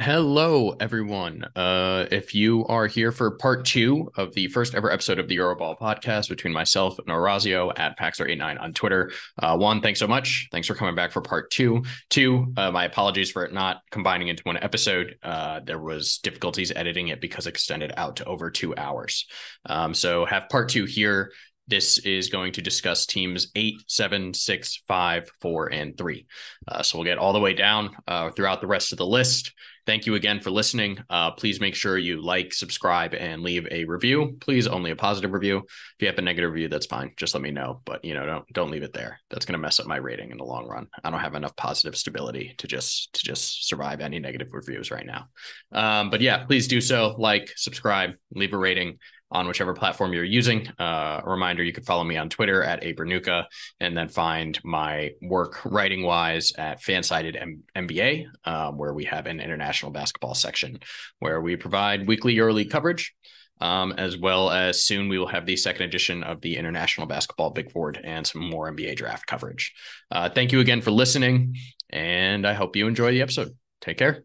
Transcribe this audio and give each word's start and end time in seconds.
Hello, 0.00 0.76
everyone. 0.78 1.44
Uh, 1.56 2.06
if 2.12 2.32
you 2.32 2.64
are 2.66 2.86
here 2.86 3.10
for 3.10 3.32
part 3.32 3.64
two 3.64 4.08
of 4.16 4.32
the 4.32 4.46
first 4.46 4.76
ever 4.76 4.92
episode 4.92 5.18
of 5.18 5.26
the 5.26 5.36
Euroball 5.36 5.76
podcast 5.76 6.28
between 6.28 6.54
myself 6.54 7.00
and 7.00 7.08
Orazio 7.08 7.72
at 7.76 7.98
Paxer89 7.98 8.62
on 8.62 8.72
Twitter, 8.74 9.10
uh, 9.42 9.56
one, 9.56 9.80
thanks 9.80 9.98
so 9.98 10.06
much. 10.06 10.46
Thanks 10.52 10.68
for 10.68 10.76
coming 10.76 10.94
back 10.94 11.10
for 11.10 11.20
part 11.20 11.50
two. 11.50 11.82
Two, 12.10 12.52
uh, 12.56 12.70
my 12.70 12.84
apologies 12.84 13.32
for 13.32 13.44
it 13.44 13.52
not 13.52 13.82
combining 13.90 14.28
into 14.28 14.44
one 14.44 14.56
episode. 14.58 15.16
Uh, 15.20 15.58
there 15.64 15.80
was 15.80 16.18
difficulties 16.18 16.70
editing 16.70 17.08
it 17.08 17.20
because 17.20 17.48
it 17.48 17.50
extended 17.50 17.92
out 17.96 18.14
to 18.16 18.24
over 18.24 18.52
two 18.52 18.76
hours. 18.76 19.26
Um, 19.66 19.94
so 19.94 20.24
have 20.26 20.48
part 20.48 20.68
two 20.68 20.84
here. 20.84 21.32
This 21.68 21.98
is 21.98 22.30
going 22.30 22.52
to 22.52 22.62
discuss 22.62 23.06
teams 23.06 23.52
eight, 23.54 23.82
seven, 23.86 24.32
six, 24.32 24.82
five, 24.88 25.30
four, 25.40 25.72
and 25.72 25.96
three. 25.96 26.26
Uh, 26.66 26.82
so 26.82 26.98
we'll 26.98 27.04
get 27.04 27.18
all 27.18 27.34
the 27.34 27.40
way 27.40 27.52
down 27.52 27.90
uh, 28.06 28.30
throughout 28.30 28.60
the 28.60 28.66
rest 28.66 28.92
of 28.92 28.98
the 28.98 29.06
list. 29.06 29.52
Thank 29.88 30.04
you 30.04 30.16
again 30.16 30.40
for 30.40 30.50
listening. 30.50 30.98
Uh, 31.08 31.30
please 31.30 31.62
make 31.62 31.74
sure 31.74 31.96
you 31.96 32.20
like, 32.20 32.52
subscribe, 32.52 33.14
and 33.14 33.40
leave 33.40 33.66
a 33.70 33.86
review. 33.86 34.36
Please 34.38 34.66
only 34.66 34.90
a 34.90 34.96
positive 34.96 35.32
review. 35.32 35.58
If 35.58 35.96
you 36.00 36.08
have 36.08 36.18
a 36.18 36.22
negative 36.22 36.52
review, 36.52 36.68
that's 36.68 36.84
fine. 36.84 37.12
Just 37.16 37.32
let 37.34 37.42
me 37.42 37.50
know. 37.50 37.80
But 37.86 38.04
you 38.04 38.12
know, 38.12 38.26
don't 38.26 38.52
don't 38.52 38.70
leave 38.70 38.82
it 38.82 38.92
there. 38.92 39.18
That's 39.30 39.46
going 39.46 39.54
to 39.54 39.58
mess 39.58 39.80
up 39.80 39.86
my 39.86 39.96
rating 39.96 40.30
in 40.30 40.36
the 40.36 40.44
long 40.44 40.66
run. 40.66 40.88
I 41.02 41.10
don't 41.10 41.20
have 41.20 41.34
enough 41.34 41.56
positive 41.56 41.96
stability 41.96 42.54
to 42.58 42.66
just 42.66 43.14
to 43.14 43.22
just 43.22 43.66
survive 43.66 44.02
any 44.02 44.18
negative 44.18 44.48
reviews 44.52 44.90
right 44.90 45.06
now. 45.06 45.28
Um, 45.72 46.10
but 46.10 46.20
yeah, 46.20 46.44
please 46.44 46.68
do 46.68 46.82
so. 46.82 47.14
Like, 47.16 47.54
subscribe, 47.56 48.10
leave 48.34 48.52
a 48.52 48.58
rating 48.58 48.98
on 49.30 49.46
whichever 49.46 49.74
platform 49.74 50.12
you're 50.12 50.24
using. 50.24 50.66
Uh, 50.78 51.20
a 51.24 51.30
reminder, 51.30 51.62
you 51.62 51.72
can 51.72 51.84
follow 51.84 52.04
me 52.04 52.16
on 52.16 52.28
Twitter 52.28 52.62
at 52.62 52.82
ABernucca 52.82 53.44
and 53.80 53.96
then 53.96 54.08
find 54.08 54.58
my 54.64 55.10
work 55.20 55.64
writing 55.64 56.02
wise 56.02 56.52
at 56.56 56.80
Fansided 56.80 57.40
M- 57.40 57.62
MBA, 57.76 58.26
um, 58.44 58.78
where 58.78 58.94
we 58.94 59.04
have 59.04 59.26
an 59.26 59.40
international 59.40 59.92
basketball 59.92 60.34
section 60.34 60.78
where 61.18 61.40
we 61.40 61.56
provide 61.56 62.06
weekly 62.06 62.34
EuroLeague 62.36 62.70
coverage. 62.70 63.14
Um, 63.60 63.90
as 63.98 64.16
well 64.16 64.52
as 64.52 64.84
soon 64.84 65.08
we 65.08 65.18
will 65.18 65.26
have 65.26 65.44
the 65.44 65.56
second 65.56 65.82
edition 65.82 66.22
of 66.22 66.40
the 66.42 66.56
International 66.56 67.08
Basketball 67.08 67.50
Big 67.50 67.72
Board 67.72 68.00
and 68.04 68.24
some 68.24 68.48
more 68.48 68.70
NBA 68.72 68.94
draft 68.94 69.26
coverage. 69.26 69.74
Uh, 70.12 70.28
thank 70.28 70.52
you 70.52 70.60
again 70.60 70.80
for 70.80 70.92
listening, 70.92 71.56
and 71.90 72.46
I 72.46 72.54
hope 72.54 72.76
you 72.76 72.86
enjoy 72.86 73.10
the 73.10 73.22
episode. 73.22 73.56
Take 73.80 73.98
care. 73.98 74.22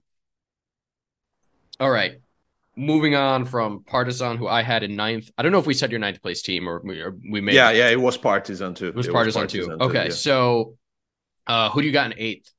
All 1.80 1.90
right 1.90 2.23
moving 2.76 3.16
on 3.16 3.46
from 3.46 3.84
Partizan, 3.84 4.38
who 4.38 4.48
I 4.48 4.62
had 4.64 4.84
in 4.84 4.96
ninth. 4.96 5.30
I 5.38 5.44
don't 5.44 5.52
know 5.52 5.60
if 5.60 5.68
we 5.68 5.74
said 5.74 5.92
your 5.92 6.00
ninth 6.00 6.22
place 6.22 6.42
team 6.42 6.68
or 6.68 6.82
we, 6.84 7.00
or 7.02 7.16
we 7.30 7.42
made. 7.42 7.56
Yeah, 7.56 7.72
yeah, 7.72 7.90
it 7.90 8.00
was 8.00 8.18
Partizan 8.18 8.74
too. 8.74 8.88
It 8.88 8.96
was, 8.96 9.08
it 9.08 9.12
Partizan, 9.12 9.44
was 9.44 9.52
Partizan, 9.52 9.80
too. 9.80 9.86
Okay, 9.86 10.06
yeah. 10.06 10.12
so 10.12 10.78
uh, 11.48 11.70
who 11.70 11.82
do 11.82 11.88
you 11.88 11.94
got 11.94 12.12
in 12.12 12.18
eighth? 12.18 12.52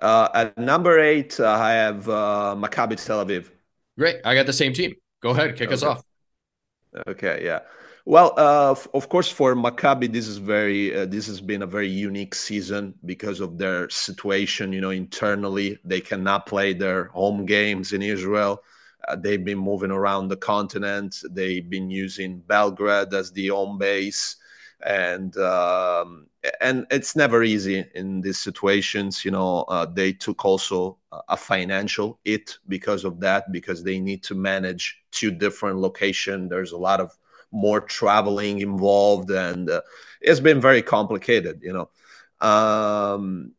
Uh, 0.00 0.28
at 0.34 0.58
number 0.58 1.00
eight, 1.00 1.40
uh, 1.40 1.50
I 1.50 1.72
have 1.72 2.08
uh, 2.08 2.54
Maccabi 2.56 3.04
Tel 3.04 3.24
Aviv. 3.24 3.50
Great, 3.98 4.16
I 4.24 4.34
got 4.34 4.46
the 4.46 4.52
same 4.52 4.72
team. 4.72 4.94
Go 5.22 5.30
ahead, 5.30 5.56
kick 5.56 5.68
okay. 5.68 5.74
us 5.74 5.82
off. 5.82 6.02
Okay, 7.06 7.42
yeah. 7.44 7.60
Well, 8.08 8.32
uh, 8.38 8.74
of 8.94 9.10
course, 9.10 9.30
for 9.30 9.54
Maccabi, 9.54 10.10
this 10.10 10.26
is 10.28 10.38
very. 10.38 10.96
Uh, 10.96 11.04
this 11.04 11.26
has 11.26 11.42
been 11.42 11.60
a 11.60 11.66
very 11.66 11.90
unique 11.90 12.34
season 12.34 12.94
because 13.04 13.38
of 13.38 13.58
their 13.58 13.90
situation. 13.90 14.72
You 14.72 14.80
know, 14.80 14.88
internally, 14.88 15.78
they 15.84 16.00
cannot 16.00 16.46
play 16.46 16.72
their 16.72 17.08
home 17.08 17.44
games 17.44 17.92
in 17.92 18.00
Israel. 18.00 18.62
Uh, 19.06 19.16
they've 19.16 19.44
been 19.44 19.58
moving 19.58 19.90
around 19.90 20.28
the 20.28 20.38
continent. 20.38 21.16
They've 21.30 21.68
been 21.68 21.90
using 21.90 22.38
Belgrade 22.38 23.12
as 23.12 23.30
the 23.32 23.48
home 23.48 23.76
base, 23.76 24.36
and 24.86 25.36
um, 25.36 26.28
and 26.62 26.86
it's 26.90 27.14
never 27.14 27.42
easy 27.42 27.84
in 27.94 28.22
these 28.22 28.38
situations. 28.38 29.22
You 29.22 29.32
know, 29.32 29.64
uh, 29.68 29.84
they 29.84 30.14
took 30.14 30.46
also 30.46 30.96
a 31.28 31.36
financial 31.36 32.20
hit 32.24 32.56
because 32.68 33.04
of 33.04 33.20
that 33.20 33.52
because 33.52 33.84
they 33.84 34.00
need 34.00 34.22
to 34.22 34.34
manage 34.34 34.96
two 35.10 35.30
different 35.30 35.76
locations. 35.76 36.48
There's 36.48 36.72
a 36.72 36.78
lot 36.78 37.00
of 37.02 37.14
more 37.52 37.80
traveling 37.80 38.60
involved, 38.60 39.30
and 39.30 39.70
uh, 39.70 39.80
it's 40.20 40.40
been 40.40 40.60
very 40.60 40.82
complicated, 40.82 41.60
you 41.62 41.72
know. 41.72 41.90
Um, 42.46 43.52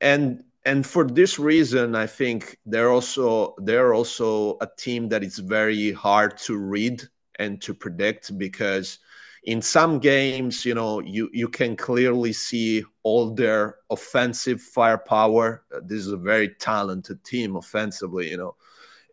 and 0.00 0.44
and 0.64 0.86
for 0.86 1.04
this 1.04 1.38
reason, 1.38 1.94
I 1.94 2.06
think 2.06 2.58
they're 2.66 2.90
also 2.90 3.54
they're 3.58 3.94
also 3.94 4.56
a 4.60 4.68
team 4.76 5.08
that 5.10 5.22
is 5.22 5.38
very 5.38 5.92
hard 5.92 6.36
to 6.38 6.56
read 6.56 7.02
and 7.38 7.60
to 7.62 7.74
predict 7.74 8.36
because 8.36 8.98
in 9.44 9.62
some 9.62 9.98
games, 9.98 10.64
you 10.64 10.74
know, 10.74 11.00
you 11.00 11.30
you 11.32 11.48
can 11.48 11.76
clearly 11.76 12.32
see 12.32 12.84
all 13.02 13.34
their 13.34 13.76
offensive 13.90 14.60
firepower. 14.60 15.64
This 15.82 16.00
is 16.00 16.12
a 16.12 16.16
very 16.16 16.50
talented 16.50 17.24
team 17.24 17.56
offensively, 17.56 18.30
you 18.30 18.36
know 18.36 18.54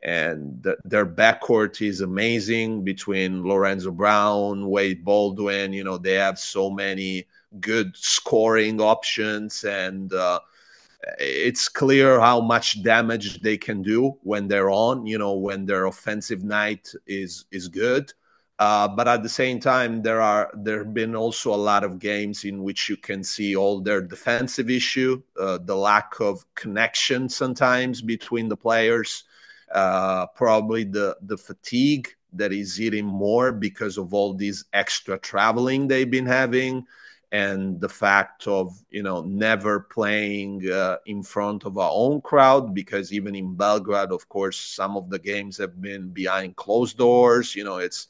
and 0.06 0.64
th- 0.64 0.78
their 0.86 1.06
backcourt 1.06 1.82
is 1.82 2.02
amazing 2.02 2.84
between 2.84 3.44
Lorenzo 3.44 3.90
Brown, 3.90 4.70
Wade 4.70 5.04
Baldwin. 5.04 5.74
You 5.74 5.84
know, 5.84 5.98
they 5.98 6.14
have 6.14 6.38
so 6.38 6.70
many 6.70 7.26
good 7.60 7.98
scoring 7.98 8.80
options, 8.80 9.64
and 9.64 10.14
uh, 10.14 10.40
it's 11.18 11.68
clear 11.68 12.20
how 12.20 12.40
much 12.40 12.84
damage 12.84 13.42
they 13.42 13.58
can 13.58 13.82
do 13.82 14.16
when 14.22 14.48
they're 14.48 14.70
on. 14.70 15.08
You 15.08 15.18
know, 15.18 15.34
when 15.34 15.66
their 15.66 15.86
offensive 15.86 16.44
night 16.44 16.94
is 17.08 17.46
is 17.52 17.68
good. 17.68 18.14
Uh, 18.60 18.88
but 18.88 19.08
at 19.08 19.24
the 19.24 19.28
same 19.28 19.60
time, 19.60 20.04
there 20.04 20.22
are 20.22 20.52
there 20.54 20.84
have 20.84 20.94
been 20.94 21.16
also 21.16 21.52
a 21.52 21.58
lot 21.72 21.84
of 21.84 21.98
games 21.98 22.46
in 22.46 22.62
which 22.62 22.90
you 22.90 22.96
can 22.96 23.24
see 23.24 23.56
all 23.56 23.82
their 23.82 24.02
defensive 24.02 24.70
issue, 24.70 25.20
uh, 25.40 25.58
the 25.66 25.76
lack 25.76 26.20
of 26.20 26.46
connection 26.54 27.28
sometimes 27.28 28.04
between 28.04 28.48
the 28.48 28.56
players 28.56 29.24
uh, 29.76 30.26
probably 30.28 30.84
the 30.84 31.18
the 31.24 31.38
fatigue 31.38 32.10
that 32.34 32.52
is 32.52 32.82
eating 32.82 33.06
more 33.06 33.52
because 33.52 33.98
of 33.98 34.14
all 34.14 34.34
these 34.34 34.66
extra 34.74 35.18
traveling 35.20 35.88
they've 35.88 36.12
been 36.12 36.26
having 36.26 36.86
and 37.32 37.82
the 37.82 37.90
fact 37.90 38.48
of 38.48 38.78
you 38.90 39.04
know 39.04 39.22
never 39.22 39.82
playing 39.82 40.70
uh, 40.72 40.98
in 41.06 41.22
front 41.22 41.66
of 41.66 41.78
our 41.78 41.92
own 41.94 42.22
crowd 42.22 42.74
because 42.74 43.14
even 43.14 43.36
in 43.36 43.56
Belgrade 43.56 44.12
of 44.12 44.28
course 44.30 44.58
some 44.58 44.98
of 44.98 45.10
the 45.10 45.20
games 45.20 45.58
have 45.58 45.82
been 45.82 46.10
behind 46.10 46.56
closed 46.56 46.98
doors 46.98 47.56
you 47.56 47.64
know 47.64 47.78
it's 47.78 48.08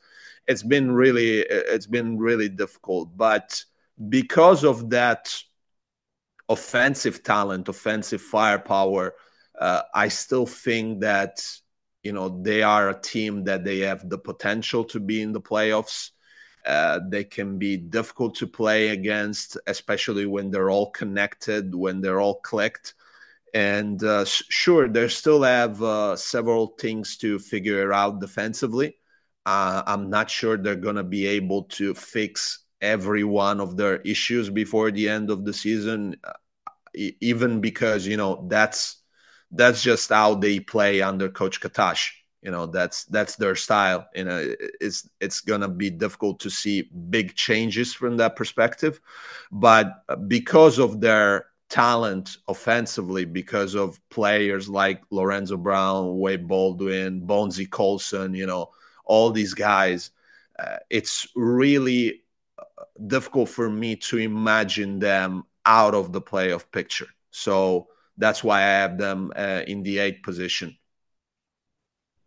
it's 0.47 0.63
been 0.63 0.91
really 0.91 1.39
it's 1.39 1.87
been 1.87 2.17
really 2.17 2.49
difficult. 2.49 3.15
But 3.17 3.63
because 4.09 4.63
of 4.63 4.89
that 4.91 5.35
offensive 6.47 7.23
talent 7.23 7.67
offensive 7.69 8.21
firepower 8.21 9.15
uh, 9.59 9.83
I 9.93 10.07
still 10.09 10.45
think 10.45 11.01
that 11.01 11.45
you 12.03 12.13
know 12.13 12.41
they 12.41 12.61
are 12.63 12.89
a 12.89 13.01
team 13.01 13.43
that 13.45 13.63
they 13.63 13.79
have 13.79 14.07
the 14.09 14.17
potential 14.17 14.83
to 14.85 14.99
be 14.99 15.21
in 15.21 15.33
the 15.33 15.41
playoffs. 15.41 16.11
Uh, 16.65 16.99
they 17.09 17.23
can 17.23 17.59
be 17.59 17.77
difficult 17.77 18.35
to 18.35 18.47
play 18.47 18.89
against, 18.89 19.55
especially 19.67 20.25
when 20.25 20.49
they're 20.49 20.71
all 20.71 20.89
connected, 20.89 21.75
when 21.75 22.01
they're 22.01 22.19
all 22.19 22.39
clicked. 22.41 22.95
And 23.53 24.03
uh, 24.03 24.25
sure, 24.25 24.89
they 24.89 25.07
still 25.07 25.43
have 25.43 25.81
uh, 25.81 26.15
several 26.15 26.75
things 26.79 27.17
to 27.17 27.39
figure 27.39 27.93
out 27.93 28.19
defensively. 28.19 28.97
Uh, 29.45 29.83
I'm 29.85 30.09
not 30.09 30.29
sure 30.29 30.57
they're 30.57 30.75
going 30.75 30.95
to 30.95 31.03
be 31.03 31.27
able 31.27 31.63
to 31.63 31.93
fix 31.93 32.65
every 32.81 33.23
one 33.23 33.61
of 33.61 33.77
their 33.77 33.97
issues 33.97 34.49
before 34.49 34.91
the 34.91 35.07
end 35.07 35.29
of 35.29 35.45
the 35.45 35.53
season, 35.53 36.17
uh, 36.23 36.33
even 37.21 37.61
because, 37.61 38.07
you 38.07 38.17
know, 38.17 38.45
that's 38.49 38.97
that's 39.51 39.81
just 39.81 40.09
how 40.09 40.35
they 40.35 40.59
play 40.59 41.01
under 41.01 41.29
Coach 41.29 41.61
Kattash. 41.61 42.11
You 42.41 42.51
know, 42.51 42.67
that's 42.67 43.05
that's 43.05 43.35
their 43.37 43.55
style. 43.55 44.07
You 44.13 44.25
know, 44.25 44.53
it's 44.79 45.09
it's 45.19 45.41
gonna 45.41 45.67
be 45.67 45.89
difficult 45.89 46.39
to 46.41 46.49
see 46.49 46.83
big 47.09 47.35
changes 47.35 47.93
from 47.93 48.17
that 48.17 48.35
perspective, 48.35 49.01
but 49.51 50.03
because 50.27 50.77
of 50.77 51.01
their 51.01 51.47
talent 51.69 52.37
offensively, 52.47 53.25
because 53.25 53.73
of 53.73 53.99
players 54.09 54.69
like 54.69 55.01
Lorenzo 55.09 55.57
Brown, 55.57 56.19
Wade 56.19 56.47
Baldwin, 56.47 57.25
Bonzie 57.25 57.65
Colson, 57.65 58.35
you 58.35 58.45
know, 58.45 58.69
all 59.05 59.31
these 59.31 59.53
guys, 59.53 60.11
uh, 60.59 60.77
it's 60.89 61.27
really 61.35 62.21
uh, 62.59 62.63
difficult 63.07 63.49
for 63.49 63.69
me 63.69 63.95
to 63.95 64.17
imagine 64.17 64.99
them 64.99 65.43
out 65.65 65.95
of 65.95 66.11
the 66.11 66.21
playoff 66.21 66.65
picture. 66.71 67.07
So 67.31 67.87
that's 68.17 68.43
why 68.43 68.59
I 68.59 68.67
have 68.81 68.97
them 68.97 69.31
uh, 69.35 69.61
in 69.67 69.83
the 69.83 69.99
eighth 69.99 70.23
position. 70.23 70.77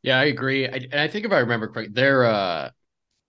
Yeah, 0.02 0.18
I 0.18 0.24
agree. 0.24 0.66
I, 0.68 0.86
I 0.92 1.08
think 1.08 1.26
if 1.26 1.32
I 1.32 1.38
remember 1.40 1.68
correctly, 1.68 1.92
their 1.92 2.24
uh, 2.24 2.70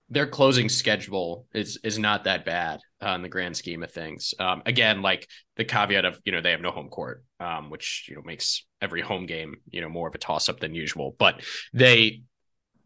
their 0.10 0.28
closing 0.28 0.70
schedule 0.70 1.48
is 1.54 1.80
is 1.84 2.00
not 2.00 2.26
that 2.26 2.46
bad 2.46 2.80
uh, 3.04 3.12
in 3.12 3.22
the 3.24 3.30
grand 3.30 3.58
scheme 3.58 3.84
of 3.84 3.92
things. 3.92 4.34
Um, 4.40 4.64
again, 4.66 5.02
like 5.02 5.28
the 5.58 5.66
caveat 5.66 6.06
of 6.06 6.20
you 6.26 6.32
know 6.32 6.42
they 6.42 6.52
have 6.52 6.62
no 6.62 6.72
home 6.72 6.90
court, 6.90 7.24
um, 7.40 7.70
which 7.70 8.06
you 8.10 8.16
know 8.16 8.24
makes 8.24 8.66
every 8.82 9.02
home 9.02 9.26
game 9.26 9.56
you 9.72 9.82
know 9.82 9.90
more 9.90 10.08
of 10.08 10.16
a 10.16 10.20
toss 10.20 10.50
up 10.50 10.60
than 10.60 10.76
usual. 10.76 11.16
But 11.20 11.44
they 11.74 12.24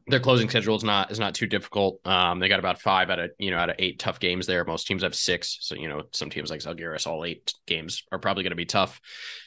their 0.08 0.20
closing 0.20 0.50
schedule 0.50 0.76
is 0.76 0.84
not 0.84 1.12
is 1.12 1.20
not 1.20 1.36
too 1.36 1.48
difficult. 1.48 2.00
Um, 2.06 2.40
they 2.40 2.50
got 2.50 2.60
about 2.60 2.82
five 2.82 3.10
out 3.10 3.20
of 3.20 3.32
you 3.38 3.52
know 3.52 3.58
out 3.58 3.70
of 3.70 3.76
eight 3.80 4.00
tough 4.00 4.20
games 4.20 4.46
there. 4.46 4.66
Most 4.66 4.88
teams 4.88 5.04
have 5.04 5.16
six, 5.16 5.58
so 5.62 5.76
you 5.76 5.88
know 5.88 6.04
some 6.12 6.30
teams 6.30 6.50
like 6.50 6.62
Zalgiris, 6.62 7.08
all 7.08 7.26
eight 7.26 7.54
games 7.66 8.04
are 8.12 8.20
probably 8.20 8.44
going 8.44 8.52
to 8.52 8.58
be 8.58 8.66
tough. 8.66 9.00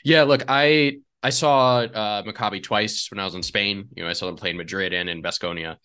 Yeah, 0.05 0.23
look, 0.25 0.45
I 0.49 0.99
I 1.23 1.31
saw 1.31 1.79
uh, 1.81 2.23
Maccabi 2.23 2.63
twice 2.63 3.11
when 3.11 3.19
I 3.19 3.25
was 3.25 3.35
in 3.35 3.43
Spain. 3.43 3.89
You 3.95 4.05
know, 4.05 4.11
I 4.11 4.15
saw 4.15 4.27
them 4.27 4.37
play 4.37 4.51
in 4.51 4.57
Madrid 4.57 4.93
and 4.93 5.09
in 5.09 5.23
Basconia, 5.23 5.77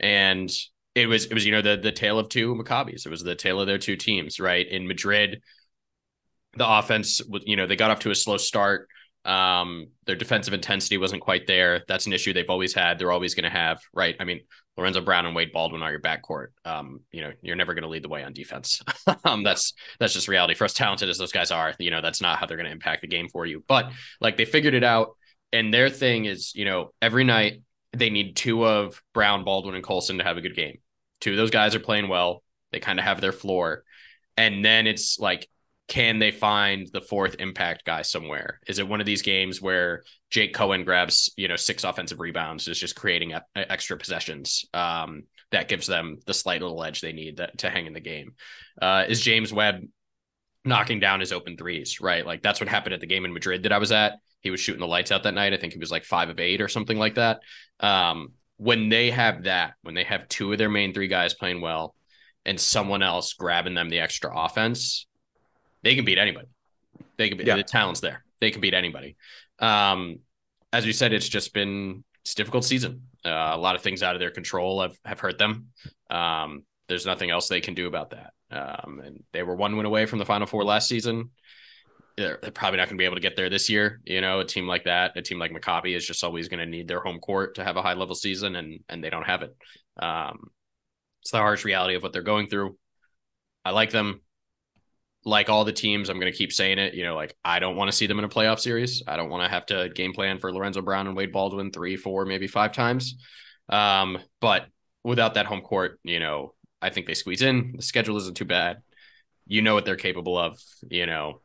and 0.00 0.50
it 0.94 1.06
was 1.06 1.26
it 1.26 1.34
was 1.34 1.46
you 1.46 1.52
know 1.52 1.62
the 1.62 1.76
the 1.76 1.92
tale 1.92 2.18
of 2.18 2.28
two 2.28 2.54
Maccabis. 2.54 3.06
It 3.06 3.10
was 3.10 3.22
the 3.22 3.34
tale 3.34 3.60
of 3.60 3.66
their 3.66 3.78
two 3.78 3.96
teams, 3.96 4.40
right? 4.40 4.66
In 4.66 4.86
Madrid, 4.88 5.40
the 6.56 6.68
offense, 6.68 7.20
you 7.44 7.56
know, 7.56 7.66
they 7.66 7.76
got 7.76 7.90
off 7.90 8.00
to 8.00 8.10
a 8.10 8.14
slow 8.14 8.36
start. 8.36 8.88
Um, 9.28 9.88
their 10.06 10.16
defensive 10.16 10.54
intensity 10.54 10.96
wasn't 10.96 11.20
quite 11.20 11.46
there. 11.46 11.84
That's 11.86 12.06
an 12.06 12.14
issue 12.14 12.32
they've 12.32 12.48
always 12.48 12.72
had. 12.72 12.98
They're 12.98 13.12
always 13.12 13.34
going 13.34 13.44
to 13.44 13.50
have, 13.50 13.82
right? 13.92 14.16
I 14.18 14.24
mean, 14.24 14.40
Lorenzo 14.78 15.02
Brown 15.02 15.26
and 15.26 15.36
Wade 15.36 15.52
Baldwin 15.52 15.82
are 15.82 15.90
your 15.90 16.00
backcourt. 16.00 16.48
Um, 16.64 17.00
you 17.12 17.20
know, 17.20 17.32
you're 17.42 17.54
never 17.54 17.74
going 17.74 17.82
to 17.82 17.90
lead 17.90 18.02
the 18.02 18.08
way 18.08 18.24
on 18.24 18.32
defense. 18.32 18.80
um, 19.24 19.42
that's 19.42 19.74
that's 20.00 20.14
just 20.14 20.28
reality. 20.28 20.54
For 20.54 20.64
as 20.64 20.72
talented 20.72 21.10
as 21.10 21.18
those 21.18 21.32
guys 21.32 21.50
are, 21.50 21.74
you 21.78 21.90
know, 21.90 22.00
that's 22.00 22.22
not 22.22 22.38
how 22.38 22.46
they're 22.46 22.56
going 22.56 22.66
to 22.66 22.72
impact 22.72 23.02
the 23.02 23.08
game 23.08 23.28
for 23.28 23.44
you. 23.44 23.62
But 23.68 23.92
like 24.18 24.38
they 24.38 24.46
figured 24.46 24.72
it 24.72 24.84
out, 24.84 25.10
and 25.52 25.74
their 25.74 25.90
thing 25.90 26.24
is, 26.24 26.54
you 26.54 26.64
know, 26.64 26.94
every 27.02 27.24
night 27.24 27.60
they 27.92 28.08
need 28.08 28.34
two 28.34 28.66
of 28.66 29.02
Brown, 29.12 29.44
Baldwin, 29.44 29.74
and 29.74 29.84
Colson 29.84 30.16
to 30.18 30.24
have 30.24 30.38
a 30.38 30.42
good 30.42 30.56
game. 30.56 30.78
Two 31.20 31.32
of 31.32 31.36
those 31.36 31.50
guys 31.50 31.74
are 31.74 31.80
playing 31.80 32.08
well. 32.08 32.42
They 32.72 32.80
kind 32.80 32.98
of 32.98 33.04
have 33.04 33.20
their 33.20 33.32
floor, 33.32 33.84
and 34.38 34.64
then 34.64 34.86
it's 34.86 35.18
like 35.18 35.46
can 35.88 36.18
they 36.18 36.30
find 36.30 36.86
the 36.92 37.00
fourth 37.00 37.36
impact 37.38 37.84
guy 37.84 38.02
somewhere? 38.02 38.60
Is 38.66 38.78
it 38.78 38.86
one 38.86 39.00
of 39.00 39.06
these 39.06 39.22
games 39.22 39.60
where 39.60 40.04
Jake 40.30 40.54
Cohen 40.54 40.84
grabs, 40.84 41.32
you 41.36 41.48
know, 41.48 41.56
six 41.56 41.82
offensive 41.82 42.20
rebounds, 42.20 42.68
is 42.68 42.78
just 42.78 42.94
creating 42.94 43.32
a, 43.32 43.42
extra 43.56 43.96
possessions 43.96 44.66
um, 44.74 45.24
that 45.50 45.68
gives 45.68 45.86
them 45.86 46.18
the 46.26 46.34
slight 46.34 46.60
little 46.60 46.84
edge 46.84 47.00
they 47.00 47.12
need 47.12 47.38
that, 47.38 47.56
to 47.58 47.70
hang 47.70 47.86
in 47.86 47.94
the 47.94 48.00
game? 48.00 48.34
Uh, 48.80 49.04
is 49.08 49.22
James 49.22 49.52
Webb 49.52 49.80
knocking 50.64 51.00
down 51.00 51.20
his 51.20 51.32
open 51.32 51.56
threes, 51.56 52.00
right? 52.00 52.26
Like 52.26 52.42
that's 52.42 52.60
what 52.60 52.68
happened 52.68 52.92
at 52.92 53.00
the 53.00 53.06
game 53.06 53.24
in 53.24 53.32
Madrid 53.32 53.62
that 53.62 53.72
I 53.72 53.78
was 53.78 53.90
at. 53.90 54.18
He 54.40 54.50
was 54.50 54.60
shooting 54.60 54.80
the 54.80 54.86
lights 54.86 55.10
out 55.10 55.22
that 55.22 55.34
night. 55.34 55.54
I 55.54 55.56
think 55.56 55.72
he 55.72 55.78
was 55.78 55.90
like 55.90 56.04
five 56.04 56.28
of 56.28 56.38
eight 56.38 56.60
or 56.60 56.68
something 56.68 56.98
like 56.98 57.14
that. 57.14 57.40
Um, 57.80 58.32
when 58.58 58.90
they 58.90 59.10
have 59.10 59.44
that, 59.44 59.74
when 59.82 59.94
they 59.94 60.04
have 60.04 60.28
two 60.28 60.52
of 60.52 60.58
their 60.58 60.68
main 60.68 60.92
three 60.92 61.08
guys 61.08 61.32
playing 61.32 61.62
well 61.62 61.94
and 62.44 62.60
someone 62.60 63.02
else 63.02 63.32
grabbing 63.32 63.74
them 63.74 63.88
the 63.88 64.00
extra 64.00 64.30
offense, 64.34 65.06
they 65.82 65.94
can 65.94 66.04
beat 66.04 66.18
anybody. 66.18 66.48
They 67.16 67.28
can 67.28 67.38
be 67.38 67.44
yeah. 67.44 67.56
the 67.56 67.62
talent's 67.62 68.00
there. 68.00 68.24
They 68.40 68.50
can 68.50 68.60
beat 68.60 68.74
anybody. 68.74 69.16
Um, 69.58 70.20
as 70.72 70.86
you 70.86 70.92
said, 70.92 71.12
it's 71.12 71.28
just 71.28 71.52
been 71.54 72.04
it's 72.24 72.34
difficult 72.34 72.64
season. 72.64 73.02
Uh, 73.24 73.52
a 73.52 73.58
lot 73.58 73.74
of 73.74 73.82
things 73.82 74.02
out 74.02 74.14
of 74.14 74.20
their 74.20 74.30
control 74.30 74.82
have 74.82 74.96
have 75.04 75.20
hurt 75.20 75.38
them. 75.38 75.68
Um, 76.10 76.64
there's 76.88 77.06
nothing 77.06 77.30
else 77.30 77.48
they 77.48 77.60
can 77.60 77.74
do 77.74 77.86
about 77.86 78.10
that. 78.10 78.32
Um, 78.50 79.00
and 79.04 79.22
they 79.32 79.42
were 79.42 79.54
one 79.54 79.76
win 79.76 79.86
away 79.86 80.06
from 80.06 80.18
the 80.18 80.24
Final 80.24 80.46
Four 80.46 80.64
last 80.64 80.88
season. 80.88 81.30
They're, 82.16 82.38
they're 82.42 82.50
probably 82.50 82.78
not 82.78 82.88
going 82.88 82.96
to 82.96 83.00
be 83.00 83.04
able 83.04 83.16
to 83.16 83.22
get 83.22 83.36
there 83.36 83.48
this 83.48 83.68
year. 83.70 84.00
You 84.04 84.20
know, 84.20 84.40
a 84.40 84.44
team 84.44 84.66
like 84.66 84.84
that, 84.84 85.16
a 85.16 85.22
team 85.22 85.38
like 85.38 85.52
Maccabi, 85.52 85.94
is 85.94 86.06
just 86.06 86.24
always 86.24 86.48
going 86.48 86.60
to 86.60 86.66
need 86.66 86.88
their 86.88 87.00
home 87.00 87.20
court 87.20 87.54
to 87.56 87.64
have 87.64 87.76
a 87.76 87.82
high 87.82 87.94
level 87.94 88.14
season, 88.14 88.56
and 88.56 88.80
and 88.88 89.02
they 89.02 89.10
don't 89.10 89.26
have 89.26 89.42
it. 89.42 89.54
Um, 89.98 90.50
it's 91.22 91.30
the 91.30 91.38
harsh 91.38 91.64
reality 91.64 91.94
of 91.94 92.02
what 92.02 92.12
they're 92.12 92.22
going 92.22 92.48
through. 92.48 92.76
I 93.64 93.70
like 93.70 93.90
them 93.90 94.20
like 95.28 95.50
all 95.50 95.64
the 95.64 95.72
teams, 95.72 96.08
I'm 96.08 96.18
going 96.18 96.32
to 96.32 96.36
keep 96.36 96.52
saying 96.52 96.78
it. 96.78 96.94
You 96.94 97.04
know, 97.04 97.14
like 97.14 97.36
I 97.44 97.58
don't 97.58 97.76
want 97.76 97.90
to 97.90 97.96
see 97.96 98.06
them 98.06 98.18
in 98.18 98.24
a 98.24 98.28
playoff 98.28 98.60
series. 98.60 99.02
I 99.06 99.16
don't 99.16 99.28
want 99.28 99.44
to 99.44 99.50
have 99.50 99.66
to 99.66 99.90
game 99.90 100.12
plan 100.12 100.38
for 100.38 100.52
Lorenzo 100.52 100.80
Brown 100.80 101.06
and 101.06 101.14
Wade 101.14 101.32
Baldwin 101.32 101.70
three, 101.70 101.96
four, 101.96 102.24
maybe 102.24 102.46
five 102.46 102.72
times. 102.72 103.16
Um, 103.68 104.18
but 104.40 104.66
without 105.04 105.34
that 105.34 105.46
home 105.46 105.60
court, 105.60 106.00
you 106.02 106.18
know, 106.18 106.54
I 106.80 106.90
think 106.90 107.06
they 107.06 107.14
squeeze 107.14 107.42
in. 107.42 107.74
The 107.76 107.82
schedule 107.82 108.16
isn't 108.16 108.36
too 108.36 108.46
bad. 108.46 108.78
You 109.46 109.60
know 109.60 109.74
what 109.74 109.84
they're 109.84 109.96
capable 109.96 110.38
of. 110.38 110.58
You 110.90 111.04
know, 111.04 111.42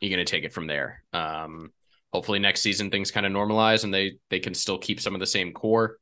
you're 0.00 0.14
going 0.14 0.24
to 0.24 0.30
take 0.30 0.44
it 0.44 0.52
from 0.54 0.66
there. 0.66 1.02
Um, 1.12 1.72
hopefully 2.12 2.38
next 2.38 2.62
season 2.62 2.90
things 2.90 3.10
kind 3.10 3.26
of 3.26 3.32
normalize 3.32 3.84
and 3.84 3.92
they 3.92 4.16
they 4.30 4.40
can 4.40 4.54
still 4.54 4.78
keep 4.78 5.00
some 5.00 5.14
of 5.14 5.20
the 5.20 5.26
same 5.26 5.52
core. 5.52 5.98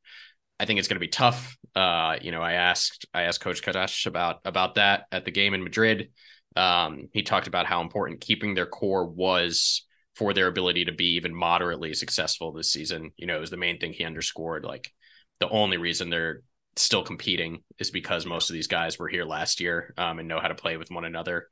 I 0.57 0.65
think 0.65 0.79
it's 0.79 0.87
going 0.87 0.95
to 0.95 1.01
be 1.01 1.09
tough. 1.09 1.57
Uh, 1.75 2.15
you 2.21 2.31
know, 2.31 2.41
I 2.41 2.53
asked 2.53 3.05
I 3.13 3.23
asked 3.23 3.41
Coach 3.41 3.61
Kattash 3.61 4.05
about 4.05 4.39
about 4.45 4.75
that 4.75 5.07
at 5.11 5.25
the 5.25 5.31
game 5.31 5.53
in 5.53 5.63
Madrid. 5.63 6.11
Um, 6.55 7.09
he 7.11 7.23
talked 7.23 7.47
about 7.47 7.65
how 7.65 7.81
important 7.81 8.21
keeping 8.21 8.53
their 8.53 8.65
core 8.65 9.05
was 9.05 9.85
for 10.15 10.33
their 10.33 10.47
ability 10.47 10.85
to 10.85 10.93
be 10.93 11.15
even 11.15 11.35
moderately 11.35 11.93
successful 11.93 12.53
this 12.53 12.71
season. 12.71 13.11
You 13.17 13.27
know, 13.27 13.35
it 13.35 13.41
was 13.41 13.49
the 13.49 13.57
main 13.57 13.79
thing 13.79 13.93
he 13.93 14.05
underscored. 14.05 14.63
Like 14.63 14.91
the 15.39 15.49
only 15.49 15.77
reason 15.77 16.09
they're 16.09 16.41
still 16.77 17.03
competing 17.03 17.63
is 17.79 17.91
because 17.91 18.25
most 18.25 18.49
of 18.49 18.53
these 18.53 18.67
guys 18.67 18.97
were 18.97 19.07
here 19.07 19.25
last 19.25 19.59
year 19.59 19.93
um, 19.97 20.19
and 20.19 20.27
know 20.27 20.39
how 20.39 20.47
to 20.47 20.55
play 20.55 20.77
with 20.77 20.91
one 20.91 21.05
another. 21.05 21.47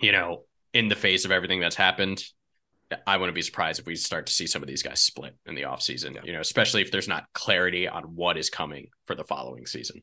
You 0.00 0.12
know, 0.12 0.44
in 0.72 0.88
the 0.88 0.96
face 0.96 1.24
of 1.24 1.30
everything 1.30 1.60
that's 1.60 1.76
happened, 1.76 2.22
I 3.06 3.16
wouldn't 3.16 3.34
be 3.34 3.42
surprised 3.42 3.80
if 3.80 3.86
we 3.86 3.96
start 3.96 4.26
to 4.26 4.32
see 4.32 4.46
some 4.46 4.62
of 4.62 4.68
these 4.68 4.82
guys 4.82 5.00
split 5.00 5.34
in 5.46 5.56
the 5.56 5.62
offseason, 5.62 6.14
yeah. 6.14 6.20
you 6.22 6.32
know, 6.32 6.40
especially 6.40 6.82
if 6.82 6.92
there's 6.92 7.08
not 7.08 7.24
clarity 7.34 7.88
on 7.88 8.04
what 8.14 8.36
is 8.36 8.48
coming 8.48 8.88
for 9.06 9.16
the 9.16 9.24
following 9.24 9.66
season, 9.66 10.02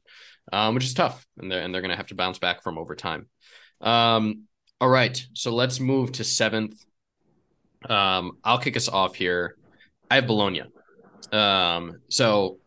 um, 0.52 0.76
which 0.76 0.84
is 0.84 0.94
tough. 0.94 1.26
And 1.38 1.50
they're, 1.50 1.62
and 1.62 1.74
they're 1.74 1.82
going 1.82 1.92
to 1.92 1.98
have 1.98 2.08
to 2.08 2.16
bounce 2.16 2.40
back 2.40 2.62
from 2.62 2.78
over 2.78 2.96
time. 2.96 3.30
Um, 3.84 4.46
all 4.82 4.90
right, 4.90 5.26
so 5.34 5.54
let's 5.54 5.80
move 5.80 6.14
to 6.14 6.24
seventh. 6.24 6.84
Um, 7.88 8.38
I'll 8.44 8.58
kick 8.58 8.78
us 8.78 8.90
off 8.90 9.16
here. 9.16 9.56
I 10.10 10.16
have 10.16 10.28
Bologna. 10.28 10.64
Um, 11.32 12.00
so 12.10 12.60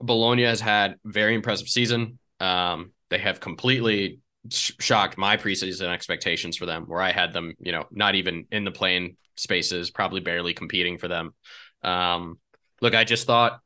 Bologna 0.00 0.44
has 0.44 0.60
had 0.60 0.96
very 1.04 1.34
impressive 1.34 1.68
season. 1.68 2.18
Um, 2.38 2.92
they 3.08 3.18
have 3.18 3.40
completely 3.40 4.20
sh- 4.50 4.72
shocked 4.78 5.16
my 5.16 5.36
preseason 5.36 5.88
expectations 5.88 6.56
for 6.56 6.66
them, 6.66 6.84
where 6.84 7.00
I 7.00 7.12
had 7.12 7.32
them, 7.32 7.54
you 7.58 7.72
know, 7.72 7.84
not 7.90 8.14
even 8.14 8.46
in 8.50 8.64
the 8.64 8.70
playing 8.70 9.16
spaces, 9.36 9.90
probably 9.90 10.20
barely 10.20 10.54
competing 10.54 10.98
for 10.98 11.08
them. 11.08 11.34
Um, 11.82 12.38
look, 12.80 12.94
I 12.94 13.04
just 13.04 13.26
thought 13.26 13.60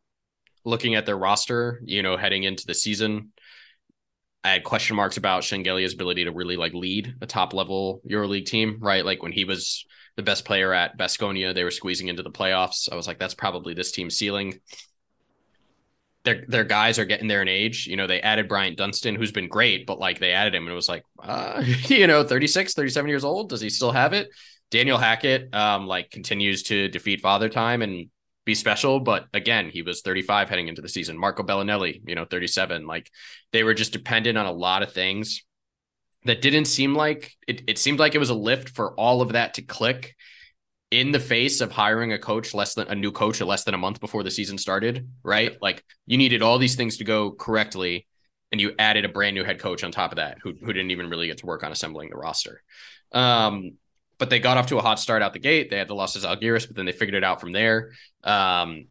looking 0.65 0.95
at 0.95 1.07
their 1.07 1.17
roster, 1.17 1.81
you 1.85 2.03
know, 2.03 2.17
heading 2.17 2.45
into 2.45 2.67
the 2.67 2.75
season, 2.75 3.33
I 4.43 4.51
had 4.51 4.65
question 4.65 4.97
marks 4.97 5.17
about 5.17 5.43
Shengelia's 5.43 5.95
ability 5.95 6.25
to 6.25 6.33
really 6.33 6.57
like 6.57 6.73
lead 6.73 7.15
a 7.21 7.27
top 7.27 7.53
level 7.53 8.01
EuroLeague 8.09 8.47
team, 8.47 8.79
right? 8.81 9.05
Like 9.05 9.23
when 9.23 9.33
he 9.33 9.45
was 9.45 9.85
the 10.17 10.23
best 10.23 10.45
player 10.45 10.73
at 10.73 10.97
Basconia, 10.97 11.55
they 11.55 11.65
were 11.65 11.71
squeezing 11.71 12.09
into 12.09 12.23
the 12.23 12.31
playoffs. 12.31 12.91
I 12.91 12.97
was 12.97 13.07
like, 13.07 13.19
that's 13.19 13.35
probably 13.35 13.75
this 13.75 13.93
team's 13.93 14.17
ceiling. 14.17 14.61
Their 16.25 16.45
their 16.49 16.65
guys 16.65 16.99
are 16.99 17.05
getting 17.05 17.29
there 17.29 17.43
in 17.43 17.49
age. 17.49 17.87
You 17.87 17.97
know, 17.97 18.07
they 18.07 18.21
added 18.21 18.49
Bryant 18.49 18.79
Dunston, 18.79 19.15
who's 19.15 19.33
been 19.33 19.49
great, 19.49 19.87
but 19.87 19.99
like 19.99 20.19
they 20.19 20.33
added 20.33 20.55
him 20.55 20.65
and 20.65 20.73
it 20.73 20.75
was 20.75 20.89
like, 20.89 21.05
uh, 21.23 21.63
you 21.87 22.07
know, 22.07 22.25
36, 22.25 22.75
37 22.75 23.09
years 23.09 23.25
old. 23.25 23.51
Does 23.51 23.61
he 23.61 23.71
still 23.71 23.93
have 23.93 24.13
it? 24.13 24.29
Daniel 24.71 24.99
Hackett 24.99 25.55
um 25.55 25.87
like 25.87 26.11
continues 26.11 26.63
to 26.65 26.89
defeat 26.89 27.21
father 27.21 27.49
time 27.49 27.83
and 27.83 28.09
be 28.45 28.55
special. 28.55 29.01
But 29.01 29.27
again, 29.35 29.71
he 29.71 29.83
was 29.83 30.03
35 30.03 30.49
heading 30.49 30.69
into 30.69 30.83
the 30.83 30.89
season. 30.89 31.19
Marco 31.19 31.43
Belinelli, 31.43 32.01
you 32.07 32.15
know, 32.15 32.25
37. 32.25 32.87
Like 32.87 33.11
they 33.53 33.65
were 33.65 33.75
just 33.75 33.93
dependent 33.93 34.39
on 34.39 34.47
a 34.47 34.53
lot 34.53 34.83
of 34.83 34.93
things 34.93 35.43
that 36.25 36.43
didn't 36.43 36.67
seem 36.67 36.95
like 36.95 37.33
it, 37.47 37.63
it 37.67 37.79
seemed 37.79 37.99
like 37.99 38.15
it 38.15 38.19
was 38.19 38.31
a 38.31 38.35
lift 38.35 38.71
for 38.71 38.95
all 38.95 39.23
of 39.23 39.33
that 39.33 39.55
to 39.55 39.63
click 39.63 40.15
in 40.91 41.13
the 41.13 41.21
face 41.21 41.61
of 41.61 41.71
hiring 41.71 42.13
a 42.13 42.19
coach 42.19 42.53
less 42.53 42.75
than 42.75 42.89
a 42.89 42.95
new 42.95 43.13
coach 43.13 43.41
less 43.41 43.65
than 43.65 43.75
a 43.75 43.79
month 43.79 44.01
before 44.01 44.23
the 44.23 44.31
season 44.31 44.59
started, 44.59 45.09
right? 45.23 45.57
Like 45.63 45.85
you 46.07 46.19
needed 46.19 46.43
all 46.43 46.59
these 46.59 46.75
things 46.75 46.97
to 46.97 47.05
go 47.05 47.31
correctly 47.31 48.07
and 48.51 48.61
you 48.61 48.73
added 48.79 49.05
a 49.05 49.09
brand 49.09 49.37
new 49.37 49.45
head 49.45 49.61
coach 49.61 49.85
on 49.85 49.93
top 49.93 50.11
of 50.11 50.17
that 50.17 50.39
who, 50.43 50.53
who 50.61 50.73
didn't 50.73 50.91
even 50.91 51.09
really 51.09 51.29
get 51.29 51.39
to 51.39 51.47
work 51.47 51.63
on 51.63 51.71
assembling 51.71 52.11
the 52.11 52.17
roster. 52.17 52.63
Um, 53.13 53.73
but 54.21 54.29
they 54.29 54.39
got 54.39 54.59
off 54.59 54.67
to 54.67 54.77
a 54.77 54.83
hot 54.83 55.01
start 55.01 55.23
out 55.23 55.33
the 55.33 55.39
gate. 55.39 55.71
They 55.71 55.79
had 55.79 55.89
the 55.89 55.95
losses 55.95 56.25
Zalgiris, 56.25 56.67
but 56.67 56.77
then 56.77 56.85
they 56.85 56.93
figured 56.93 57.15
it 57.15 57.25
out 57.25 57.41
from 57.41 57.53
there. 57.53 57.93
Um, 58.23 58.89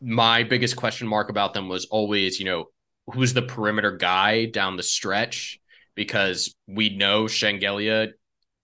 my 0.00 0.44
biggest 0.44 0.76
question 0.76 1.06
mark 1.06 1.28
about 1.28 1.52
them 1.52 1.68
was 1.68 1.84
always, 1.84 2.40
you 2.40 2.46
know, 2.46 2.64
who's 3.12 3.34
the 3.34 3.42
perimeter 3.42 3.92
guy 3.92 4.46
down 4.46 4.76
the 4.76 4.82
stretch? 4.82 5.60
Because 5.94 6.54
we 6.66 6.96
know 6.96 7.24
Shengelia 7.24 8.12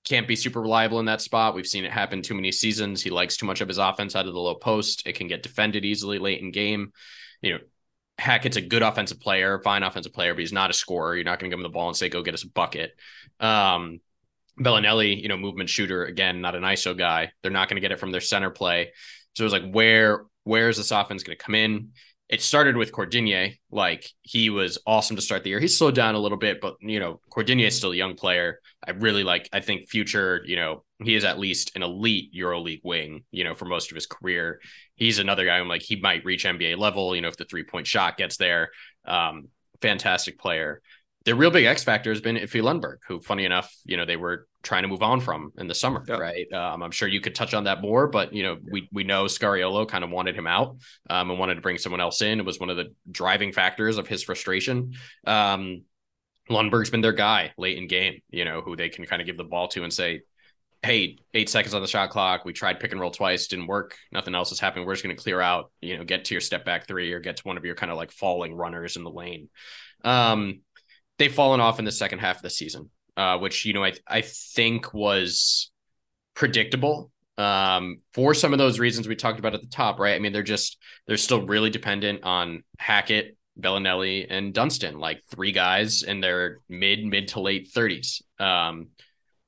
can't 0.05 0.27
be 0.27 0.35
super 0.35 0.62
reliable 0.62 0.99
in 0.99 1.05
that 1.05 1.21
spot. 1.21 1.55
We've 1.55 1.67
seen 1.67 1.85
it 1.85 1.93
happen 1.93 2.23
too 2.23 2.35
many 2.35 2.53
seasons. 2.53 3.03
He 3.03 3.11
likes 3.11 3.37
too 3.37 3.45
much 3.45 3.61
of 3.61 3.69
his 3.69 3.77
offense 3.77 4.17
out 4.17 4.27
of 4.27 4.33
the 4.33 4.41
low 4.41 4.55
post. 4.55 5.07
It 5.07 5.15
can 5.15 5.29
get 5.29 5.43
defended 5.43 5.85
easily 5.85 6.19
late 6.19 6.41
in 6.41 6.53
game. 6.53 6.93
You 7.43 7.53
know, 7.53 7.59
Hackett's 8.19 8.57
a 8.57 8.62
good 8.62 8.83
offensive 8.83 9.21
player, 9.21 9.61
fine 9.62 9.83
offensive 9.83 10.15
player, 10.15 10.33
but 10.33 10.41
he's 10.41 10.55
not 10.55 10.71
a 10.71 10.73
scorer. 10.73 11.15
You're 11.15 11.25
not 11.25 11.38
going 11.38 11.50
to 11.50 11.55
give 11.55 11.59
him 11.59 11.65
the 11.65 11.69
ball 11.69 11.88
and 11.88 11.97
say, 11.97 12.09
go 12.09 12.23
get 12.23 12.33
us 12.33 12.45
a 12.45 12.49
bucket. 12.49 12.93
Um, 13.38 14.00
Belinelli, 14.59 15.21
you 15.21 15.29
know, 15.29 15.37
movement 15.37 15.69
shooter 15.69 16.05
again, 16.05 16.41
not 16.41 16.55
an 16.55 16.62
ISO 16.62 16.97
guy. 16.97 17.33
They're 17.43 17.50
not 17.53 17.69
going 17.69 17.77
to 17.77 17.81
get 17.81 17.93
it 17.93 18.00
from 18.00 18.12
their 18.12 18.21
center 18.21 18.50
play. 18.50 18.93
So 19.35 19.45
it 19.45 19.47
was 19.47 19.53
like, 19.53 19.71
where 19.71 20.25
where 20.45 20.69
is 20.69 20.79
this 20.79 20.91
offense 20.91 21.23
going 21.23 21.37
to 21.37 21.45
come 21.45 21.55
in? 21.55 21.91
It 22.29 22.43
started 22.43 22.77
with 22.77 22.93
Cordinier. 22.93 23.53
Like 23.71 24.09
he 24.23 24.50
was 24.50 24.79
awesome 24.87 25.17
to 25.17 25.23
start 25.23 25.45
the 25.45 25.50
year. 25.50 25.61
He 25.61 25.69
slowed 25.69 25.95
down 25.95 26.15
a 26.15 26.19
little 26.19 26.38
bit, 26.38 26.61
but 26.61 26.77
you 26.81 27.00
know, 27.00 27.21
Cordinier 27.31 27.69
is 27.69 27.77
still 27.77 27.93
a 27.93 27.97
young 27.97 28.15
player. 28.15 28.61
I 28.87 28.91
really 28.93 29.25
like. 29.25 29.49
I 29.53 29.61
think 29.61 29.88
future. 29.88 30.43
You 30.45 30.57
know, 30.57 30.85
he 31.03 31.15
is 31.15 31.25
at 31.25 31.38
least 31.38 31.77
an 31.77 31.83
elite 31.83 32.35
EuroLeague 32.35 32.83
wing. 32.85 33.25
You 33.31 33.45
know, 33.45 33.55
for 33.55 33.65
most 33.65 33.91
of 33.91 33.95
his 33.95 34.07
career, 34.07 34.61
he's 34.97 35.19
another 35.19 35.45
guy. 35.45 35.59
I'm 35.59 35.69
like, 35.69 35.83
he 35.83 35.97
might 35.97 36.25
reach 36.25 36.45
NBA 36.45 36.77
level. 36.77 37.15
You 37.15 37.23
know, 37.23 37.29
if 37.29 37.37
the 37.37 37.45
three 37.45 37.65
point 37.65 37.87
shot 37.87 38.17
gets 38.17 38.37
there. 38.37 38.71
Um, 39.05 39.49
fantastic 39.81 40.38
player 40.38 40.83
the 41.28 41.35
real 41.35 41.50
big 41.50 41.66
X 41.66 41.85
factor 41.85 42.11
has 42.11 42.23
been 42.23 42.37
Iffe 42.37 42.62
Lundberg, 42.62 42.97
who, 43.06 43.20
funny 43.20 43.44
enough, 43.44 43.76
you 43.85 43.99
know, 43.99 44.06
they 44.06 44.16
were 44.16 44.47
trying 44.62 44.82
to 44.82 44.88
move 44.88 45.02
on 45.02 45.20
from 45.20 45.52
in 45.58 45.68
the 45.68 45.75
summer, 45.75 46.02
yep. 46.08 46.18
right? 46.18 46.50
Um, 46.54 46.82
I'm 46.82 46.90
sure 46.90 47.06
you 47.06 47.20
could 47.20 47.35
touch 47.35 47.52
on 47.52 47.64
that 47.64 47.82
more, 47.82 48.06
but 48.06 48.32
you 48.32 48.42
know, 48.42 48.56
we 48.73 48.88
we 48.92 49.04
know 49.04 49.25
Scariolo 49.25 49.87
kind 49.87 50.04
of 50.04 50.11
wanted 50.11 50.35
him 50.35 50.47
out 50.47 50.78
um, 51.11 51.30
and 51.30 51.38
wanted 51.38 51.56
to 51.56 51.61
bring 51.61 51.76
someone 51.76 52.00
else 52.00 52.23
in. 52.23 52.40
It 52.40 52.47
was 52.47 52.58
one 52.58 52.70
of 52.70 52.78
the 52.78 52.94
driving 53.11 53.52
factors 53.52 53.99
of 53.99 54.08
his 54.08 54.23
frustration. 54.23 54.94
Um, 55.26 55.82
Lundberg's 56.49 56.88
been 56.88 57.02
their 57.02 57.12
guy 57.12 57.52
late 57.58 57.76
in 57.76 57.88
game, 57.88 58.23
you 58.30 58.47
know, 58.47 58.62
who 58.62 58.75
they 58.75 58.88
can 58.88 59.04
kind 59.04 59.20
of 59.20 59.26
give 59.26 59.37
the 59.37 59.44
ball 59.44 59.68
to 59.68 59.85
and 59.85 59.92
say, 59.92 60.23
hey, 60.82 61.18
eight 61.35 61.50
seconds 61.50 61.75
on 61.75 61.82
the 61.82 61.88
shot 61.88 62.08
clock. 62.08 62.47
We 62.47 62.54
tried 62.54 62.80
pick 62.80 62.92
and 62.92 63.00
roll 63.00 63.11
twice, 63.11 63.49
didn't 63.49 63.66
work. 63.66 63.99
Nothing 64.12 64.35
else 64.35 64.50
is 64.50 64.61
happening. 64.61 64.87
We're 64.87 64.94
just 64.94 65.04
going 65.04 65.14
to 65.14 65.23
clear 65.23 65.42
out, 65.42 65.73
you 65.82 65.99
know, 65.99 66.04
get 66.04 66.25
to 66.26 66.35
your 66.35 66.40
step 66.40 66.64
back 66.64 66.87
three 66.87 67.12
or 67.12 67.20
get 67.20 67.37
to 67.37 67.42
one 67.42 67.58
of 67.58 67.66
your 67.66 67.75
kind 67.75 67.92
of 67.92 67.99
like 67.99 68.12
falling 68.12 68.54
runners 68.54 68.97
in 68.97 69.04
the 69.04 69.11
lane. 69.11 69.50
Um, 70.04 70.61
they've 71.18 71.32
fallen 71.32 71.60
off 71.60 71.78
in 71.78 71.84
the 71.84 71.92
second 71.92 72.20
half 72.20 72.37
of 72.37 72.42
the 72.42 72.50
season, 72.50 72.90
uh, 73.16 73.38
which, 73.38 73.64
you 73.64 73.72
know, 73.72 73.84
I, 73.84 73.92
I 74.06 74.22
think 74.22 74.94
was 74.94 75.70
predictable 76.34 77.10
um, 77.37 78.00
for 78.14 78.34
some 78.34 78.52
of 78.52 78.58
those 78.58 78.78
reasons 78.78 79.06
we 79.06 79.16
talked 79.16 79.38
about 79.38 79.54
at 79.54 79.60
the 79.60 79.68
top, 79.68 79.98
right? 79.98 80.14
I 80.14 80.18
mean, 80.18 80.32
they're 80.32 80.42
just, 80.42 80.78
they're 81.06 81.16
still 81.16 81.46
really 81.46 81.70
dependent 81.70 82.25
on 82.25 82.64
Hackett, 82.78 83.37
Belinelli, 83.60 84.26
and 84.28 84.52
Dunston, 84.52 84.98
like 84.98 85.22
three 85.30 85.52
guys 85.52 86.02
in 86.02 86.20
their 86.20 86.58
mid, 86.68 87.04
mid 87.04 87.28
to 87.28 87.40
late 87.40 87.70
30s. 87.72 88.22
Um, 88.40 88.88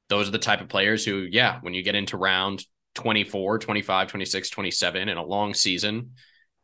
those 0.08 0.28
are 0.28 0.32
the 0.32 0.38
type 0.38 0.60
of 0.60 0.68
players 0.68 1.04
who, 1.04 1.26
yeah, 1.30 1.58
when 1.62 1.74
you 1.74 1.82
get 1.82 1.94
into 1.94 2.16
round 2.16 2.64
24, 2.94 3.60
25, 3.60 4.08
26, 4.08 4.50
27 4.50 5.08
in 5.08 5.16
a 5.16 5.24
long 5.24 5.54
season, 5.54 6.12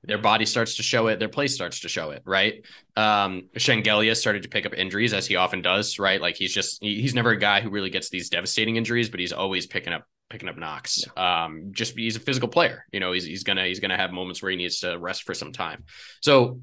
their 0.05 0.19
body 0.19 0.47
starts 0.47 0.77
to 0.77 0.83
show 0.83 1.09
it, 1.09 1.19
their 1.19 1.29
play 1.29 1.47
starts 1.49 1.81
to 1.81 1.89
show 1.89 2.11
it, 2.11 2.23
right? 2.25 2.65
Um, 2.97 3.49
Shengelia 3.57 4.17
started 4.17 4.45
to 4.45 4.49
pick 4.49 4.67
up 4.67 4.75
injuries 4.75 5.13
as 5.13 5.27
he 5.27 5.37
often 5.37 5.63
does, 5.63 5.99
right? 5.99 6.21
Like 6.21 6.37
he's 6.37 6.53
just 6.53 6.79
he's 6.81 7.15
never 7.15 7.31
a 7.31 7.39
guy 7.39 7.61
who 7.61 7.71
really 7.71 7.91
gets 7.91 8.09
these 8.09 8.29
devastating 8.31 8.77
injuries, 8.77 9.09
but 9.09 9.21
he's 9.21 9.33
always 9.33 9.67
picking 9.67 9.93
up 9.93 10.05
picking 10.31 10.49
up 10.49 10.57
knocks. 10.57 11.05
Yeah. 11.17 11.45
Um, 11.45 11.71
just 11.73 11.99
he's 11.99 12.17
a 12.17 12.21
physical 12.21 12.49
player, 12.49 12.85
you 12.93 13.01
know. 13.01 13.13
He's 13.13 13.25
he's 13.25 13.43
gonna 13.43 13.67
he's 13.67 13.81
gonna 13.81 13.97
have 13.97 14.13
moments 14.13 14.43
where 14.43 14.51
he 14.51 14.57
needs 14.57 14.81
to 14.81 14.99
rest 14.99 15.25
for 15.25 15.35
some 15.35 15.53
time. 15.53 15.85
So, 16.21 16.61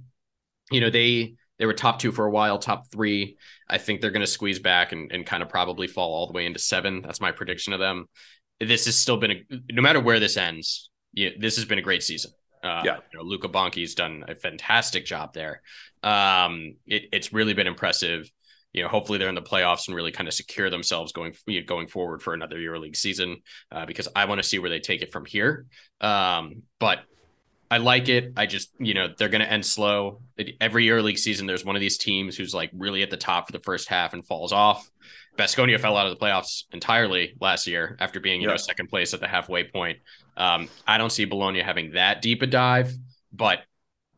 you 0.72 0.82
know, 0.82 0.90
they 0.90 1.36
they 1.60 1.66
were 1.66 1.74
top 1.74 2.00
two 2.00 2.12
for 2.12 2.26
a 2.26 2.32
while, 2.32 2.58
top 2.60 2.92
three. 2.92 3.38
I 3.70 3.78
think 3.78 4.02
they're 4.02 4.12
going 4.12 4.26
to 4.26 4.28
squeeze 4.28 4.60
back 4.60 4.92
and, 4.92 5.12
and 5.12 5.26
kind 5.26 5.44
of 5.44 5.50
probably 5.50 5.88
fall 5.88 6.14
all 6.14 6.28
the 6.28 6.34
way 6.34 6.46
into 6.46 6.60
seven. 6.60 7.02
That's 7.02 7.22
my 7.22 7.32
prediction 7.32 7.74
of 7.74 7.80
them. 7.80 8.06
This 8.60 8.86
has 8.86 8.98
still 8.98 9.18
been 9.18 9.32
a, 9.32 9.44
no 9.72 9.82
matter 9.82 10.00
where 10.00 10.20
this 10.20 10.38
ends. 10.38 10.90
Yeah, 11.14 11.30
this 11.40 11.58
has 11.58 11.66
been 11.66 11.80
a 11.80 11.84
great 11.84 12.04
season. 12.04 12.32
Uh, 12.64 12.82
yeah, 12.86 12.98
you 13.12 13.20
know, 13.20 13.24
Luca 13.24 13.50
Banchi's 13.50 13.94
done 13.94 14.24
a 14.28 14.36
fantastic 14.36 15.06
job 15.06 15.34
there. 15.34 15.62
Um, 16.02 16.76
it, 16.88 17.04
it's 17.12 17.34
really 17.34 17.54
been 17.54 17.68
impressive. 17.68 18.32
You 18.72 18.82
know, 18.82 18.88
hopefully 18.88 19.20
they're 19.20 19.30
in 19.30 19.36
the 19.36 19.42
playoffs 19.42 19.88
and 19.88 19.96
really 19.96 20.12
kind 20.12 20.28
of 20.28 20.34
secure 20.34 20.70
themselves 20.70 21.12
going 21.12 21.36
you 21.46 21.60
know, 21.60 21.66
going 21.66 21.88
forward 21.88 22.24
for 22.24 22.34
another 22.34 22.58
EuroLeague 22.58 22.96
season. 22.96 23.38
Uh, 23.72 23.86
because 23.86 24.08
I 24.16 24.26
want 24.26 24.42
to 24.42 24.48
see 24.48 24.60
where 24.60 24.70
they 24.70 24.80
take 24.80 25.02
it 25.02 25.12
from 25.12 25.26
here. 25.26 25.68
Um, 26.02 26.64
but 26.80 27.00
I 27.74 27.78
like 27.78 28.08
it. 28.08 28.34
I 28.38 28.46
just, 28.46 28.70
you 28.78 28.94
know, 28.94 29.08
they're 29.18 29.30
going 29.30 29.42
to 29.42 29.52
end 29.52 29.66
slow. 29.66 30.22
Every 30.62 30.84
year 30.84 31.02
league 31.02 31.18
season, 31.18 31.48
there's 31.48 31.66
one 31.66 31.76
of 31.76 31.80
these 31.80 31.98
teams 31.98 32.38
who's 32.38 32.54
like 32.54 32.70
really 32.72 33.02
at 33.02 33.10
the 33.10 33.18
top 33.18 33.48
for 33.48 33.52
the 33.52 33.64
first 33.64 33.88
half 33.90 34.14
and 34.14 34.24
falls 34.24 34.54
off. 34.54 34.92
Basconia 35.40 35.80
fell 35.80 35.98
out 35.98 36.06
of 36.06 36.16
the 36.16 36.24
playoffs 36.24 36.66
entirely 36.72 37.34
last 37.42 37.66
year 37.66 37.98
after 38.00 38.20
being, 38.20 38.42
you 38.42 38.48
yeah. 38.48 38.54
know, 38.54 38.58
second 38.58 38.90
place 38.90 39.16
at 39.16 39.22
the 39.22 39.28
halfway 39.28 39.64
point. 39.64 39.98
Um, 40.38 40.70
I 40.86 41.00
don't 41.00 41.12
see 41.12 41.26
Bologna 41.26 41.62
having 41.62 41.94
that 41.94 42.22
deep 42.22 42.44
a 42.44 42.46
dive, 42.46 42.94
but 43.32 43.62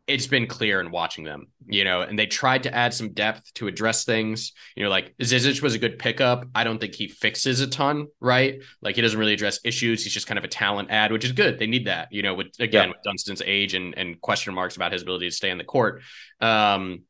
it's 0.07 0.27
been 0.27 0.45
clear 0.45 0.79
in 0.79 0.91
watching 0.91 1.23
them, 1.23 1.47
you 1.65 1.83
know, 1.83 2.01
and 2.01 2.17
they 2.17 2.27
tried 2.27 2.63
to 2.63 2.73
add 2.73 2.93
some 2.93 3.13
depth 3.13 3.51
to 3.55 3.67
address 3.67 4.05
things. 4.05 4.53
You 4.75 4.83
know, 4.83 4.89
like 4.89 5.15
Zizic 5.17 5.63
was 5.63 5.73
a 5.73 5.79
good 5.79 5.97
pickup. 5.97 6.45
I 6.53 6.63
don't 6.63 6.79
think 6.79 6.93
he 6.93 7.07
fixes 7.07 7.59
a 7.59 7.67
ton, 7.67 8.07
right? 8.19 8.61
Like 8.81 8.95
he 8.95 9.01
doesn't 9.01 9.19
really 9.19 9.33
address 9.33 9.59
issues. 9.63 10.03
He's 10.03 10.13
just 10.13 10.27
kind 10.27 10.37
of 10.37 10.43
a 10.43 10.47
talent 10.47 10.91
ad, 10.91 11.11
which 11.11 11.25
is 11.25 11.31
good. 11.31 11.57
They 11.57 11.65
need 11.65 11.87
that, 11.87 12.09
you 12.11 12.21
know, 12.21 12.35
with 12.35 12.47
again, 12.59 12.89
yeah. 12.89 12.89
with 12.89 13.03
Dunston's 13.03 13.41
age 13.43 13.73
and, 13.73 13.97
and 13.97 14.21
question 14.21 14.53
marks 14.53 14.75
about 14.75 14.91
his 14.91 15.01
ability 15.01 15.29
to 15.29 15.35
stay 15.35 15.49
on 15.49 15.57
the 15.57 15.63
court. 15.63 16.03
Um, 16.39 17.03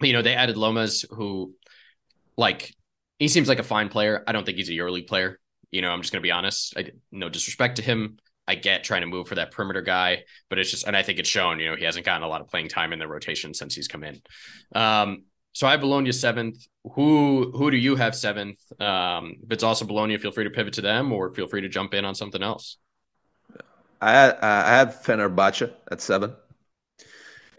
you 0.00 0.12
know, 0.12 0.22
they 0.22 0.34
added 0.34 0.56
Lomazs, 0.56 1.04
who 1.10 1.54
like 2.36 2.74
he 3.20 3.28
seems 3.28 3.48
like 3.48 3.60
a 3.60 3.64
fine 3.64 3.90
player. 3.90 4.24
I 4.26 4.32
don't 4.32 4.44
think 4.44 4.58
he's 4.58 4.70
a 4.70 4.72
EuroLeague 4.72 5.06
player. 5.06 5.38
You 5.70 5.82
know, 5.82 5.90
I'm 5.90 6.00
just 6.00 6.12
gonna 6.12 6.22
be 6.22 6.32
honest. 6.32 6.74
I 6.76 6.90
no 7.12 7.28
disrespect 7.28 7.76
to 7.76 7.82
him. 7.82 8.16
I 8.50 8.54
get 8.56 8.84
trying 8.84 9.02
to 9.02 9.06
move 9.06 9.28
for 9.28 9.36
that 9.36 9.50
perimeter 9.52 9.82
guy, 9.82 10.24
but 10.48 10.58
it's 10.58 10.70
just, 10.70 10.86
and 10.86 10.96
I 10.96 11.02
think 11.02 11.18
it's 11.20 11.28
shown, 11.28 11.60
you 11.60 11.68
know, 11.68 11.76
he 11.76 11.84
hasn't 11.84 12.04
gotten 12.04 12.24
a 12.24 12.28
lot 12.28 12.40
of 12.40 12.48
playing 12.48 12.68
time 12.68 12.92
in 12.92 12.98
the 12.98 13.06
rotation 13.16 13.54
since 13.54 13.72
he's 13.76 13.88
come 13.92 14.04
in. 14.10 14.16
Um, 14.74 15.08
so 15.52 15.66
I 15.68 15.72
have 15.72 15.80
Bologna 15.80 16.12
seventh. 16.12 16.58
Who 16.94 17.06
who 17.58 17.70
do 17.70 17.76
you 17.76 17.94
have 17.96 18.14
seventh? 18.14 18.60
Um, 18.80 19.24
if 19.44 19.50
it's 19.54 19.62
also 19.62 19.84
Bologna, 19.84 20.16
feel 20.18 20.32
free 20.32 20.44
to 20.44 20.50
pivot 20.58 20.74
to 20.74 20.82
them 20.90 21.12
or 21.12 21.34
feel 21.34 21.48
free 21.48 21.62
to 21.62 21.68
jump 21.68 21.94
in 21.94 22.04
on 22.04 22.14
something 22.14 22.42
else. 22.42 22.78
I 24.00 24.34
I 24.42 24.70
have 24.78 25.00
Fenerbahce 25.04 25.72
at 25.92 26.00
seven. 26.00 26.30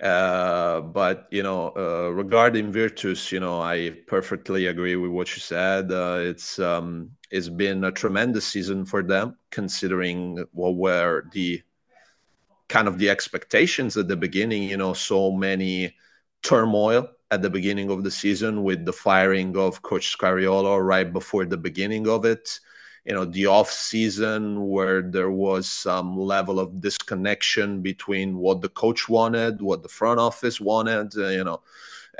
Uh, 0.01 0.81
but 0.81 1.27
you 1.31 1.43
know, 1.43 1.71
uh, 1.77 2.09
regarding 2.09 2.71
Virtus, 2.71 3.31
you 3.31 3.39
know, 3.39 3.61
I 3.61 3.91
perfectly 4.07 4.65
agree 4.67 4.95
with 4.95 5.11
what 5.11 5.27
you 5.35 5.41
said. 5.41 5.91
Uh, 5.91 6.19
it's 6.31 6.57
um, 6.59 7.11
it's 7.31 7.49
been 7.49 7.83
a 7.85 7.91
tremendous 7.91 8.45
season 8.45 8.85
for 8.85 9.01
them, 9.01 9.37
considering 9.49 10.45
what 10.51 10.75
were 10.75 11.23
the 11.31 11.61
kind 12.67 12.87
of 12.87 12.97
the 12.97 13.09
expectations 13.09 13.97
at 13.97 14.07
the 14.07 14.17
beginning. 14.17 14.63
You 14.63 14.77
know, 14.77 14.93
so 14.93 15.31
many 15.31 15.95
turmoil 16.43 17.09
at 17.31 17.41
the 17.41 17.49
beginning 17.49 17.89
of 17.89 18.03
the 18.03 18.11
season 18.11 18.63
with 18.63 18.85
the 18.85 18.93
firing 18.93 19.55
of 19.57 19.81
Coach 19.81 20.17
Scariolo 20.17 20.85
right 20.85 21.11
before 21.11 21.45
the 21.45 21.57
beginning 21.57 22.07
of 22.07 22.25
it 22.25 22.59
you 23.05 23.13
know 23.13 23.25
the 23.25 23.47
off 23.47 23.71
season 23.71 24.67
where 24.67 25.01
there 25.01 25.31
was 25.31 25.67
some 25.67 26.17
level 26.17 26.59
of 26.59 26.81
disconnection 26.81 27.81
between 27.81 28.37
what 28.37 28.61
the 28.61 28.69
coach 28.69 29.09
wanted 29.09 29.61
what 29.61 29.81
the 29.81 29.89
front 29.89 30.19
office 30.19 30.61
wanted 30.61 31.11
uh, 31.17 31.27
you 31.27 31.43
know 31.43 31.61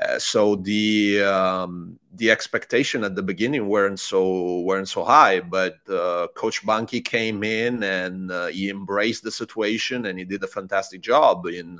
uh, 0.01 0.17
so 0.17 0.55
the 0.55 1.21
um, 1.21 1.99
the 2.15 2.31
expectation 2.31 3.03
at 3.03 3.15
the 3.15 3.21
beginning 3.21 3.67
weren't 3.67 3.99
so 3.99 4.61
weren't 4.61 4.87
so 4.87 5.03
high 5.03 5.39
but 5.39 5.77
uh, 5.89 6.27
coach 6.33 6.65
Banchi 6.65 7.03
came 7.03 7.43
in 7.43 7.83
and 7.83 8.31
uh, 8.31 8.47
he 8.47 8.69
embraced 8.69 9.23
the 9.23 9.31
situation 9.31 10.07
and 10.07 10.17
he 10.17 10.25
did 10.25 10.43
a 10.43 10.47
fantastic 10.47 11.01
job 11.01 11.45
in 11.45 11.79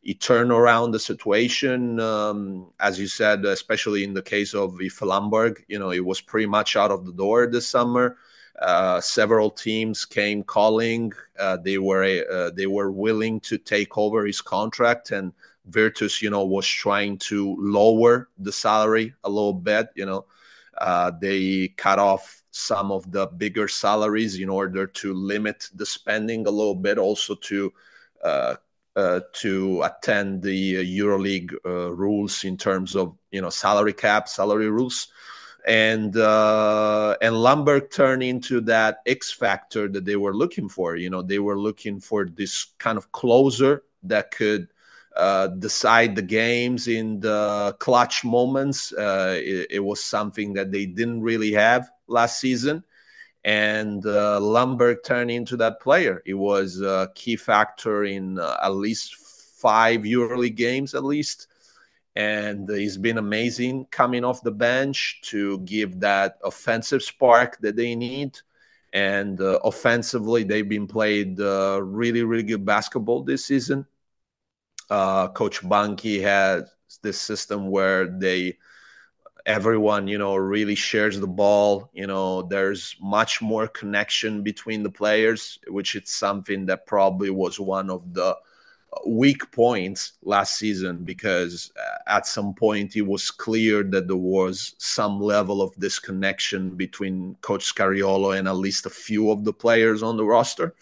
he 0.00 0.14
turned 0.14 0.52
around 0.52 0.92
the 0.92 0.98
situation. 1.00 1.98
Um, 2.00 2.70
as 2.80 2.98
you 2.98 3.08
said, 3.08 3.44
especially 3.44 4.04
in 4.04 4.14
the 4.14 4.22
case 4.22 4.54
of 4.54 4.74
Iffe 4.74 5.00
Lundberg, 5.00 5.58
you 5.68 5.78
know, 5.78 5.90
he 5.90 6.00
was 6.00 6.20
pretty 6.20 6.46
much 6.46 6.76
out 6.76 6.90
of 6.90 7.04
the 7.04 7.12
door 7.12 7.46
this 7.46 7.68
summer. 7.68 8.16
Uh, 8.60 9.00
several 9.00 9.50
teams 9.50 10.04
came 10.04 10.42
calling. 10.42 11.12
Uh, 11.38 11.56
they 11.56 11.78
were 11.78 12.24
uh, 12.30 12.50
they 12.50 12.66
were 12.66 12.90
willing 12.90 13.38
to 13.40 13.56
take 13.56 13.96
over 13.96 14.26
his 14.26 14.40
contract, 14.40 15.12
and 15.12 15.32
Virtus, 15.66 16.20
you 16.20 16.30
know, 16.30 16.44
was 16.44 16.66
trying 16.66 17.18
to 17.18 17.56
lower 17.60 18.28
the 18.38 18.52
salary 18.52 19.14
a 19.22 19.28
little 19.28 19.52
bit. 19.52 19.90
You 19.94 20.06
know, 20.06 20.26
uh, 20.78 21.12
they 21.20 21.68
cut 21.76 22.00
off 22.00 22.42
some 22.50 22.90
of 22.90 23.10
the 23.12 23.26
bigger 23.26 23.68
salaries 23.68 24.40
in 24.40 24.48
order 24.48 24.88
to 24.88 25.14
limit 25.14 25.68
the 25.74 25.86
spending 25.86 26.46
a 26.46 26.50
little 26.50 26.74
bit, 26.74 26.98
also 26.98 27.36
to 27.36 27.72
uh, 28.24 28.56
to 29.34 29.82
attend 29.82 30.42
the 30.42 30.84
EuroLeague 30.98 31.54
rules 31.64 32.42
in 32.42 32.56
terms 32.56 32.96
of 32.96 33.16
you 33.30 33.40
know 33.40 33.50
salary 33.50 33.92
cap, 33.92 34.28
salary 34.28 34.68
rules 34.68 35.12
and 35.68 36.16
uh, 36.16 37.14
and 37.20 37.34
Lundberg 37.34 37.90
turned 37.90 38.22
into 38.22 38.62
that 38.62 39.02
X 39.06 39.30
factor 39.30 39.86
that 39.88 40.06
they 40.06 40.16
were 40.16 40.34
looking 40.34 40.68
for. 40.68 40.96
You 40.96 41.10
know, 41.10 41.20
they 41.20 41.38
were 41.38 41.58
looking 41.58 42.00
for 42.00 42.24
this 42.24 42.68
kind 42.78 42.96
of 42.96 43.12
closer 43.12 43.84
that 44.04 44.30
could 44.30 44.68
uh, 45.14 45.48
decide 45.48 46.16
the 46.16 46.22
games 46.22 46.88
in 46.88 47.20
the 47.20 47.76
clutch 47.80 48.24
moments. 48.24 48.92
Uh, 48.94 49.38
it, 49.38 49.66
it, 49.70 49.80
was 49.80 50.02
something 50.02 50.54
that 50.54 50.72
they 50.72 50.86
didn't 50.86 51.20
really 51.20 51.52
have 51.52 51.90
last 52.06 52.40
season. 52.40 52.82
And 53.44 54.04
uh, 54.06 54.38
Lundberg 54.40 55.04
turned 55.04 55.30
into 55.30 55.56
that 55.58 55.80
player. 55.80 56.22
It 56.24 56.34
was 56.34 56.80
a 56.80 57.10
key 57.14 57.36
factor 57.36 58.04
in 58.04 58.38
uh, 58.38 58.56
at 58.62 58.74
least 58.74 59.16
five 59.16 60.02
EuroLeague 60.02 60.56
games, 60.56 60.94
at 60.94 61.04
least 61.04 61.48
and 62.18 62.68
he's 62.68 62.96
been 62.96 63.16
amazing 63.16 63.86
coming 63.92 64.24
off 64.24 64.42
the 64.42 64.50
bench 64.50 65.20
to 65.22 65.60
give 65.60 66.00
that 66.00 66.36
offensive 66.42 67.00
spark 67.00 67.56
that 67.60 67.76
they 67.76 67.94
need. 67.94 68.36
And 68.92 69.40
uh, 69.40 69.60
offensively, 69.62 70.42
they've 70.42 70.68
been 70.68 70.88
played 70.88 71.40
uh, 71.40 71.80
really, 71.80 72.24
really 72.24 72.42
good 72.42 72.66
basketball 72.66 73.22
this 73.22 73.44
season. 73.44 73.86
Uh, 74.90 75.28
Coach 75.28 75.62
Banchi 75.62 76.20
has 76.22 76.68
this 77.04 77.20
system 77.20 77.70
where 77.70 78.08
they 78.08 78.58
everyone 79.46 80.08
you 80.08 80.18
know 80.18 80.34
really 80.34 80.74
shares 80.74 81.18
the 81.20 81.26
ball 81.26 81.88
you 81.94 82.06
know 82.06 82.42
there's 82.42 82.96
much 83.00 83.40
more 83.40 83.66
connection 83.66 84.42
between 84.42 84.82
the 84.82 84.90
players 84.90 85.58
which 85.68 85.94
is 85.94 86.10
something 86.10 86.66
that 86.66 86.86
probably 86.86 87.30
was 87.30 87.58
one 87.58 87.88
of 87.88 88.12
the 88.12 88.36
weak 89.06 89.50
points 89.52 90.12
last 90.22 90.56
season 90.56 91.04
because 91.04 91.72
uh, 91.78 91.98
at 92.06 92.26
some 92.26 92.54
point 92.54 92.96
it 92.96 93.02
was 93.02 93.30
clear 93.30 93.82
that 93.82 94.06
there 94.08 94.16
was 94.16 94.74
some 94.78 95.20
level 95.20 95.60
of 95.62 95.74
disconnection 95.76 96.70
between 96.70 97.36
Coach 97.40 97.72
Scariolo 97.72 98.38
and 98.38 98.48
at 98.48 98.56
least 98.56 98.86
a 98.86 98.90
few 98.90 99.30
of 99.30 99.44
the 99.44 99.52
players 99.52 100.02
on 100.02 100.16
the 100.16 100.24
roster. 100.24 100.74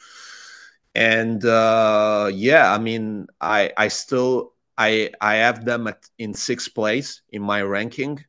And 0.95 1.45
uh, 1.45 2.31
yeah, 2.33 2.73
I 2.73 2.79
mean, 2.79 3.27
I 3.41 3.73
I 3.77 3.89
still 3.89 4.53
I 4.79 5.11
I 5.21 5.35
have 5.37 5.65
them 5.65 5.89
at, 5.89 6.09
in 6.19 6.33
sixth 6.33 6.75
place 6.75 7.23
in 7.31 7.43
my 7.43 7.63
ranking 7.63 8.25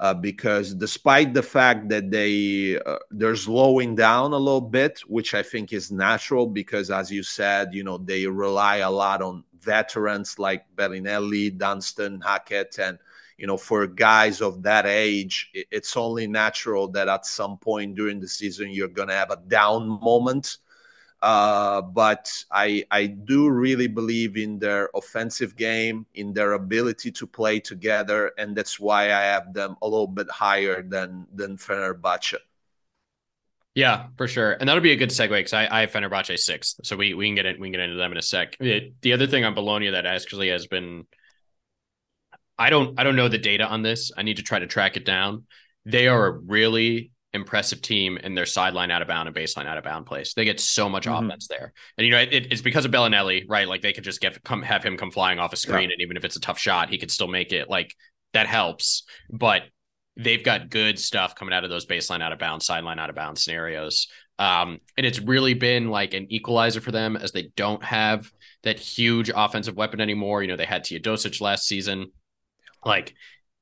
uh, 0.00 0.14
because 0.14 0.74
despite 0.74 1.34
the 1.34 1.42
fact 1.42 1.88
that 1.88 2.10
they 2.10 2.78
uh, 2.86 2.98
they're 3.10 3.34
slowing 3.34 3.96
down 3.96 4.32
a 4.32 4.38
little 4.38 4.60
bit, 4.60 5.00
which 5.00 5.34
I 5.34 5.42
think 5.42 5.72
is 5.72 5.90
natural 5.90 6.46
because, 6.46 6.90
as 6.90 7.10
you 7.10 7.22
said, 7.22 7.74
you 7.74 7.82
know 7.82 7.98
they 7.98 8.26
rely 8.26 8.76
a 8.76 8.90
lot 8.90 9.22
on 9.22 9.44
veterans 9.60 10.38
like 10.38 10.64
Belinelli, 10.76 11.56
Dunston, 11.56 12.20
Hackett, 12.20 12.78
and 12.78 12.98
you 13.38 13.46
know 13.48 13.56
for 13.56 13.86
guys 13.88 14.40
of 14.40 14.62
that 14.62 14.86
age, 14.86 15.50
it's 15.52 15.96
only 15.96 16.28
natural 16.28 16.86
that 16.88 17.08
at 17.08 17.26
some 17.26 17.58
point 17.58 17.96
during 17.96 18.20
the 18.20 18.28
season 18.28 18.70
you're 18.70 18.88
gonna 18.88 19.14
have 19.14 19.30
a 19.32 19.42
down 19.48 19.88
moment 20.00 20.58
uh, 21.20 21.82
but 21.82 22.44
I 22.50 22.84
I 22.90 23.06
do 23.06 23.48
really 23.48 23.88
believe 23.88 24.36
in 24.36 24.58
their 24.58 24.90
offensive 24.94 25.56
game, 25.56 26.06
in 26.14 26.32
their 26.32 26.52
ability 26.52 27.10
to 27.12 27.26
play 27.26 27.58
together, 27.60 28.32
and 28.38 28.56
that's 28.56 28.78
why 28.78 29.06
I 29.06 29.22
have 29.22 29.52
them 29.52 29.76
a 29.82 29.88
little 29.88 30.06
bit 30.06 30.30
higher 30.30 30.82
than 30.82 31.26
than 31.34 31.56
Fenerbahce. 31.56 32.36
Yeah, 33.74 34.06
for 34.16 34.26
sure, 34.26 34.52
and 34.52 34.68
that'll 34.68 34.82
be 34.82 34.92
a 34.92 34.96
good 34.96 35.10
segue 35.10 35.30
because 35.30 35.52
I, 35.52 35.68
I 35.70 35.80
have 35.82 35.92
Fenerbahce 35.92 36.38
sixth, 36.38 36.80
so 36.84 36.96
we 36.96 37.14
we 37.14 37.26
can 37.26 37.34
get 37.34 37.46
it 37.46 37.60
we 37.60 37.66
can 37.66 37.72
get 37.72 37.80
into 37.80 37.96
them 37.96 38.12
in 38.12 38.18
a 38.18 38.22
sec. 38.22 38.56
It, 38.60 39.00
the 39.02 39.12
other 39.12 39.26
thing 39.26 39.44
on 39.44 39.54
Bologna 39.54 39.90
that 39.90 40.06
actually 40.06 40.48
has 40.48 40.66
been, 40.66 41.06
I 42.58 42.70
don't 42.70 42.98
I 42.98 43.04
don't 43.04 43.16
know 43.16 43.28
the 43.28 43.38
data 43.38 43.66
on 43.66 43.82
this. 43.82 44.12
I 44.16 44.22
need 44.22 44.36
to 44.36 44.42
try 44.42 44.58
to 44.60 44.66
track 44.66 44.96
it 44.96 45.04
down. 45.04 45.46
They 45.84 46.06
are 46.06 46.26
a 46.26 46.32
really 46.32 47.12
impressive 47.32 47.82
team 47.82 48.16
in 48.16 48.34
their 48.34 48.46
sideline 48.46 48.90
out 48.90 49.02
of 49.02 49.08
bound 49.08 49.28
and 49.28 49.36
baseline 49.36 49.66
out 49.66 49.78
of 49.78 49.84
bound 49.84 50.06
place. 50.06 50.34
They 50.34 50.44
get 50.44 50.60
so 50.60 50.88
much 50.88 51.06
mm-hmm. 51.06 51.26
offense 51.26 51.46
there, 51.48 51.72
and 51.96 52.06
you 52.06 52.12
know 52.12 52.20
it, 52.20 52.48
it's 52.50 52.62
because 52.62 52.84
of 52.84 52.90
Belinelli, 52.90 53.44
right? 53.48 53.68
Like 53.68 53.82
they 53.82 53.92
could 53.92 54.04
just 54.04 54.20
get 54.20 54.42
come 54.44 54.62
have 54.62 54.82
him 54.82 54.96
come 54.96 55.10
flying 55.10 55.38
off 55.38 55.52
a 55.52 55.56
screen, 55.56 55.90
yeah. 55.90 55.94
and 55.94 56.00
even 56.00 56.16
if 56.16 56.24
it's 56.24 56.36
a 56.36 56.40
tough 56.40 56.58
shot, 56.58 56.90
he 56.90 56.98
could 56.98 57.10
still 57.10 57.28
make 57.28 57.52
it. 57.52 57.68
Like 57.68 57.94
that 58.32 58.46
helps, 58.46 59.04
but 59.30 59.62
they've 60.16 60.42
got 60.42 60.70
good 60.70 60.98
stuff 60.98 61.34
coming 61.34 61.54
out 61.54 61.64
of 61.64 61.70
those 61.70 61.86
baseline 61.86 62.22
out 62.22 62.32
of 62.32 62.38
bounds, 62.38 62.66
sideline 62.66 62.98
out 62.98 63.08
of 63.08 63.16
bounds 63.16 63.44
scenarios. 63.44 64.08
Um, 64.38 64.80
and 64.96 65.06
it's 65.06 65.20
really 65.20 65.54
been 65.54 65.88
like 65.88 66.14
an 66.14 66.32
equalizer 66.32 66.80
for 66.80 66.92
them 66.92 67.16
as 67.16 67.32
they 67.32 67.50
don't 67.56 67.82
have 67.82 68.30
that 68.62 68.78
huge 68.78 69.30
offensive 69.34 69.76
weapon 69.76 70.00
anymore. 70.00 70.42
You 70.42 70.48
know, 70.48 70.56
they 70.56 70.64
had 70.64 70.84
Teodosic 70.84 71.40
last 71.40 71.66
season. 71.66 72.12
Like 72.84 73.14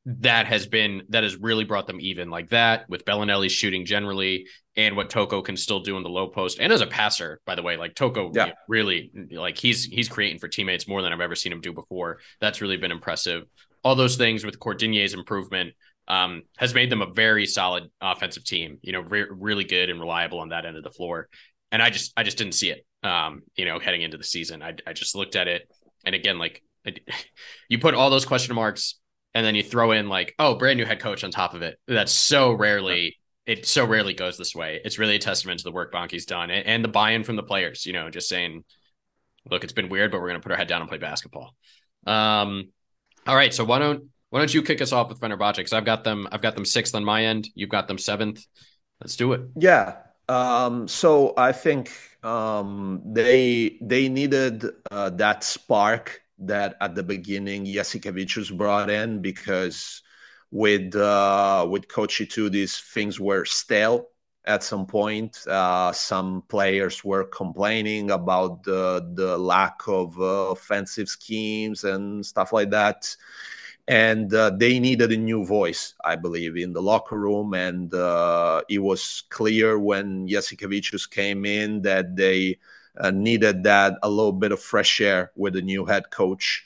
that 0.06 0.46
has 0.46 0.68
been 0.68 1.02
that 1.08 1.24
has 1.24 1.36
really 1.36 1.64
brought 1.64 1.88
them 1.88 2.00
even 2.00 2.30
like 2.30 2.50
that 2.50 2.88
with 2.88 3.04
Belinelli 3.04 3.50
shooting 3.50 3.84
generally 3.84 4.46
and 4.76 4.94
what 4.94 5.10
Toko 5.10 5.42
can 5.42 5.56
still 5.56 5.80
do 5.80 5.96
in 5.96 6.04
the 6.04 6.08
low 6.08 6.28
post. 6.28 6.58
And 6.60 6.72
as 6.72 6.80
a 6.80 6.86
passer 6.86 7.40
by 7.44 7.56
the 7.56 7.62
way 7.62 7.76
like 7.76 7.96
Toko 7.96 8.30
yeah. 8.32 8.52
really 8.68 9.10
like 9.32 9.58
he's 9.58 9.84
he's 9.84 10.08
creating 10.08 10.38
for 10.38 10.46
teammates 10.46 10.86
more 10.86 11.02
than 11.02 11.12
I've 11.12 11.20
ever 11.20 11.34
seen 11.34 11.52
him 11.52 11.60
do 11.60 11.72
before. 11.72 12.20
That's 12.40 12.60
really 12.60 12.76
been 12.76 12.92
impressive. 12.92 13.44
All 13.82 13.96
those 13.96 14.16
things 14.16 14.44
with 14.44 14.60
Cordinier's 14.60 15.12
improvement 15.12 15.74
um, 16.06 16.42
has 16.56 16.72
made 16.72 16.88
them 16.88 17.02
a 17.02 17.12
very 17.12 17.44
solid 17.44 17.90
offensive 18.00 18.44
team 18.44 18.78
you 18.82 18.92
know 18.92 19.00
re- 19.00 19.26
really 19.28 19.64
good 19.64 19.90
and 19.90 19.98
reliable 19.98 20.38
on 20.38 20.50
that 20.50 20.64
end 20.64 20.76
of 20.76 20.84
the 20.84 20.90
floor. 20.92 21.28
And 21.72 21.82
I 21.82 21.90
just 21.90 22.12
I 22.16 22.22
just 22.22 22.38
didn't 22.38 22.54
see 22.54 22.70
it 22.70 22.86
um, 23.02 23.42
you 23.56 23.64
know 23.64 23.80
heading 23.80 24.02
into 24.02 24.18
the 24.18 24.24
season. 24.24 24.62
I 24.62 24.74
I 24.86 24.92
just 24.92 25.16
looked 25.16 25.34
at 25.34 25.48
it. 25.48 25.68
And 26.04 26.14
again 26.14 26.38
like 26.38 26.62
you 27.68 27.80
put 27.80 27.94
all 27.94 28.10
those 28.10 28.24
question 28.24 28.54
marks 28.54 29.00
and 29.36 29.44
then 29.44 29.54
you 29.54 29.62
throw 29.62 29.92
in 29.92 30.08
like, 30.08 30.34
oh, 30.38 30.54
brand 30.54 30.78
new 30.78 30.86
head 30.86 30.98
coach 30.98 31.22
on 31.22 31.30
top 31.30 31.52
of 31.52 31.60
it. 31.60 31.78
That's 31.86 32.10
so 32.10 32.52
rarely 32.52 33.18
it 33.44 33.66
so 33.66 33.84
rarely 33.84 34.14
goes 34.14 34.38
this 34.38 34.54
way. 34.54 34.80
It's 34.82 34.98
really 34.98 35.16
a 35.16 35.18
testament 35.18 35.60
to 35.60 35.64
the 35.64 35.72
work 35.72 35.92
Banchi's 35.92 36.24
done 36.24 36.50
and, 36.50 36.66
and 36.66 36.82
the 36.82 36.88
buy-in 36.88 37.22
from 37.22 37.36
the 37.36 37.42
players. 37.42 37.84
You 37.84 37.92
know, 37.92 38.08
just 38.08 38.30
saying, 38.30 38.64
look, 39.50 39.62
it's 39.62 39.74
been 39.74 39.90
weird, 39.90 40.10
but 40.10 40.22
we're 40.22 40.28
gonna 40.28 40.40
put 40.40 40.52
our 40.52 40.58
head 40.58 40.68
down 40.68 40.80
and 40.80 40.88
play 40.88 40.96
basketball. 40.96 41.54
Um, 42.06 42.70
all 43.26 43.36
right, 43.36 43.52
so 43.52 43.62
why 43.62 43.78
don't 43.78 44.04
why 44.30 44.38
don't 44.38 44.54
you 44.54 44.62
kick 44.62 44.80
us 44.80 44.92
off 44.92 45.10
with 45.10 45.20
Fenerbahce? 45.20 45.56
Because 45.56 45.74
I've 45.74 45.84
got 45.84 46.02
them 46.02 46.26
I've 46.32 46.40
got 46.40 46.54
them 46.54 46.64
sixth 46.64 46.94
on 46.94 47.04
my 47.04 47.26
end. 47.26 47.46
You've 47.54 47.68
got 47.68 47.88
them 47.88 47.98
seventh. 47.98 48.42
Let's 49.02 49.16
do 49.16 49.34
it. 49.34 49.42
Yeah. 49.54 49.96
Um, 50.30 50.88
so 50.88 51.34
I 51.36 51.52
think 51.52 51.92
um, 52.22 53.02
they 53.04 53.76
they 53.82 54.08
needed 54.08 54.64
uh, 54.90 55.10
that 55.10 55.44
spark 55.44 56.22
that 56.38 56.76
at 56.80 56.94
the 56.94 57.02
beginning 57.02 57.64
Jasikevicius 57.64 58.56
brought 58.56 58.90
in 58.90 59.22
because 59.22 60.02
with 60.50 60.94
uh, 60.94 61.66
with 61.68 61.88
Coach 61.88 62.22
these 62.50 62.78
things 62.78 63.18
were 63.20 63.44
stale 63.44 64.08
at 64.46 64.62
some 64.62 64.86
point. 64.86 65.46
Uh, 65.46 65.92
some 65.92 66.42
players 66.48 67.04
were 67.04 67.24
complaining 67.24 68.10
about 68.10 68.62
the 68.62 69.10
the 69.14 69.36
lack 69.36 69.80
of 69.88 70.18
uh, 70.20 70.52
offensive 70.52 71.08
schemes 71.08 71.84
and 71.84 72.24
stuff 72.24 72.52
like 72.52 72.70
that. 72.70 73.14
And 73.88 74.32
uh, 74.34 74.50
they 74.50 74.80
needed 74.80 75.12
a 75.12 75.16
new 75.16 75.44
voice, 75.44 75.94
I 76.04 76.16
believe, 76.16 76.56
in 76.56 76.72
the 76.72 76.82
locker 76.82 77.16
room. 77.16 77.54
And 77.54 77.94
uh, 77.94 78.62
it 78.68 78.80
was 78.80 79.22
clear 79.30 79.78
when 79.78 80.26
Jasikevicius 80.26 81.08
came 81.08 81.44
in 81.44 81.82
that 81.82 82.16
they 82.16 82.58
uh, 82.98 83.10
needed 83.10 83.64
that 83.64 83.98
a 84.02 84.08
little 84.08 84.32
bit 84.32 84.52
of 84.52 84.60
fresh 84.60 85.00
air 85.00 85.32
with 85.36 85.54
the 85.54 85.62
new 85.62 85.84
head 85.84 86.10
coach. 86.10 86.64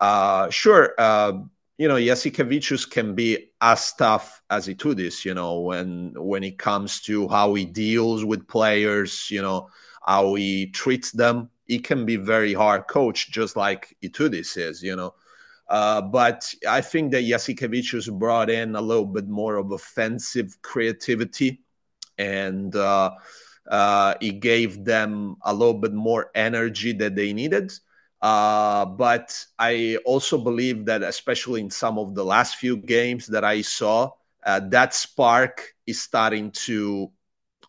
Uh, 0.00 0.48
sure, 0.50 0.94
uh, 0.98 1.32
you 1.78 1.88
know, 1.88 1.96
Jasikevicius 1.96 2.88
can 2.88 3.14
be 3.14 3.50
as 3.60 3.92
tough 3.94 4.42
as 4.50 4.68
Itoudis, 4.68 5.24
you 5.24 5.34
know, 5.34 5.60
when 5.60 6.12
when 6.16 6.44
it 6.44 6.58
comes 6.58 7.00
to 7.02 7.26
how 7.28 7.54
he 7.54 7.64
deals 7.64 8.24
with 8.24 8.46
players, 8.48 9.30
you 9.30 9.40
know, 9.40 9.70
how 10.06 10.34
he 10.34 10.66
treats 10.66 11.10
them. 11.10 11.48
He 11.66 11.78
can 11.78 12.04
be 12.04 12.16
very 12.16 12.52
hard 12.52 12.86
coach, 12.88 13.30
just 13.30 13.56
like 13.56 13.96
Itoudis 14.02 14.58
is, 14.58 14.82
you 14.82 14.96
know. 14.96 15.14
Uh, 15.68 16.02
but 16.02 16.52
I 16.68 16.80
think 16.80 17.12
that 17.12 17.24
Jasikevicius 17.24 18.12
brought 18.18 18.50
in 18.50 18.74
a 18.74 18.80
little 18.80 19.06
bit 19.06 19.28
more 19.28 19.56
of 19.56 19.70
offensive 19.70 20.60
creativity 20.62 21.60
and 22.18 22.74
uh, 22.74 23.12
uh, 23.70 24.14
it 24.20 24.40
gave 24.40 24.84
them 24.84 25.36
a 25.42 25.54
little 25.54 25.74
bit 25.74 25.94
more 25.94 26.30
energy 26.34 26.92
that 26.94 27.14
they 27.14 27.32
needed. 27.32 27.72
Uh, 28.20 28.84
but 28.84 29.44
I 29.58 29.96
also 30.04 30.36
believe 30.36 30.84
that, 30.86 31.02
especially 31.02 31.60
in 31.60 31.70
some 31.70 31.98
of 31.98 32.14
the 32.14 32.24
last 32.24 32.56
few 32.56 32.76
games 32.76 33.28
that 33.28 33.44
I 33.44 33.62
saw, 33.62 34.10
uh, 34.44 34.60
that 34.68 34.92
spark 34.92 35.74
is 35.86 36.02
starting 36.02 36.50
to 36.66 37.10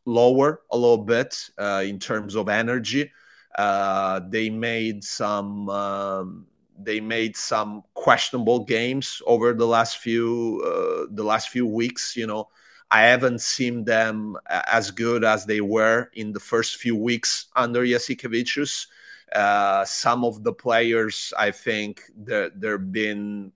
lower 0.06 0.62
a 0.72 0.78
little 0.78 1.06
bit 1.06 1.38
uh, 1.58 1.84
in 1.86 2.00
terms 2.00 2.36
of 2.36 2.50
energy. 2.50 3.12
Uh, 3.58 4.22
they 4.30 4.50
made 4.50 5.04
some 5.04 5.70
um, 5.70 6.48
they 6.80 7.00
made 7.00 7.38
some 7.38 7.84
questionable 7.94 8.66
games 8.66 9.22
over 9.28 9.54
the 9.54 9.68
last 9.68 9.98
few 9.98 10.62
uh, 10.66 11.08
the 11.12 11.24
last 11.24 11.50
few 11.50 11.68
weeks. 11.68 12.16
You 12.16 12.28
know, 12.28 12.50
I 12.92 13.04
haven't 13.04 13.40
seen 13.40 13.86
them 13.86 14.36
as 14.50 14.92
good 14.92 15.24
as 15.24 15.46
they 15.46 15.62
were 15.62 16.10
in 16.14 16.34
the 16.34 16.42
first 16.42 16.76
few 16.76 16.96
weeks 16.96 17.48
under 17.56 17.86
Jasikevicius. 17.86 18.88
Uh, 19.34 19.86
some 19.86 20.26
of 20.26 20.44
the 20.44 20.52
players, 20.52 21.34
I 21.40 21.52
think, 21.52 22.02
they've 22.18 22.92
been 22.92 23.54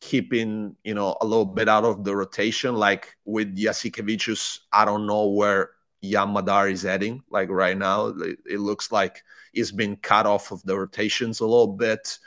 keeping, 0.00 0.74
you 0.84 0.94
know, 0.94 1.18
a 1.20 1.26
little 1.26 1.44
bit 1.44 1.68
out 1.68 1.84
of 1.84 2.02
the 2.02 2.16
rotation. 2.16 2.76
Like 2.76 3.14
with 3.26 3.54
Jasikevicius, 3.58 4.60
I 4.72 4.86
don't 4.86 5.06
know 5.06 5.28
where 5.28 5.72
Yam 6.00 6.32
Madar 6.32 6.70
is 6.70 6.82
heading. 6.82 7.22
Like 7.28 7.50
right 7.50 7.76
now, 7.76 8.14
it 8.46 8.60
looks 8.60 8.90
like 8.90 9.22
he's 9.52 9.70
been 9.70 9.96
cut 9.96 10.24
off 10.24 10.50
of 10.50 10.62
the 10.62 10.78
rotations 10.78 11.40
a 11.40 11.46
little 11.46 11.74
bit. 11.74 12.18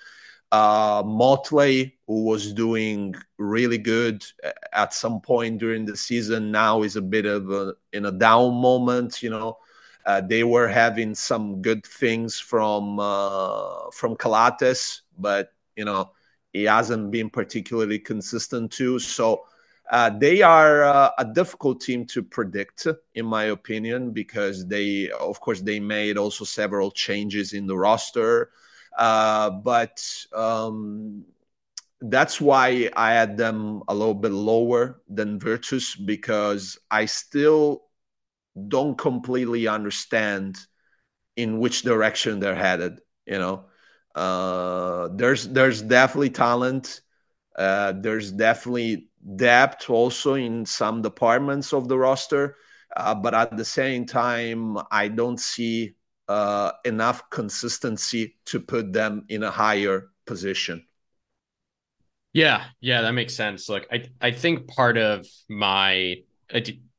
Uh, 0.51 1.01
Motley, 1.05 1.97
who 2.07 2.25
was 2.25 2.53
doing 2.53 3.15
really 3.37 3.77
good 3.77 4.25
at 4.73 4.93
some 4.93 5.21
point 5.21 5.59
during 5.59 5.85
the 5.85 5.95
season, 5.95 6.51
now 6.51 6.83
is 6.83 6.97
a 6.97 7.01
bit 7.01 7.25
of 7.25 7.49
a 7.51 7.73
in 7.93 8.05
a 8.05 8.11
down 8.11 8.55
moment. 8.55 9.23
You 9.23 9.29
know, 9.29 9.57
uh, 10.05 10.21
they 10.21 10.43
were 10.43 10.67
having 10.67 11.15
some 11.15 11.61
good 11.61 11.85
things 11.85 12.39
from 12.39 12.99
uh, 12.99 13.89
from 13.91 14.15
Calathes, 14.17 15.01
but 15.17 15.53
you 15.75 15.85
know 15.85 16.11
he 16.53 16.63
hasn't 16.63 17.11
been 17.11 17.29
particularly 17.29 17.99
consistent 17.99 18.71
too. 18.71 18.99
So 18.99 19.45
uh, 19.89 20.09
they 20.09 20.41
are 20.41 20.83
uh, 20.83 21.11
a 21.17 21.25
difficult 21.25 21.81
team 21.81 22.05
to 22.05 22.23
predict, 22.23 22.87
in 23.15 23.25
my 23.25 23.45
opinion, 23.45 24.11
because 24.11 24.65
they, 24.67 25.09
of 25.11 25.39
course, 25.41 25.61
they 25.61 25.79
made 25.79 26.17
also 26.17 26.45
several 26.45 26.91
changes 26.91 27.53
in 27.53 27.67
the 27.67 27.77
roster. 27.77 28.51
Uh, 28.97 29.49
but 29.49 30.03
um, 30.33 31.25
that's 32.01 32.41
why 32.41 32.89
I 32.95 33.13
had 33.13 33.37
them 33.37 33.83
a 33.87 33.95
little 33.95 34.15
bit 34.15 34.31
lower 34.31 35.01
than 35.09 35.39
Virtus 35.39 35.95
because 35.95 36.77
I 36.91 37.05
still 37.05 37.83
don't 38.67 38.97
completely 38.97 39.67
understand 39.67 40.57
in 41.35 41.59
which 41.59 41.83
direction 41.83 42.39
they're 42.39 42.55
headed. 42.55 42.99
You 43.25 43.39
know, 43.39 43.65
Uh, 44.15 45.07
there's 45.15 45.47
there's 45.49 45.81
definitely 45.81 46.31
talent. 46.31 46.99
Uh, 47.57 47.93
there's 47.93 48.31
definitely 48.31 49.09
depth 49.37 49.89
also 49.89 50.35
in 50.35 50.65
some 50.65 51.01
departments 51.01 51.73
of 51.73 51.87
the 51.87 51.97
roster, 51.97 52.57
uh, 52.97 53.15
but 53.15 53.33
at 53.33 53.57
the 53.57 53.65
same 53.65 54.05
time, 54.05 54.77
I 54.91 55.09
don't 55.09 55.39
see 55.39 55.95
uh, 56.31 56.71
enough 56.85 57.29
consistency 57.29 58.37
to 58.45 58.59
put 58.59 58.93
them 58.93 59.25
in 59.27 59.43
a 59.43 59.51
higher 59.51 60.09
position. 60.25 60.85
Yeah, 62.31 62.63
yeah, 62.79 63.01
that 63.01 63.11
makes 63.11 63.35
sense. 63.35 63.67
Look, 63.67 63.85
I 63.91 64.05
I 64.21 64.31
think 64.31 64.67
part 64.67 64.97
of 64.97 65.27
my 65.49 66.23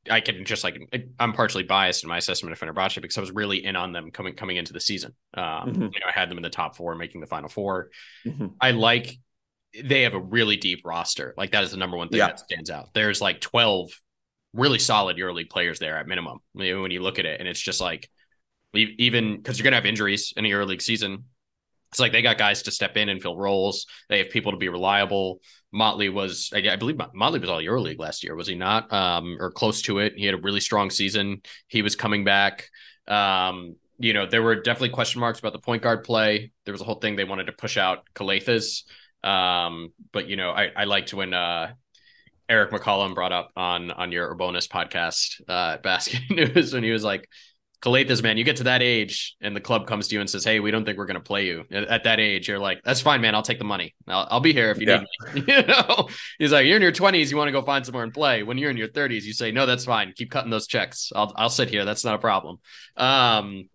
I 0.09 0.19
can 0.19 0.45
just 0.45 0.63
like 0.63 0.79
I'm 1.19 1.33
partially 1.33 1.63
biased 1.63 2.03
in 2.03 2.09
my 2.09 2.17
assessment 2.17 2.53
of 2.53 2.59
Fenerbahce 2.59 3.01
because 3.01 3.17
I 3.17 3.21
was 3.21 3.31
really 3.31 3.65
in 3.65 3.75
on 3.75 3.91
them 3.91 4.11
coming 4.11 4.35
coming 4.35 4.57
into 4.57 4.71
the 4.71 4.79
season. 4.79 5.13
Um, 5.33 5.43
mm-hmm. 5.43 5.81
You 5.81 5.87
know, 5.87 6.07
I 6.07 6.11
had 6.11 6.29
them 6.29 6.37
in 6.37 6.43
the 6.43 6.51
top 6.51 6.75
four, 6.75 6.93
making 6.95 7.21
the 7.21 7.27
final 7.27 7.49
4 7.49 7.89
mm-hmm. 8.27 8.47
I 8.61 8.71
like 8.71 9.17
they 9.83 10.03
have 10.03 10.13
a 10.13 10.19
really 10.19 10.57
deep 10.57 10.81
roster. 10.85 11.33
Like 11.35 11.53
that 11.53 11.63
is 11.63 11.71
the 11.71 11.77
number 11.77 11.97
one 11.97 12.09
thing 12.09 12.19
yeah. 12.19 12.27
that 12.27 12.39
stands 12.39 12.69
out. 12.69 12.93
There's 12.93 13.19
like 13.19 13.41
12 13.41 13.89
really 14.53 14.77
solid 14.77 15.17
EuroLeague 15.17 15.49
players 15.49 15.79
there 15.79 15.97
at 15.97 16.05
minimum. 16.05 16.37
when 16.53 16.91
you 16.91 17.01
look 17.01 17.17
at 17.17 17.25
it, 17.25 17.39
and 17.39 17.49
it's 17.49 17.59
just 17.59 17.81
like 17.81 18.07
even 18.73 19.37
because 19.37 19.57
you're 19.57 19.63
gonna 19.63 19.75
have 19.75 19.85
injuries 19.85 20.33
in 20.35 20.45
a 20.45 20.63
league 20.65 20.81
season. 20.81 21.25
It's 21.91 21.99
like 21.99 22.11
they 22.11 22.23
got 22.23 22.39
guys 22.39 22.63
to 22.63 22.71
step 22.71 22.97
in 22.97 23.09
and 23.09 23.21
fill 23.21 23.37
roles. 23.37 23.85
They 24.09 24.17
have 24.17 24.31
people 24.31 24.51
to 24.51 24.57
be 24.57 24.67
reliable. 24.67 25.41
Motley 25.71 26.09
was, 26.09 26.51
I, 26.51 26.75
believe, 26.75 26.99
Motley 27.13 27.39
was 27.39 27.49
all 27.49 27.59
EuroLeague 27.59 27.99
last 27.99 28.23
year, 28.23 28.35
was 28.35 28.47
he 28.47 28.55
not? 28.55 28.91
Um, 28.91 29.37
or 29.39 29.51
close 29.51 29.83
to 29.83 29.99
it. 29.99 30.13
He 30.15 30.25
had 30.25 30.33
a 30.33 30.41
really 30.41 30.59
strong 30.59 30.89
season. 30.89 31.43
He 31.67 31.83
was 31.83 31.95
coming 31.95 32.23
back. 32.23 32.67
Um, 33.07 33.75
you 33.99 34.13
know, 34.13 34.25
there 34.25 34.41
were 34.41 34.55
definitely 34.55 34.89
question 34.89 35.21
marks 35.21 35.37
about 35.37 35.53
the 35.53 35.59
point 35.59 35.83
guard 35.83 36.03
play. 36.03 36.51
There 36.65 36.71
was 36.71 36.81
a 36.81 36.83
whole 36.83 36.95
thing 36.95 37.15
they 37.15 37.25
wanted 37.25 37.45
to 37.45 37.53
push 37.53 37.77
out 37.77 38.07
Calathes. 38.15 38.83
Um, 39.23 39.93
but 40.11 40.27
you 40.27 40.35
know, 40.35 40.49
I, 40.49 40.71
I 40.75 40.83
liked 40.85 41.13
when 41.13 41.33
uh, 41.33 41.73
Eric 42.49 42.71
McCollum 42.71 43.15
brought 43.15 43.31
up 43.31 43.51
on 43.55 43.91
on 43.91 44.11
your 44.11 44.33
bonus 44.35 44.67
podcast 44.67 45.41
uh, 45.47 45.77
Basket 45.77 46.21
News 46.29 46.73
when 46.73 46.83
he 46.83 46.91
was 46.91 47.03
like, 47.03 47.29
Calathes, 47.83 48.23
man, 48.23 48.37
you 48.37 48.45
get 48.45 48.55
to 48.57 48.63
that 48.63 48.81
age 48.81 49.35
and 49.41 49.53
the 49.53 49.59
club 49.59 49.87
comes 49.87 50.07
to 50.07 50.15
you 50.15 50.21
and 50.21 50.29
says, 50.29 50.45
Hey, 50.45 50.61
we 50.61 50.71
don't 50.71 50.85
think 50.85 50.97
we're 50.97 51.05
going 51.05 51.15
to 51.15 51.21
play 51.21 51.45
you 51.45 51.65
at 51.69 52.05
that 52.05 52.17
age. 52.17 52.47
You're 52.47 52.57
like, 52.57 52.81
that's 52.83 53.01
fine, 53.01 53.19
man. 53.19 53.35
I'll 53.35 53.41
take 53.41 53.59
the 53.59 53.65
money. 53.65 53.93
I'll, 54.07 54.25
I'll 54.31 54.39
be 54.39 54.53
here 54.53 54.71
if 54.71 54.79
you 54.79 54.87
yeah. 54.87 55.03
need 55.33 55.45
me. 55.45 55.53
you 55.53 55.63
know, 55.63 56.07
he's 56.39 56.53
like, 56.53 56.65
you're 56.65 56.77
in 56.77 56.81
your 56.81 56.93
twenties. 56.93 57.29
You 57.29 57.35
want 57.35 57.49
to 57.49 57.51
go 57.51 57.61
find 57.61 57.85
somewhere 57.85 58.05
and 58.05 58.13
play. 58.13 58.41
When 58.43 58.57
you're 58.57 58.71
in 58.71 58.77
your 58.77 58.87
thirties, 58.87 59.27
you 59.27 59.33
say, 59.33 59.51
no, 59.51 59.65
that's 59.65 59.83
fine. 59.83 60.13
Keep 60.15 60.31
cutting 60.31 60.49
those 60.49 60.65
checks. 60.65 61.11
I'll, 61.13 61.33
I'll 61.35 61.49
sit 61.49 61.69
here. 61.69 61.83
That's 61.83 62.05
not 62.05 62.15
a 62.15 62.19
problem. 62.19 62.59
Um, 62.95 63.69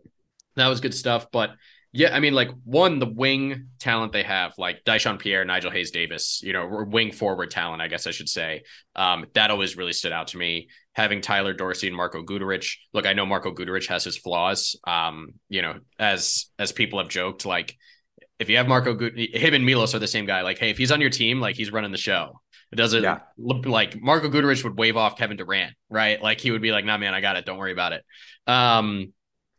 that 0.57 0.69
was 0.69 0.81
good 0.81 0.95
stuff. 0.95 1.31
But 1.31 1.51
yeah, 1.93 2.15
I 2.15 2.21
mean, 2.21 2.35
like 2.35 2.51
one, 2.65 2.99
the 2.99 3.07
wing 3.07 3.69
talent 3.79 4.13
they 4.13 4.23
have, 4.23 4.53
like 4.57 4.85
Dyshawn 4.85 5.19
Pierre, 5.19 5.45
Nigel 5.45 5.71
Hayes 5.71 5.91
Davis, 5.91 6.41
you 6.43 6.53
know, 6.53 6.85
wing 6.89 7.13
forward 7.13 7.51
talent, 7.51 7.83
I 7.83 7.89
guess 7.89 8.07
I 8.07 8.11
should 8.11 8.29
say. 8.29 8.63
Um, 8.97 9.27
that 9.35 9.51
always 9.51 9.77
really 9.77 9.93
stood 9.93 10.13
out 10.13 10.29
to 10.29 10.39
me. 10.39 10.69
Having 10.99 11.21
Tyler 11.21 11.53
Dorsey 11.53 11.87
and 11.87 11.97
Marko 11.97 12.25
Guduric. 12.25 12.75
Look, 12.93 13.07
I 13.07 13.13
know 13.13 13.25
Marko 13.25 13.55
Guduric 13.55 13.87
has 13.87 14.03
his 14.03 14.17
flaws. 14.17 14.75
Um, 14.85 15.35
you 15.49 15.63
know, 15.63 15.79
as 15.97 16.47
as 16.59 16.73
people 16.73 16.99
have 16.99 17.09
joked, 17.09 17.47
like 17.47 17.77
if 18.41 18.51
you 18.51 18.57
have 18.57 18.67
Marco 18.67 18.95
Gud- 18.95 19.17
him 19.17 19.55
and 19.55 19.65
Milos 19.65 19.95
are 19.95 20.01
the 20.01 20.09
same 20.09 20.27
guy. 20.27 20.43
Like, 20.43 20.59
hey, 20.59 20.71
if 20.71 20.77
he's 20.77 20.91
on 20.91 21.01
your 21.01 21.11
team, 21.11 21.41
like 21.41 21.55
he's 21.55 21.71
running 21.71 21.93
the 21.93 21.99
show. 21.99 22.41
It 22.73 22.77
doesn't 22.77 23.05
yeah. 23.05 23.21
look 23.39 23.65
like 23.65 24.01
Marko 24.01 24.29
Guduric 24.29 24.65
would 24.65 24.77
wave 24.77 24.97
off 24.97 25.17
Kevin 25.17 25.37
Durant, 25.37 25.73
right? 25.89 26.21
Like 26.21 26.41
he 26.41 26.51
would 26.51 26.63
be 26.63 26.73
like, 26.73 26.85
"Nah, 26.85 26.99
man, 26.99 27.15
I 27.15 27.21
got 27.21 27.37
it. 27.37 27.47
Don't 27.47 27.59
worry 27.59 27.73
about 27.73 27.93
it." 27.93 28.05
Um, 28.49 29.13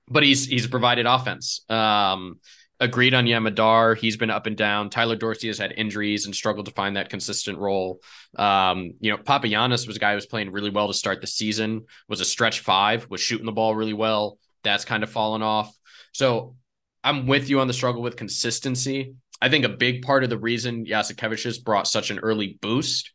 but 0.10 0.24
he's 0.24 0.46
he's 0.46 0.68
provided 0.68 1.06
offense. 1.06 1.64
Um, 1.70 2.42
agreed 2.80 3.14
on 3.14 3.28
Yam 3.28 3.44
Madar. 3.44 3.94
He's 3.94 4.18
been 4.18 4.30
up 4.30 4.46
and 4.46 4.56
down. 4.56 4.90
Tyler 4.90 5.16
Dorsey 5.16 5.48
has 5.48 5.58
had 5.58 5.74
injuries 5.76 6.26
and 6.26 6.36
struggled 6.36 6.68
to 6.68 6.72
find 6.72 6.96
that 6.96 7.10
consistent 7.10 7.58
role. 7.58 8.02
Um, 8.38 8.94
you 9.00 9.12
know, 9.12 9.18
Papagiannis 9.18 9.86
was 9.86 9.98
a 9.98 10.00
guy 10.00 10.12
who 10.12 10.16
was 10.16 10.26
playing 10.26 10.52
really 10.52 10.70
well 10.70 10.88
to 10.88 10.94
start 10.94 11.22
the 11.22 11.28
season, 11.28 11.86
was 12.08 12.22
a 12.22 12.26
stretch 12.26 12.62
five, 12.62 13.10
was 13.10 13.22
shooting 13.22 13.46
the 13.46 13.52
ball 13.52 13.76
really 13.76 13.94
well. 13.94 14.38
That's 14.64 14.86
kind 14.86 15.04
of 15.04 15.10
fallen 15.10 15.42
off. 15.42 15.74
So 16.14 16.56
I'm 17.04 17.28
with 17.28 17.50
you 17.50 17.60
on 17.60 17.68
the 17.68 17.74
struggle 17.74 18.02
with 18.02 18.16
consistency. 18.16 19.14
I 19.42 19.50
think 19.50 19.66
a 19.66 19.70
big 19.70 20.02
part 20.02 20.24
of 20.24 20.30
the 20.30 20.38
reason 20.38 20.86
Jasikevicius 20.86 21.64
brought 21.64 21.88
such 21.88 22.12
an 22.12 22.20
early 22.20 22.58
boost 22.62 23.12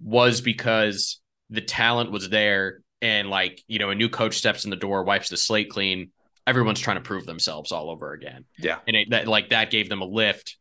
was 0.00 0.40
because 0.40 1.20
the 1.50 1.60
talent 1.60 2.10
was 2.10 2.28
there 2.28 2.80
and 3.02 3.28
like, 3.28 3.62
you 3.66 3.78
know, 3.78 3.90
a 3.90 3.94
new 3.94 4.08
coach 4.08 4.36
steps 4.36 4.64
in 4.64 4.70
the 4.70 4.76
door, 4.76 5.04
wipes 5.04 5.28
the 5.28 5.36
slate 5.36 5.70
clean 5.70 6.10
everyone's 6.46 6.80
trying 6.80 6.96
to 6.96 7.02
prove 7.02 7.26
themselves 7.26 7.72
all 7.72 7.90
over 7.90 8.12
again. 8.12 8.44
Yeah. 8.58 8.78
And 8.86 8.96
it, 8.96 9.10
that, 9.10 9.28
like 9.28 9.50
that 9.50 9.70
gave 9.70 9.88
them 9.88 10.00
a 10.00 10.06
lift. 10.06 10.56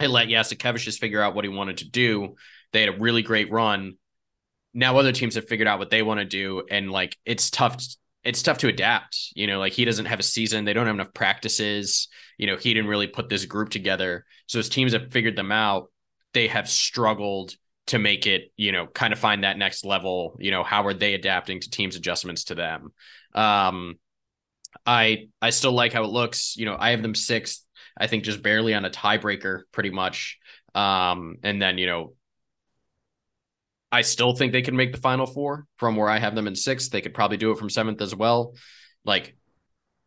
It 0.00 0.08
let 0.08 0.28
Jasikevicius 0.28 0.98
figure 0.98 1.22
out 1.22 1.34
what 1.34 1.44
he 1.44 1.48
wanted 1.48 1.78
to 1.78 1.88
do. 1.88 2.34
They 2.72 2.80
had 2.80 2.88
a 2.88 2.98
really 2.98 3.22
great 3.22 3.50
run. 3.50 3.94
Now 4.72 4.98
other 4.98 5.12
teams 5.12 5.36
have 5.36 5.46
figured 5.46 5.68
out 5.68 5.78
what 5.78 5.90
they 5.90 6.02
want 6.02 6.18
to 6.18 6.24
do. 6.24 6.64
And 6.68 6.90
like 6.90 7.16
it's 7.24 7.50
tough. 7.50 7.82
It's 8.24 8.42
tough 8.42 8.58
to 8.58 8.68
adapt. 8.68 9.32
You 9.34 9.46
know, 9.46 9.60
like 9.60 9.72
he 9.72 9.84
doesn't 9.84 10.06
have 10.06 10.18
a 10.18 10.24
season. 10.24 10.64
They 10.64 10.72
don't 10.72 10.86
have 10.86 10.96
enough 10.96 11.14
practices. 11.14 12.08
You 12.38 12.48
know, 12.48 12.56
he 12.56 12.74
didn't 12.74 12.90
really 12.90 13.06
put 13.06 13.28
this 13.28 13.44
group 13.44 13.70
together. 13.70 14.24
So 14.46 14.58
as 14.58 14.68
teams 14.68 14.94
have 14.94 15.12
figured 15.12 15.36
them 15.36 15.52
out, 15.52 15.92
they 16.32 16.48
have 16.48 16.68
struggled 16.68 17.54
to 17.86 17.98
make 17.98 18.26
it, 18.26 18.50
you 18.56 18.72
know, 18.72 18.86
kind 18.86 19.12
of 19.12 19.18
find 19.18 19.44
that 19.44 19.58
next 19.58 19.84
level. 19.84 20.36
You 20.40 20.50
know, 20.50 20.64
how 20.64 20.86
are 20.86 20.94
they 20.94 21.14
adapting 21.14 21.60
to 21.60 21.70
teams' 21.70 21.96
adjustments 21.96 22.44
to 22.44 22.54
them? 22.54 22.92
Um, 23.34 23.98
I 24.86 25.28
I 25.40 25.50
still 25.50 25.72
like 25.72 25.92
how 25.92 26.04
it 26.04 26.10
looks. 26.10 26.56
You 26.56 26.66
know, 26.66 26.76
I 26.78 26.90
have 26.90 27.02
them 27.02 27.14
sixth. 27.14 27.64
I 27.96 28.06
think 28.06 28.24
just 28.24 28.42
barely 28.42 28.74
on 28.74 28.84
a 28.84 28.90
tiebreaker, 28.90 29.62
pretty 29.72 29.90
much. 29.90 30.38
Um, 30.74 31.36
and 31.42 31.60
then 31.62 31.78
you 31.78 31.86
know, 31.86 32.14
I 33.92 34.02
still 34.02 34.34
think 34.34 34.52
they 34.52 34.62
can 34.62 34.76
make 34.76 34.92
the 34.92 35.00
final 35.00 35.26
four 35.26 35.66
from 35.76 35.96
where 35.96 36.08
I 36.08 36.18
have 36.18 36.34
them 36.34 36.46
in 36.48 36.56
sixth. 36.56 36.90
They 36.90 37.00
could 37.00 37.14
probably 37.14 37.36
do 37.36 37.52
it 37.52 37.58
from 37.58 37.70
seventh 37.70 38.00
as 38.00 38.14
well. 38.14 38.54
Like 39.04 39.36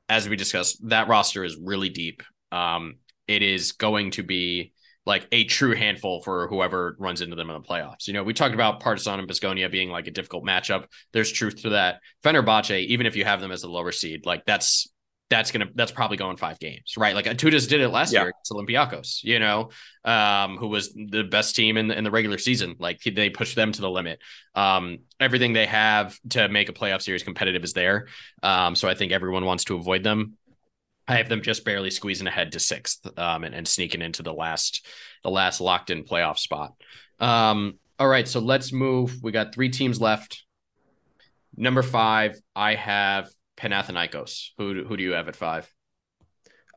as 0.09 0.27
we 0.27 0.35
discussed, 0.35 0.87
that 0.89 1.07
roster 1.07 1.43
is 1.43 1.57
really 1.61 1.89
deep. 1.89 2.23
Um, 2.51 2.95
it 3.27 3.43
is 3.43 3.73
going 3.73 4.11
to 4.11 4.23
be 4.23 4.73
like 5.07 5.25
a 5.31 5.45
true 5.45 5.73
handful 5.73 6.21
for 6.21 6.49
whoever 6.49 6.97
runs 6.99 7.21
into 7.21 7.37
them 7.37 7.49
in 7.49 7.59
the 7.59 7.65
playoffs. 7.65 8.07
You 8.07 8.13
know, 8.13 8.23
we 8.23 8.33
talked 8.33 8.53
about 8.53 8.81
Partizan 8.81 9.19
and 9.19 9.27
Basconia 9.27 9.71
being 9.71 9.89
like 9.89 10.05
a 10.05 10.11
difficult 10.11 10.43
matchup. 10.43 10.83
There's 11.13 11.31
truth 11.31 11.61
to 11.61 11.69
that. 11.69 12.01
Fenerbahce, 12.25 12.85
even 12.87 13.05
if 13.05 13.15
you 13.15 13.23
have 13.23 13.39
them 13.39 13.53
as 13.53 13.63
a 13.63 13.69
lower 13.69 13.93
seed, 13.93 14.25
like 14.25 14.43
that's 14.45 14.89
that's 15.29 15.51
gonna 15.51 15.67
that's 15.75 15.93
probably 15.93 16.17
going 16.17 16.35
five 16.35 16.59
games, 16.59 16.95
right? 16.97 17.15
Like 17.15 17.25
Itoudis 17.25 17.69
did 17.69 17.79
it 17.79 17.87
last 17.87 18.11
yeah. 18.11 18.23
year 18.23 18.29
against 18.29 18.51
Olympiacos, 18.51 19.23
you 19.23 19.39
know, 19.39 19.69
um, 20.03 20.57
who 20.57 20.67
was 20.67 20.93
the 20.93 21.23
best 21.23 21.55
team 21.55 21.77
in 21.77 21.87
the, 21.87 21.97
in 21.97 22.03
the 22.03 22.11
regular 22.11 22.37
season. 22.37 22.75
Like 22.77 23.01
they 23.01 23.29
pushed 23.29 23.55
them 23.55 23.71
to 23.71 23.81
the 23.81 23.89
limit. 23.89 24.19
Um, 24.55 24.99
everything 25.21 25.53
they 25.53 25.67
have 25.67 26.17
to 26.31 26.49
make 26.49 26.67
a 26.67 26.73
playoff 26.73 27.01
series 27.01 27.23
competitive 27.23 27.63
is 27.63 27.71
there. 27.71 28.07
Um, 28.43 28.75
so 28.75 28.89
I 28.89 28.93
think 28.93 29.13
everyone 29.13 29.45
wants 29.45 29.63
to 29.65 29.75
avoid 29.75 30.03
them. 30.03 30.37
I 31.07 31.17
have 31.17 31.29
them 31.29 31.41
just 31.41 31.63
barely 31.63 31.89
squeezing 31.89 32.27
ahead 32.27 32.51
to 32.51 32.59
sixth 32.59 33.07
um, 33.17 33.43
and, 33.43 33.55
and 33.55 33.67
sneaking 33.67 34.01
into 34.01 34.23
the 34.23 34.33
last 34.33 34.85
the 35.23 35.31
last 35.31 35.61
locked 35.61 35.89
in 35.89 36.03
playoff 36.03 36.37
spot. 36.37 36.73
Um, 37.19 37.79
all 37.97 38.07
right, 38.07 38.27
so 38.27 38.39
let's 38.39 38.73
move. 38.73 39.17
We 39.23 39.31
got 39.31 39.53
three 39.53 39.69
teams 39.69 40.01
left. 40.01 40.43
Number 41.55 41.81
five, 41.81 42.39
I 42.55 42.75
have 42.75 43.29
Panathinaikos. 43.57 44.49
Who 44.57 44.83
who 44.83 44.97
do 44.97 45.03
you 45.03 45.13
have 45.13 45.27
at 45.27 45.35
five? 45.35 45.71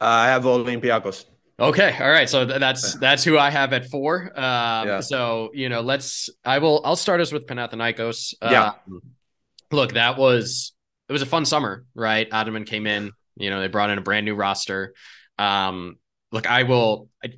Uh, 0.00 0.04
I 0.04 0.28
have 0.28 0.44
Olympiacos. 0.44 1.26
Okay, 1.58 1.94
all 2.00 2.10
right. 2.10 2.28
So 2.28 2.46
that's 2.46 2.94
that's 2.94 3.22
who 3.22 3.36
I 3.36 3.50
have 3.50 3.74
at 3.74 3.90
four. 3.90 4.32
Um, 4.34 4.88
yeah. 4.88 5.00
So 5.00 5.50
you 5.52 5.68
know, 5.68 5.82
let's. 5.82 6.30
I 6.42 6.58
will. 6.58 6.80
I'll 6.84 6.96
start 6.96 7.20
us 7.20 7.32
with 7.32 7.46
Panathinaikos. 7.46 8.34
Yeah. 8.40 8.72
Um, 8.86 9.02
look, 9.70 9.92
that 9.92 10.16
was 10.16 10.72
it 11.08 11.12
was 11.12 11.20
a 11.20 11.26
fun 11.26 11.44
summer, 11.44 11.84
right? 11.94 12.26
Ataman 12.32 12.64
came 12.64 12.86
in. 12.86 13.12
You 13.40 13.50
know, 13.50 13.60
they 13.60 13.68
brought 13.68 13.90
in 13.90 13.98
a 13.98 14.02
brand 14.02 14.26
new 14.26 14.34
roster. 14.34 14.94
Um, 15.38 15.96
look, 16.30 16.48
I 16.48 16.64
will. 16.64 17.08
I, 17.24 17.32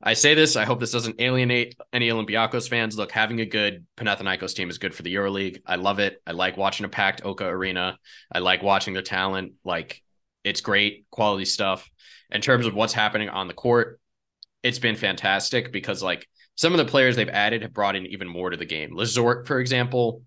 I 0.00 0.14
say 0.14 0.34
this. 0.34 0.54
I 0.54 0.64
hope 0.64 0.78
this 0.78 0.92
doesn't 0.92 1.20
alienate 1.20 1.74
any 1.92 2.08
Olympiacos 2.10 2.68
fans. 2.68 2.96
Look, 2.96 3.10
having 3.10 3.40
a 3.40 3.46
good 3.46 3.84
Panathinaikos 3.96 4.54
team 4.54 4.70
is 4.70 4.78
good 4.78 4.94
for 4.94 5.02
the 5.02 5.14
EuroLeague. 5.14 5.62
I 5.66 5.74
love 5.74 5.98
it. 5.98 6.22
I 6.24 6.32
like 6.32 6.56
watching 6.56 6.86
a 6.86 6.88
packed 6.88 7.24
OAKA 7.24 7.50
arena. 7.50 7.98
I 8.30 8.38
like 8.38 8.62
watching 8.62 8.94
their 8.94 9.02
talent. 9.02 9.54
Like, 9.64 10.00
it's 10.44 10.60
great 10.60 11.06
quality 11.10 11.46
stuff. 11.46 11.88
In 12.30 12.40
terms 12.40 12.66
of 12.66 12.74
what's 12.74 12.92
happening 12.92 13.28
on 13.28 13.48
the 13.48 13.54
court, 13.54 13.98
it's 14.62 14.78
been 14.78 14.96
fantastic 14.96 15.72
because 15.72 16.02
like 16.02 16.28
some 16.54 16.72
of 16.72 16.78
the 16.78 16.84
players 16.84 17.16
they've 17.16 17.28
added 17.28 17.62
have 17.62 17.72
brought 17.72 17.96
in 17.96 18.06
even 18.06 18.28
more 18.28 18.50
to 18.50 18.56
the 18.56 18.66
game. 18.66 18.90
Lessort, 18.94 19.46
for 19.46 19.58
example, 19.58 20.22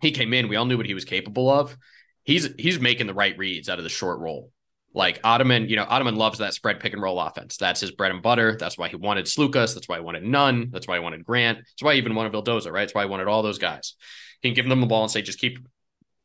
he 0.00 0.12
came 0.12 0.32
in. 0.32 0.48
We 0.48 0.56
all 0.56 0.64
knew 0.64 0.76
what 0.76 0.86
he 0.86 0.94
was 0.94 1.04
capable 1.04 1.50
of 1.50 1.76
he's 2.24 2.48
he's 2.58 2.80
making 2.80 3.06
the 3.06 3.14
right 3.14 3.36
reads 3.36 3.68
out 3.68 3.78
of 3.78 3.84
the 3.84 3.90
short 3.90 4.18
roll. 4.20 4.50
Like 4.94 5.20
Ataman, 5.24 5.70
you 5.70 5.76
know, 5.76 5.86
Ataman 5.88 6.16
loves 6.16 6.38
that 6.38 6.52
spread 6.52 6.78
pick 6.78 6.92
and 6.92 7.00
roll 7.00 7.18
offense. 7.18 7.56
That's 7.56 7.80
his 7.80 7.92
bread 7.92 8.10
and 8.10 8.22
butter. 8.22 8.56
That's 8.58 8.76
why 8.76 8.88
he 8.88 8.96
wanted 8.96 9.24
Sloukas. 9.24 9.72
That's 9.72 9.88
why 9.88 9.96
he 9.96 10.02
wanted 10.02 10.22
Nunn. 10.22 10.68
That's 10.70 10.86
why 10.86 10.96
he 10.96 11.02
wanted 11.02 11.24
Grant. 11.24 11.58
That's 11.58 11.82
why 11.82 11.94
he 11.94 11.98
even 11.98 12.14
wanted 12.14 12.32
Vildoza, 12.32 12.70
right? 12.70 12.82
That's 12.82 12.94
why 12.94 13.04
he 13.04 13.08
wanted 13.08 13.26
all 13.26 13.42
those 13.42 13.58
guys. 13.58 13.94
He 14.42 14.50
can 14.50 14.54
give 14.54 14.68
them 14.68 14.80
the 14.80 14.86
ball 14.86 15.02
and 15.02 15.10
say, 15.10 15.22
just 15.22 15.38
keep 15.38 15.58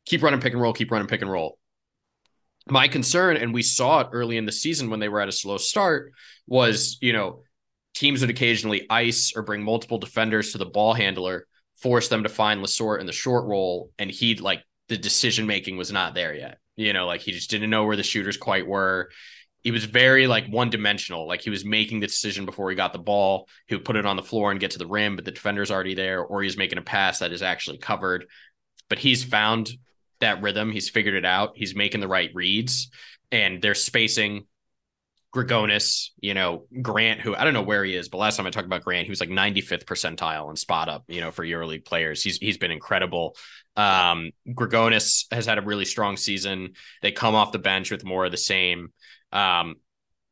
keep 0.06 0.22
running 0.22 0.42
pick 0.42 0.54
and 0.54 0.62
roll, 0.62 0.74
keep 0.74 0.92
running 0.92 1.08
pick 1.08 1.22
and 1.22 1.32
roll. 1.32 1.58
my 2.70 2.88
concern, 2.88 3.38
and 3.38 3.54
we 3.54 3.64
saw 3.64 4.02
it 4.02 4.10
early 4.12 4.38
in 4.38 4.46
the 4.46 4.52
season 4.52 4.90
when 4.90 5.00
they 5.00 5.10
were 5.10 5.22
at 5.22 5.30
a 5.30 5.34
slow 5.34 5.58
start, 5.58 6.12
was 6.46 6.98
you 7.02 7.14
know 7.14 7.44
teams 7.94 8.22
would 8.22 8.30
occasionally 8.30 8.86
ice 8.90 9.34
or 9.36 9.42
bring 9.44 9.64
multiple 9.64 9.98
defenders 9.98 10.52
to 10.52 10.58
the 10.58 10.66
ball 10.66 10.94
handler, 10.94 11.48
force 11.78 12.10
them 12.10 12.24
to 12.24 12.30
find 12.30 12.62
Lessort 12.62 13.00
in 13.00 13.06
the 13.06 13.14
short 13.14 13.46
roll, 13.46 13.92
and 13.98 14.12
he'd 14.12 14.42
like 14.42 14.62
the 14.90 14.98
decision 14.98 15.48
making 15.48 15.78
was 15.78 15.92
not 15.92 16.14
there 16.14 16.36
yet. 16.36 16.60
You 16.76 16.94
know, 16.94 17.08
like 17.08 17.22
he 17.22 17.32
just 17.32 17.50
didn't 17.50 17.70
know 17.70 17.86
where 17.86 17.96
the 17.96 18.04
shooters 18.04 18.38
quite 18.38 18.68
were. 18.68 19.10
He 19.64 19.72
was 19.72 19.86
very 19.86 20.28
like 20.28 20.48
one 20.48 20.70
dimensional. 20.70 21.28
Like 21.28 21.42
he 21.42 21.50
was 21.50 21.66
making 21.66 22.00
the 22.00 22.08
decision 22.08 22.46
before 22.46 22.70
he 22.70 22.76
got 22.76 22.94
the 22.94 23.00
ball. 23.00 23.50
He 23.68 23.76
would 23.76 23.84
put 23.84 23.96
it 23.96 24.06
on 24.06 24.16
the 24.16 24.24
floor 24.24 24.52
and 24.52 24.60
get 24.60 24.72
to 24.72 24.78
the 24.78 24.88
rim, 24.88 25.16
but 25.16 25.26
the 25.26 25.32
defender's 25.32 25.72
already 25.72 25.96
there, 25.96 26.24
or 26.24 26.42
he's 26.42 26.58
making 26.58 26.78
a 26.78 26.84
pass 26.84 27.20
that 27.20 27.32
is 27.32 27.42
actually 27.42 27.80
covered. 27.80 28.26
But 28.90 29.00
he's 29.00 29.24
found 29.24 29.72
that 30.20 30.42
rhythm. 30.42 30.72
He's 30.72 30.90
figured 30.90 31.16
it 31.16 31.26
out. 31.26 31.54
He's 31.56 31.76
making 31.76 32.02
the 32.02 32.08
right 32.08 32.32
reads, 32.34 32.90
and 33.32 33.62
they're 33.62 33.76
spacing. 33.76 34.46
Grigonis, 35.36 36.10
you 36.20 36.34
know, 36.34 36.66
Grant, 36.82 37.20
who 37.20 37.36
I 37.36 37.44
don't 37.44 37.54
know 37.54 37.62
where 37.62 37.84
he 37.84 37.96
is, 37.96 38.10
but 38.10 38.18
last 38.18 38.38
time 38.38 38.48
I 38.48 38.50
talked 38.50 38.66
about 38.66 38.84
Grant, 38.84 39.06
he 39.06 39.10
was 39.10 39.20
like 39.20 39.30
95th 39.30 39.86
percentile 39.86 40.50
and 40.50 40.58
spot 40.58 40.90
up, 40.90 41.04
you 41.08 41.22
know, 41.22 41.32
for 41.32 41.46
EuroLeague 41.46 41.86
players. 41.86 42.24
He's 42.24 42.38
he's 42.38 42.58
been 42.58 42.72
incredible. 42.72 43.36
Um, 43.76 44.32
Grigonis 44.48 45.26
has 45.32 45.46
had 45.46 45.58
a 45.58 45.62
really 45.62 45.86
strong 45.86 46.18
season. 46.18 46.74
They 47.02 47.12
come 47.12 47.36
off 47.36 47.52
the 47.52 47.60
bench 47.60 47.92
with 47.92 48.06
more 48.06 48.26
of 48.26 48.32
the 48.32 48.38
same. 48.38 48.94
Um, 49.32 49.76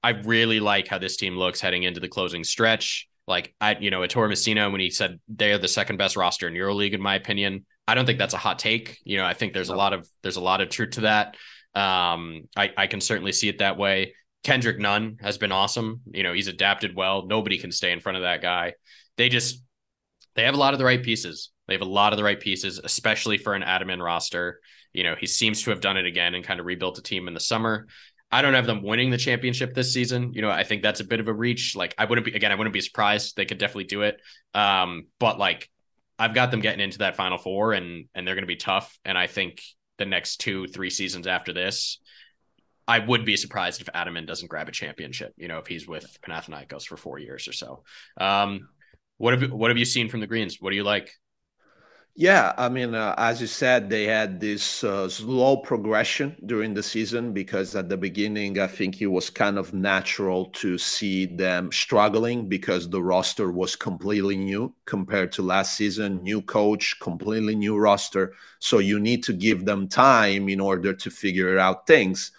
I 0.01 0.11
really 0.23 0.59
like 0.59 0.87
how 0.87 0.97
this 0.97 1.17
team 1.17 1.35
looks 1.35 1.59
heading 1.59 1.83
into 1.83 1.99
the 1.99 2.07
closing 2.07 2.43
stretch. 2.43 3.07
Like 3.27 3.53
I, 3.59 3.75
you 3.75 3.91
know, 3.91 4.03
Ettore 4.03 4.29
Messina 4.29 4.69
when 4.69 4.79
he 4.79 4.91
said 4.91 5.19
they're 5.27 5.57
the 5.57 5.67
second 5.67 5.97
best 5.97 6.15
roster 6.15 6.47
in 6.47 6.53
EuroLeague, 6.53 6.93
in 6.93 7.01
my 7.01 7.15
opinion. 7.15 7.65
I 7.87 7.95
don't 7.95 8.05
think 8.05 8.19
that's 8.19 8.33
a 8.33 8.37
hot 8.37 8.59
take. 8.59 8.99
You 9.03 9.17
know, 9.17 9.25
I 9.25 9.33
think 9.33 9.53
there's 9.53 9.69
a 9.69 9.75
lot 9.75 9.93
of 9.93 10.07
there's 10.23 10.37
a 10.37 10.41
lot 10.41 10.61
of 10.61 10.69
truth 10.69 10.91
to 10.91 11.01
that. 11.01 11.35
Um, 11.75 12.47
I, 12.55 12.71
I 12.77 12.87
can 12.87 13.01
certainly 13.01 13.33
see 13.33 13.49
it 13.49 13.59
that 13.59 13.77
way. 13.77 14.13
Kendrick 14.45 14.77
Nunn 14.77 15.17
has 15.21 15.39
been 15.39 15.51
awesome. 15.51 16.01
You 16.13 16.21
know, 16.21 16.31
he's 16.31 16.47
adapted 16.47 16.95
well. 16.95 17.25
Nobody 17.25 17.57
can 17.57 17.71
stay 17.71 17.91
in 17.91 17.99
front 17.99 18.17
of 18.17 18.21
that 18.21 18.43
guy. 18.43 18.73
They 19.17 19.27
just 19.27 19.63
they 20.35 20.43
have 20.43 20.53
a 20.53 20.57
lot 20.57 20.73
of 20.73 20.77
the 20.77 20.85
right 20.85 21.01
pieces. 21.01 21.49
They 21.67 21.73
have 21.73 21.81
a 21.81 21.85
lot 21.85 22.13
of 22.13 22.17
the 22.17 22.23
right 22.23 22.39
pieces, 22.39 22.79
especially 22.83 23.39
for 23.39 23.55
an 23.55 23.63
Ataman 23.63 24.03
roster. 24.03 24.59
You 24.93 25.03
know, 25.03 25.15
he 25.19 25.25
seems 25.25 25.63
to 25.63 25.71
have 25.71 25.81
done 25.81 25.97
it 25.97 26.05
again 26.05 26.35
and 26.35 26.43
kind 26.43 26.59
of 26.59 26.67
rebuilt 26.67 26.99
a 26.99 27.01
team 27.01 27.27
in 27.27 27.33
the 27.33 27.39
summer. 27.39 27.87
I 28.31 28.43
don't 28.43 28.53
have 28.53 28.67
them 28.67 28.83
winning 28.83 29.09
the 29.09 29.17
championship 29.17 29.73
this 29.73 29.91
season. 29.91 30.31
You 30.33 30.43
know, 30.43 30.51
I 30.51 30.63
think 30.63 30.83
that's 30.83 30.99
a 30.99 31.05
bit 31.05 31.19
of 31.19 31.27
a 31.27 31.33
reach. 31.33 31.75
Like 31.75 31.95
I 31.97 32.05
wouldn't 32.05 32.25
be 32.25 32.33
again, 32.33 32.51
I 32.51 32.55
wouldn't 32.55 32.73
be 32.73 32.81
surprised. 32.81 33.35
They 33.35 33.45
could 33.45 33.57
definitely 33.57 33.85
do 33.85 34.03
it. 34.03 34.21
Um, 34.53 35.07
but 35.19 35.39
like 35.39 35.71
I've 36.19 36.35
got 36.35 36.51
them 36.51 36.61
getting 36.61 36.81
into 36.81 36.99
that 36.99 37.15
final 37.15 37.39
four 37.39 37.73
and 37.73 38.05
and 38.13 38.27
they're 38.27 38.35
gonna 38.35 38.45
be 38.45 38.57
tough. 38.57 38.95
And 39.05 39.17
I 39.17 39.25
think 39.25 39.63
the 39.97 40.05
next 40.05 40.37
two, 40.37 40.67
three 40.67 40.91
seasons 40.91 41.25
after 41.25 41.51
this, 41.51 41.99
I 42.87 42.99
would 42.99 43.25
be 43.25 43.35
surprised 43.35 43.81
if 43.81 43.89
Ataman 43.93 44.25
doesn't 44.25 44.49
grab 44.49 44.69
a 44.69 44.71
championship, 44.71 45.33
you 45.37 45.47
know, 45.47 45.57
if 45.57 45.67
he's 45.67 45.87
with 45.87 46.17
Panathinaikos 46.21 46.83
for 46.83 46.97
four 46.97 47.17
years 47.17 47.47
or 47.47 47.53
so. 47.53 47.83
Um, 48.19 48.69
what 49.17 49.39
have 49.39 49.51
what 49.51 49.71
have 49.71 49.77
you 49.77 49.85
seen 49.85 50.09
from 50.09 50.19
the 50.19 50.27
Greens? 50.27 50.57
What 50.59 50.69
do 50.69 50.75
you 50.75 50.83
like? 50.83 51.11
Yeah, 52.17 52.53
I 52.57 52.69
mean, 52.69 52.95
uh, 52.95 53.13
as 53.17 53.41
you 53.41 53.47
said, 53.47 53.89
they 53.89 54.05
had 54.05 54.39
this 54.39 54.85
uh, 54.85 55.09
slow 55.09 55.57
progression 55.57 56.37
during 56.45 56.73
the 56.73 56.81
season 56.81 57.33
because 57.33 57.75
at 57.75 57.89
the 57.89 57.97
beginning, 57.97 58.57
I 58.57 58.67
think 58.67 59.01
it 59.01 59.07
was 59.07 59.29
kind 59.29 59.57
of 59.57 59.73
natural 59.73 60.45
to 60.61 60.77
see 60.77 61.25
them 61.25 61.73
struggling 61.73 62.47
because 62.47 62.89
the 62.89 63.03
roster 63.03 63.51
was 63.51 63.75
completely 63.75 64.37
new 64.37 64.73
compared 64.85 65.33
to 65.33 65.41
last 65.41 65.75
season. 65.75 66.23
New 66.23 66.41
coach, 66.41 66.97
completely 67.01 67.53
new 67.53 67.75
roster. 67.75 68.33
So 68.59 68.79
you 68.79 68.97
need 68.97 69.21
to 69.25 69.33
give 69.33 69.65
them 69.65 69.89
time 69.89 70.47
in 70.47 70.61
order 70.61 70.93
to 70.93 71.09
figure 71.11 71.59
out 71.59 71.85
things. 71.85 72.31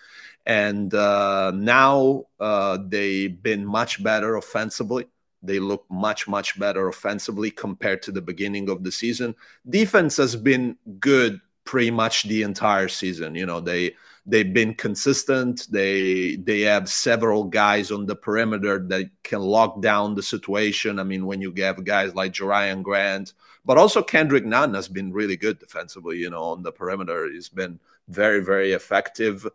And 0.46 0.94
uh, 0.94 1.52
now 1.54 2.26
uh, 2.38 2.78
they've 2.86 3.42
been 3.42 3.66
much 3.66 4.02
better 4.02 4.36
offensively 4.36 5.06
they 5.46 5.58
look 5.58 5.84
much, 5.90 6.28
much 6.28 6.58
better 6.58 6.88
offensively 6.88 7.50
compared 7.50 8.02
to 8.02 8.12
the 8.12 8.20
beginning 8.20 8.68
of 8.68 8.82
the 8.82 8.92
season. 8.92 9.34
Defense 9.68 10.16
has 10.16 10.36
been 10.36 10.76
good 10.98 11.40
pretty 11.64 11.90
much 11.90 12.24
the 12.24 12.42
entire 12.42 12.88
season. 12.88 13.34
You 13.34 13.46
know, 13.46 13.60
they 13.60 13.94
they've 14.24 14.52
been 14.52 14.74
consistent. 14.74 15.66
They 15.70 16.36
they 16.36 16.60
have 16.62 16.88
several 16.88 17.44
guys 17.44 17.90
on 17.90 18.06
the 18.06 18.16
perimeter 18.16 18.78
that 18.88 19.10
can 19.22 19.40
lock 19.40 19.80
down 19.80 20.14
the 20.14 20.22
situation. 20.22 20.98
I 20.98 21.04
mean, 21.04 21.26
when 21.26 21.40
you 21.40 21.52
have 21.58 21.84
guys 21.84 22.14
like 22.14 22.32
Jerian 22.32 22.82
Grant, 22.82 23.32
but 23.64 23.78
also 23.78 24.02
Kendrick 24.02 24.44
Nunn 24.44 24.74
has 24.74 24.88
been 24.88 25.12
really 25.12 25.36
good 25.36 25.58
defensively. 25.58 26.18
You 26.18 26.30
know, 26.30 26.42
on 26.44 26.62
the 26.62 26.72
perimeter, 26.72 27.30
he's 27.30 27.48
been 27.48 27.78
very 28.08 28.42
very 28.42 28.72
effective 28.72 29.46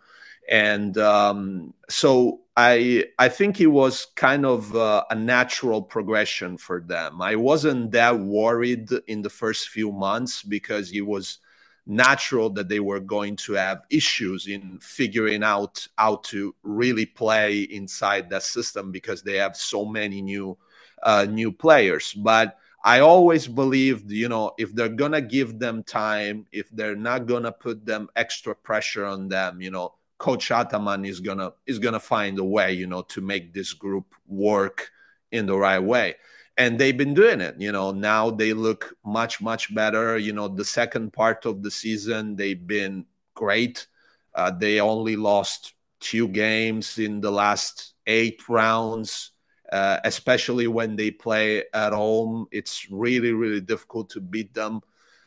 and 0.52 0.98
um, 0.98 1.74
so 1.90 2.42
I 2.58 3.06
I 3.18 3.30
think 3.30 3.62
it 3.62 3.68
was 3.68 4.08
kind 4.16 4.46
of 4.46 4.76
uh, 4.76 5.06
a 5.10 5.16
natural 5.16 5.82
progression 5.82 6.58
for 6.58 6.82
them. 6.82 7.22
I 7.22 7.38
wasn't 7.38 7.92
that 7.92 8.20
worried 8.20 8.90
in 9.08 9.22
the 9.22 9.30
first 9.30 9.70
few 9.70 9.94
months 9.94 10.44
because 10.44 10.92
it 10.92 11.02
was 11.08 11.40
natural 11.88 12.50
that 12.52 12.68
they 12.68 12.82
were 12.82 13.00
going 13.00 13.38
to 13.38 13.54
have 13.54 13.84
issues 13.90 14.48
in 14.48 14.78
figuring 14.82 15.42
out 15.42 15.88
how 15.98 16.18
to 16.18 16.54
really 16.64 17.06
play 17.06 17.62
inside 17.62 18.30
that 18.30 18.44
system 18.44 18.92
because 18.92 19.24
they 19.24 19.38
have 19.38 19.56
so 19.56 19.86
many 19.86 20.22
new 20.22 20.58
uh, 21.04 21.26
new 21.30 21.52
players. 21.54 22.14
But 22.14 22.58
I 22.84 23.00
always 23.00 23.48
believed, 23.48 24.12
you 24.12 24.28
know, 24.28 24.52
if 24.58 24.76
they're 24.76 24.90
gonna 24.90 25.22
give 25.22 25.60
them 25.60 25.82
time, 25.84 26.46
if 26.52 26.70
they're 26.72 26.98
not 26.98 27.26
gonna 27.26 27.54
put 27.54 27.86
them 27.86 28.10
extra 28.18 28.54
pressure 28.54 29.06
on 29.06 29.30
them, 29.30 29.62
you 29.62 29.72
know 29.72 29.94
coach 30.22 30.52
ataman 30.52 31.04
is 31.04 31.20
gonna 31.20 31.52
is 31.66 31.80
gonna 31.80 32.00
find 32.00 32.38
a 32.38 32.44
way 32.44 32.72
you 32.72 32.86
know 32.86 33.02
to 33.02 33.22
make 33.22 33.56
this 33.56 33.74
group 33.74 34.14
work 34.28 34.92
in 35.32 35.48
the 35.48 35.58
right 35.58 35.80
way. 35.80 36.16
And 36.58 36.78
they've 36.78 36.96
been 36.96 37.16
doing 37.16 37.42
it 37.42 37.56
you 37.58 37.72
know. 37.72 37.92
Now 37.92 38.30
they 38.30 38.54
look 38.54 38.94
much 39.04 39.42
much 39.42 39.74
better. 39.74 40.20
You 40.20 40.34
know 40.34 40.48
the 40.48 40.64
second 40.64 41.12
part 41.12 41.48
of 41.48 41.64
the 41.64 41.72
season 41.72 42.36
they've 42.36 42.68
been 42.68 43.08
great. 43.34 43.88
Uh, 44.36 44.52
they 44.52 44.80
only 44.80 45.16
lost 45.16 45.74
two 46.00 46.28
games 46.28 47.00
in 47.00 47.20
the 47.20 47.32
last 47.32 47.94
eight 48.06 48.48
rounds 48.48 49.32
uh, 49.72 50.00
especially 50.04 50.68
when 50.68 50.96
they 50.96 51.10
play 51.10 51.64
at 51.74 51.94
home. 51.94 52.46
It's 52.52 52.92
really 52.92 53.34
really 53.34 53.62
difficult 53.62 54.12
to 54.12 54.22
beat 54.22 54.54
them. 54.54 54.82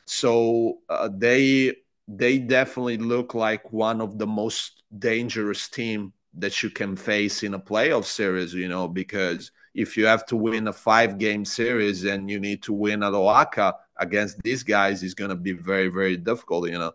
So 0.06 0.78
uh, 0.88 1.08
they 1.12 1.74
they 2.06 2.38
definitely 2.38 2.98
look 2.98 3.34
like 3.34 3.72
one 3.72 4.00
of 4.00 4.18
the 4.18 4.26
most 4.26 4.82
dangerous 4.98 5.68
team 5.68 6.12
that 6.34 6.62
you 6.62 6.70
can 6.70 6.96
face 6.96 7.42
in 7.42 7.54
a 7.54 7.58
playoff 7.58 8.04
series, 8.04 8.52
you 8.52 8.68
know, 8.68 8.88
because 8.88 9.52
if 9.74 9.96
you 9.96 10.06
have 10.06 10.26
to 10.26 10.36
win 10.36 10.68
a 10.68 10.72
five 10.72 11.18
game 11.18 11.44
series 11.44 12.04
and 12.04 12.30
you 12.30 12.38
need 12.38 12.62
to 12.62 12.72
win 12.72 13.02
at 13.02 13.12
OAKA 13.12 13.72
against 13.98 14.42
these 14.42 14.62
guys 14.62 15.02
is 15.02 15.14
going 15.14 15.30
to 15.30 15.36
be 15.36 15.52
very, 15.52 15.88
very 15.88 16.16
difficult, 16.16 16.68
you 16.68 16.78
know, 16.78 16.92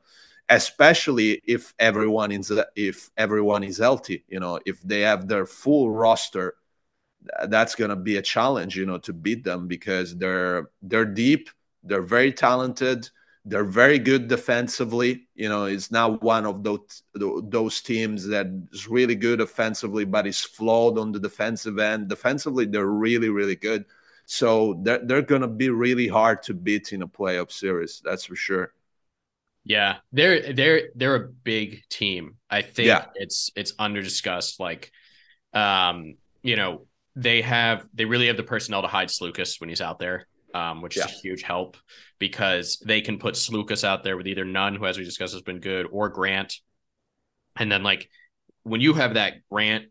especially 0.49 1.41
if 1.45 1.73
everyone 1.79 2.31
is, 2.31 2.51
if 2.75 3.09
everyone 3.17 3.63
is 3.63 3.77
healthy, 3.77 4.23
you 4.27 4.39
know, 4.39 4.59
if 4.65 4.81
they 4.81 5.01
have 5.01 5.27
their 5.27 5.45
full 5.45 5.89
roster, 5.89 6.55
that's 7.47 7.75
going 7.75 7.89
to 7.89 7.95
be 7.95 8.17
a 8.17 8.21
challenge, 8.21 8.77
you 8.77 8.85
know, 8.85 8.97
to 8.97 9.13
beat 9.13 9.43
them 9.43 9.67
because 9.67 10.15
they're, 10.17 10.69
they're 10.81 11.05
deep, 11.05 11.49
they're 11.83 12.01
very 12.01 12.31
talented 12.31 13.09
they're 13.45 13.63
very 13.63 13.99
good 13.99 14.27
defensively. 14.27 15.27
You 15.35 15.49
know, 15.49 15.65
it's 15.65 15.91
not 15.91 16.21
one 16.21 16.45
of 16.45 16.63
those 16.63 17.03
those 17.13 17.81
teams 17.81 18.27
that 18.27 18.47
is 18.71 18.87
really 18.87 19.15
good 19.15 19.41
offensively, 19.41 20.05
but 20.05 20.27
is 20.27 20.41
flawed 20.41 20.97
on 20.97 21.11
the 21.11 21.19
defensive 21.19 21.79
end. 21.79 22.09
Defensively, 22.09 22.65
they're 22.65 22.85
really, 22.85 23.29
really 23.29 23.55
good. 23.55 23.85
So 24.25 24.79
they're 24.83 25.03
they're 25.03 25.21
going 25.21 25.41
to 25.41 25.47
be 25.47 25.69
really 25.69 26.07
hard 26.07 26.43
to 26.43 26.53
beat 26.53 26.93
in 26.93 27.01
a 27.01 27.07
playoff 27.07 27.51
series. 27.51 28.01
That's 28.03 28.25
for 28.25 28.35
sure. 28.35 28.73
Yeah, 29.63 29.97
they're 30.11 30.53
they're 30.53 30.89
they're 30.95 31.15
a 31.15 31.27
big 31.27 31.83
team. 31.89 32.35
I 32.49 32.61
think 32.61 32.87
yeah. 32.87 33.05
it's 33.15 33.51
it's 33.55 33.73
under 33.79 34.01
discussed. 34.01 34.59
Like, 34.59 34.91
um, 35.53 36.15
you 36.43 36.55
know, 36.55 36.85
they 37.15 37.41
have 37.41 37.87
they 37.93 38.05
really 38.05 38.27
have 38.27 38.37
the 38.37 38.43
personnel 38.43 38.81
to 38.81 38.87
hide 38.87 39.09
Sloukas 39.09 39.59
when 39.59 39.69
he's 39.69 39.81
out 39.81 39.99
there 39.99 40.27
um, 40.53 40.81
which 40.81 40.97
yeah. 40.97 41.05
is 41.05 41.11
a 41.11 41.13
huge 41.15 41.43
help 41.43 41.77
because 42.19 42.81
they 42.85 43.01
can 43.01 43.19
put 43.19 43.35
Sloukas 43.35 43.83
out 43.83 44.03
there 44.03 44.17
with 44.17 44.27
either 44.27 44.45
Nunn, 44.45 44.75
who, 44.75 44.85
as 44.85 44.97
we 44.97 45.03
discussed, 45.03 45.33
has 45.33 45.41
been 45.41 45.59
good, 45.59 45.87
or 45.91 46.09
Grant. 46.09 46.55
And 47.55 47.71
then, 47.71 47.83
like, 47.83 48.09
when 48.63 48.81
you 48.81 48.93
have 48.93 49.15
that 49.15 49.35
Grant, 49.51 49.85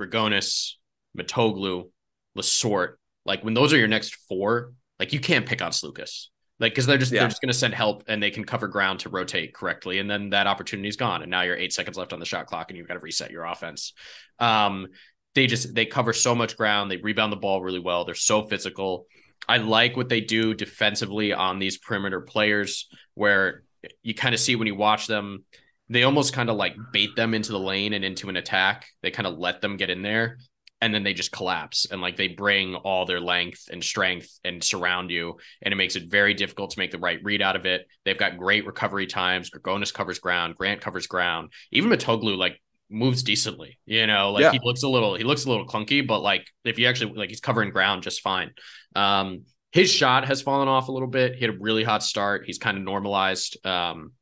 Grigonis, 0.00 0.72
Mitoglou, 1.16 1.90
Lessort, 2.36 2.94
like, 3.24 3.44
when 3.44 3.54
those 3.54 3.72
are 3.72 3.78
your 3.78 3.88
next 3.88 4.14
four, 4.28 4.72
like, 4.98 5.12
you 5.12 5.20
can't 5.20 5.46
pick 5.46 5.62
on 5.62 5.70
Sloukas. 5.70 6.26
Like, 6.60 6.72
because 6.72 6.86
they're 6.86 6.98
just 6.98 7.10
yeah. 7.10 7.20
they're 7.20 7.28
just 7.28 7.42
going 7.42 7.52
to 7.52 7.58
send 7.58 7.74
help 7.74 8.04
and 8.06 8.22
they 8.22 8.30
can 8.30 8.44
cover 8.44 8.68
ground 8.68 9.00
to 9.00 9.08
rotate 9.08 9.52
correctly, 9.52 9.98
and 9.98 10.08
then 10.08 10.30
that 10.30 10.46
opportunity 10.46 10.88
is 10.88 10.96
gone, 10.96 11.22
and 11.22 11.30
now 11.30 11.42
you're 11.42 11.56
eight 11.56 11.72
seconds 11.72 11.96
left 11.96 12.12
on 12.12 12.20
the 12.20 12.24
shot 12.24 12.46
clock, 12.46 12.70
and 12.70 12.78
you've 12.78 12.86
got 12.86 12.94
to 12.94 13.00
reset 13.00 13.32
your 13.32 13.44
offense. 13.44 13.92
Um, 14.38 14.86
they 15.34 15.48
just 15.48 15.74
they 15.74 15.84
cover 15.84 16.12
so 16.12 16.32
much 16.32 16.56
ground, 16.56 16.92
they 16.92 16.98
rebound 16.98 17.32
the 17.32 17.36
ball 17.36 17.60
really 17.60 17.80
well, 17.80 18.04
they're 18.04 18.14
so 18.14 18.46
physical 18.46 19.06
I 19.48 19.58
like 19.58 19.96
what 19.96 20.08
they 20.08 20.20
do 20.20 20.54
defensively 20.54 21.32
on 21.32 21.58
these 21.58 21.78
perimeter 21.78 22.20
players, 22.20 22.88
where 23.14 23.62
you 24.02 24.14
kind 24.14 24.34
of 24.34 24.40
see 24.40 24.56
when 24.56 24.66
you 24.66 24.74
watch 24.74 25.06
them, 25.06 25.44
they 25.88 26.02
almost 26.02 26.32
kind 26.32 26.48
of 26.48 26.56
like 26.56 26.76
bait 26.92 27.14
them 27.16 27.34
into 27.34 27.52
the 27.52 27.58
lane 27.58 27.92
and 27.92 28.04
into 28.04 28.28
an 28.28 28.36
attack. 28.36 28.86
They 29.02 29.10
kind 29.10 29.26
of 29.26 29.38
let 29.38 29.60
them 29.60 29.76
get 29.76 29.90
in 29.90 30.02
there 30.02 30.38
and 30.80 30.92
then 30.92 31.02
they 31.02 31.14
just 31.14 31.32
collapse 31.32 31.86
and 31.90 32.02
like 32.02 32.16
they 32.16 32.28
bring 32.28 32.74
all 32.74 33.06
their 33.06 33.20
length 33.20 33.68
and 33.72 33.82
strength 33.82 34.38
and 34.44 34.62
surround 34.62 35.10
you 35.10 35.38
and 35.62 35.72
it 35.72 35.76
makes 35.76 35.96
it 35.96 36.10
very 36.10 36.34
difficult 36.34 36.70
to 36.70 36.78
make 36.78 36.90
the 36.90 36.98
right 36.98 37.20
read 37.22 37.40
out 37.40 37.56
of 37.56 37.64
it. 37.64 37.86
They've 38.04 38.18
got 38.18 38.36
great 38.36 38.66
recovery 38.66 39.06
times. 39.06 39.50
Grigonis 39.50 39.94
covers 39.94 40.18
ground. 40.18 40.56
Grant 40.56 40.82
covers 40.82 41.06
ground. 41.06 41.52
Even 41.72 41.90
Mitoglou 41.90 42.36
like 42.36 42.60
moves 42.90 43.22
decently 43.22 43.78
you 43.86 44.06
know 44.06 44.30
like 44.32 44.42
yeah. 44.42 44.52
he 44.52 44.60
looks 44.62 44.82
a 44.82 44.88
little 44.88 45.14
he 45.14 45.24
looks 45.24 45.46
a 45.46 45.48
little 45.48 45.66
clunky 45.66 46.06
but 46.06 46.20
like 46.20 46.46
if 46.64 46.78
you 46.78 46.86
actually 46.86 47.12
like 47.14 47.30
he's 47.30 47.40
covering 47.40 47.70
ground 47.70 48.02
just 48.02 48.20
fine 48.20 48.50
um 48.94 49.42
his 49.72 49.90
shot 49.90 50.26
has 50.26 50.42
fallen 50.42 50.68
off 50.68 50.88
a 50.88 50.92
little 50.92 51.08
bit 51.08 51.34
he 51.34 51.44
had 51.44 51.54
a 51.54 51.58
really 51.58 51.82
hot 51.82 52.02
start 52.02 52.44
he's 52.44 52.58
kind 52.58 52.76
of 52.76 52.84
normalized 52.84 53.56
um 53.66 54.12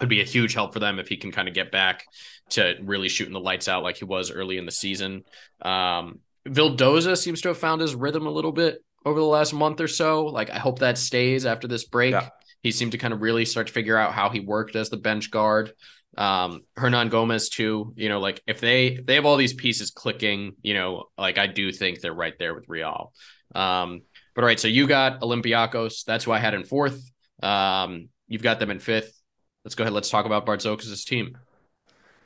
would 0.00 0.08
be 0.08 0.20
a 0.20 0.24
huge 0.24 0.54
help 0.54 0.72
for 0.72 0.80
them 0.80 0.98
if 0.98 1.08
he 1.08 1.16
can 1.16 1.32
kind 1.32 1.48
of 1.48 1.54
get 1.54 1.72
back 1.72 2.04
to 2.50 2.74
really 2.82 3.08
shooting 3.08 3.32
the 3.32 3.40
lights 3.40 3.68
out 3.68 3.82
like 3.82 3.96
he 3.96 4.04
was 4.04 4.30
early 4.30 4.58
in 4.58 4.66
the 4.66 4.72
season. 4.72 5.24
Um, 5.62 6.20
Vildoza 6.46 7.16
seems 7.16 7.40
to 7.42 7.48
have 7.48 7.58
found 7.58 7.80
his 7.80 7.94
rhythm 7.94 8.26
a 8.26 8.30
little 8.30 8.52
bit 8.52 8.84
over 9.04 9.18
the 9.18 9.26
last 9.26 9.52
month 9.52 9.80
or 9.80 9.88
so. 9.88 10.26
Like 10.26 10.50
I 10.50 10.58
hope 10.58 10.80
that 10.80 10.98
stays 10.98 11.46
after 11.46 11.66
this 11.66 11.84
break. 11.84 12.12
Yeah. 12.12 12.28
He 12.62 12.70
seemed 12.70 12.92
to 12.92 12.98
kind 12.98 13.14
of 13.14 13.22
really 13.22 13.44
start 13.44 13.66
to 13.66 13.72
figure 13.72 13.96
out 13.96 14.12
how 14.12 14.30
he 14.30 14.40
worked 14.40 14.76
as 14.76 14.90
the 14.90 14.96
bench 14.96 15.30
guard. 15.30 15.72
Um, 16.16 16.62
Hernangomez 16.76 17.50
too. 17.50 17.92
You 17.96 18.08
know, 18.08 18.20
like 18.20 18.42
if 18.46 18.60
they 18.60 18.86
if 18.88 19.06
they 19.06 19.14
have 19.16 19.24
all 19.24 19.36
these 19.36 19.54
pieces 19.54 19.90
clicking, 19.90 20.54
you 20.62 20.74
know, 20.74 21.04
like 21.18 21.38
I 21.38 21.46
do 21.46 21.72
think 21.72 22.00
they're 22.00 22.14
right 22.14 22.34
there 22.38 22.54
with 22.54 22.68
Real. 22.68 23.12
Um, 23.54 24.02
but 24.34 24.42
all 24.42 24.46
right, 24.46 24.58
so 24.58 24.68
you 24.68 24.86
got 24.86 25.20
Olympiacos. 25.20 26.04
That's 26.04 26.24
who 26.24 26.32
I 26.32 26.38
had 26.38 26.54
in 26.54 26.64
fourth. 26.64 27.10
Um, 27.42 28.08
you've 28.28 28.42
got 28.42 28.58
them 28.58 28.70
in 28.70 28.78
fifth. 28.78 29.20
Let's 29.64 29.74
go 29.74 29.84
ahead. 29.84 29.94
Let's 29.94 30.10
talk 30.10 30.26
about 30.26 30.44
Bartzokas' 30.46 31.04
team. 31.06 31.38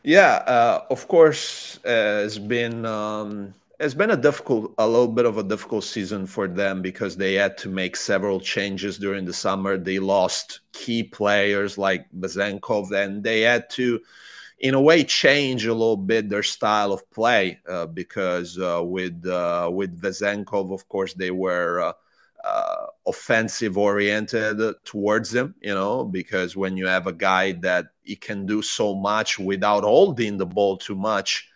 Yeah, 0.02 0.34
uh, 0.46 0.84
of 0.90 1.06
course, 1.08 1.78
uh, 1.84 2.22
it's 2.24 2.38
been 2.38 2.86
um, 2.86 3.54
it's 3.80 3.94
been 3.94 4.10
a 4.10 4.16
difficult, 4.16 4.74
a 4.78 4.86
little 4.86 5.08
bit 5.08 5.24
of 5.24 5.38
a 5.38 5.42
difficult 5.42 5.84
season 5.84 6.26
for 6.26 6.48
them 6.48 6.82
because 6.82 7.16
they 7.16 7.34
had 7.34 7.56
to 7.58 7.68
make 7.68 7.94
several 7.96 8.40
changes 8.40 8.98
during 8.98 9.24
the 9.24 9.32
summer. 9.32 9.76
They 9.76 10.00
lost 10.00 10.60
key 10.72 11.04
players 11.04 11.78
like 11.78 12.10
Vezenkov, 12.12 12.90
and 12.90 13.22
they 13.22 13.42
had 13.42 13.70
to, 13.70 14.00
in 14.58 14.74
a 14.74 14.80
way, 14.80 15.04
change 15.04 15.66
a 15.66 15.72
little 15.72 15.96
bit 15.96 16.28
their 16.28 16.42
style 16.42 16.92
of 16.92 17.08
play 17.12 17.60
uh, 17.68 17.86
because 17.86 18.58
uh, 18.58 18.82
with 18.82 19.24
uh, 19.24 19.70
with 19.72 20.00
Vezenkov, 20.00 20.72
of 20.72 20.88
course, 20.88 21.14
they 21.14 21.30
were 21.30 21.80
uh, 21.80 21.92
uh, 22.42 22.86
offensive 23.06 23.78
oriented 23.78 24.60
towards 24.84 25.30
them, 25.30 25.54
you 25.60 25.74
know, 25.74 26.04
because 26.04 26.56
when 26.56 26.76
you 26.76 26.86
have 26.88 27.06
a 27.06 27.12
guy 27.12 27.52
that 27.52 27.86
he 28.02 28.16
can 28.16 28.44
do 28.44 28.60
so 28.60 28.94
much 28.96 29.38
without 29.38 29.84
holding 29.84 30.36
the 30.36 30.46
ball 30.46 30.76
too 30.76 30.96
much, 30.96 31.48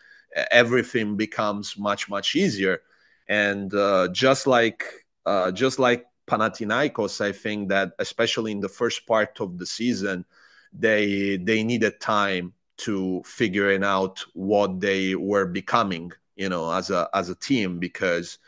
everything 0.51 1.17
becomes 1.17 1.77
much 1.79 2.09
much 2.09 2.35
easier. 2.37 2.83
And 3.29 3.73
uh, 3.75 4.09
just 4.13 4.47
like 4.47 4.85
uh, 5.27 5.53
just 5.53 5.79
like 5.79 6.07
Panathinaikos, 6.27 7.21
I 7.21 7.33
think 7.33 7.69
that 7.69 7.93
especially 7.99 8.53
in 8.53 8.61
the 8.61 8.69
first 8.69 9.07
part 9.07 9.41
of 9.41 9.59
the 9.59 9.67
season, 9.67 10.25
they 10.73 11.37
they 11.37 11.63
needed 11.63 12.01
time 12.01 12.55
to 12.79 13.23
figuring 13.25 13.85
out 13.85 14.25
what 14.33 14.81
they 14.81 15.15
were 15.15 15.47
becoming, 15.47 16.11
you 16.37 16.49
know, 16.49 16.71
as 16.73 16.91
a 16.91 17.09
as 17.15 17.29
a 17.29 17.35
team 17.35 17.79
because 17.79 18.39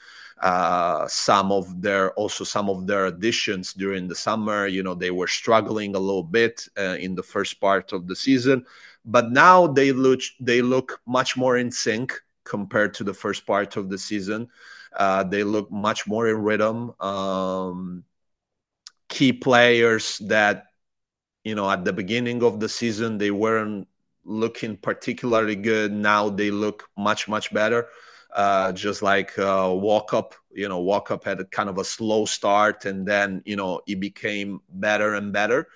uh, 0.42 1.06
some 1.08 1.52
of 1.52 1.80
their 1.80 2.12
also 2.12 2.44
some 2.44 2.68
of 2.68 2.86
their 2.86 3.06
additions 3.06 3.72
during 3.72 4.08
the 4.08 4.14
summer. 4.14 4.66
You 4.66 4.82
know, 4.82 4.94
they 4.94 5.10
were 5.10 5.26
struggling 5.26 5.94
a 5.94 5.98
little 5.98 6.22
bit 6.22 6.66
uh, 6.78 6.96
in 6.98 7.14
the 7.14 7.22
first 7.22 7.60
part 7.60 7.92
of 7.92 8.06
the 8.06 8.16
season, 8.16 8.66
but 9.04 9.30
now 9.30 9.66
they 9.66 9.92
look 9.92 10.20
they 10.40 10.62
look 10.62 11.00
much 11.06 11.36
more 11.36 11.56
in 11.58 11.70
sync 11.70 12.20
compared 12.44 12.94
to 12.94 13.04
the 13.04 13.14
first 13.14 13.46
part 13.46 13.76
of 13.76 13.88
the 13.88 13.98
season. 13.98 14.48
Uh, 14.96 15.24
they 15.24 15.42
look 15.42 15.70
much 15.70 16.06
more 16.06 16.28
in 16.28 16.36
rhythm. 16.36 16.92
Um, 17.00 18.04
key 19.08 19.32
players 19.32 20.18
that 20.26 20.66
you 21.44 21.54
know 21.54 21.70
at 21.70 21.84
the 21.84 21.92
beginning 21.92 22.42
of 22.42 22.60
the 22.60 22.68
season 22.68 23.18
they 23.18 23.30
weren't 23.30 23.86
looking 24.24 24.76
particularly 24.76 25.56
good. 25.56 25.92
Now 25.92 26.28
they 26.28 26.50
look 26.50 26.84
much 26.96 27.28
much 27.28 27.52
better 27.52 27.88
uh, 28.34 28.72
just 28.72 29.02
like 29.02 29.38
uh, 29.38 29.68
Walkup 29.68 30.32
you 30.52 30.68
know 30.68 30.82
Walkup 30.82 31.24
had 31.24 31.40
a 31.40 31.44
kind 31.44 31.68
of 31.68 31.78
a 31.78 31.84
slow 31.84 32.24
start 32.24 32.84
and 32.84 33.06
then 33.06 33.42
you 33.44 33.56
know 33.56 33.80
it 33.86 34.00
became 34.00 34.60
better 34.68 35.14
and 35.14 35.32
better 35.32 35.68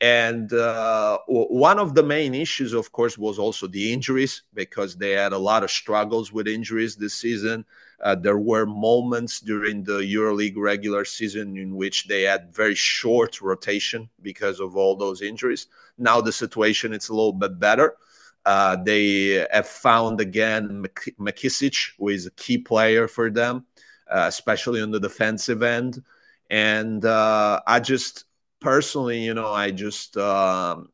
and 0.00 0.52
uh, 0.52 1.18
one 1.26 1.78
of 1.78 1.94
the 1.94 2.02
main 2.02 2.34
issues 2.34 2.72
of 2.72 2.90
course 2.92 3.16
was 3.16 3.38
also 3.38 3.66
the 3.66 3.92
injuries 3.92 4.42
because 4.52 4.96
they 4.96 5.12
had 5.12 5.32
a 5.32 5.38
lot 5.38 5.62
of 5.62 5.70
struggles 5.70 6.32
with 6.32 6.48
injuries 6.48 6.96
this 6.96 7.14
season. 7.14 7.64
Uh, 8.02 8.14
there 8.14 8.38
were 8.38 8.66
moments 8.66 9.40
during 9.40 9.84
the 9.84 10.00
euroleague 10.00 10.56
regular 10.56 11.04
season 11.04 11.56
in 11.56 11.74
which 11.74 12.06
they 12.06 12.22
had 12.22 12.54
very 12.54 12.74
short 12.74 13.40
rotation 13.40 14.08
because 14.20 14.60
of 14.60 14.76
all 14.76 14.96
those 14.96 15.22
injuries. 15.22 15.68
Now 15.96 16.20
the 16.20 16.32
situation 16.32 16.92
is 16.92 17.08
a 17.08 17.14
little 17.14 17.32
bit 17.32 17.58
better. 17.58 17.96
Uh, 18.44 18.76
they 18.76 19.46
have 19.52 19.68
found 19.68 20.20
again 20.20 20.84
McKissic, 21.18 21.92
who 21.98 22.08
is 22.08 22.26
a 22.26 22.30
key 22.32 22.58
player 22.58 23.08
for 23.08 23.30
them, 23.30 23.64
uh, 24.10 24.26
especially 24.28 24.82
on 24.82 24.90
the 24.90 25.00
defensive 25.00 25.62
end. 25.62 26.02
And 26.50 27.04
uh, 27.04 27.62
I 27.66 27.80
just 27.80 28.26
personally, 28.64 29.18
you 29.22 29.34
know, 29.34 29.52
I 29.52 29.70
just 29.70 30.16
um, 30.16 30.88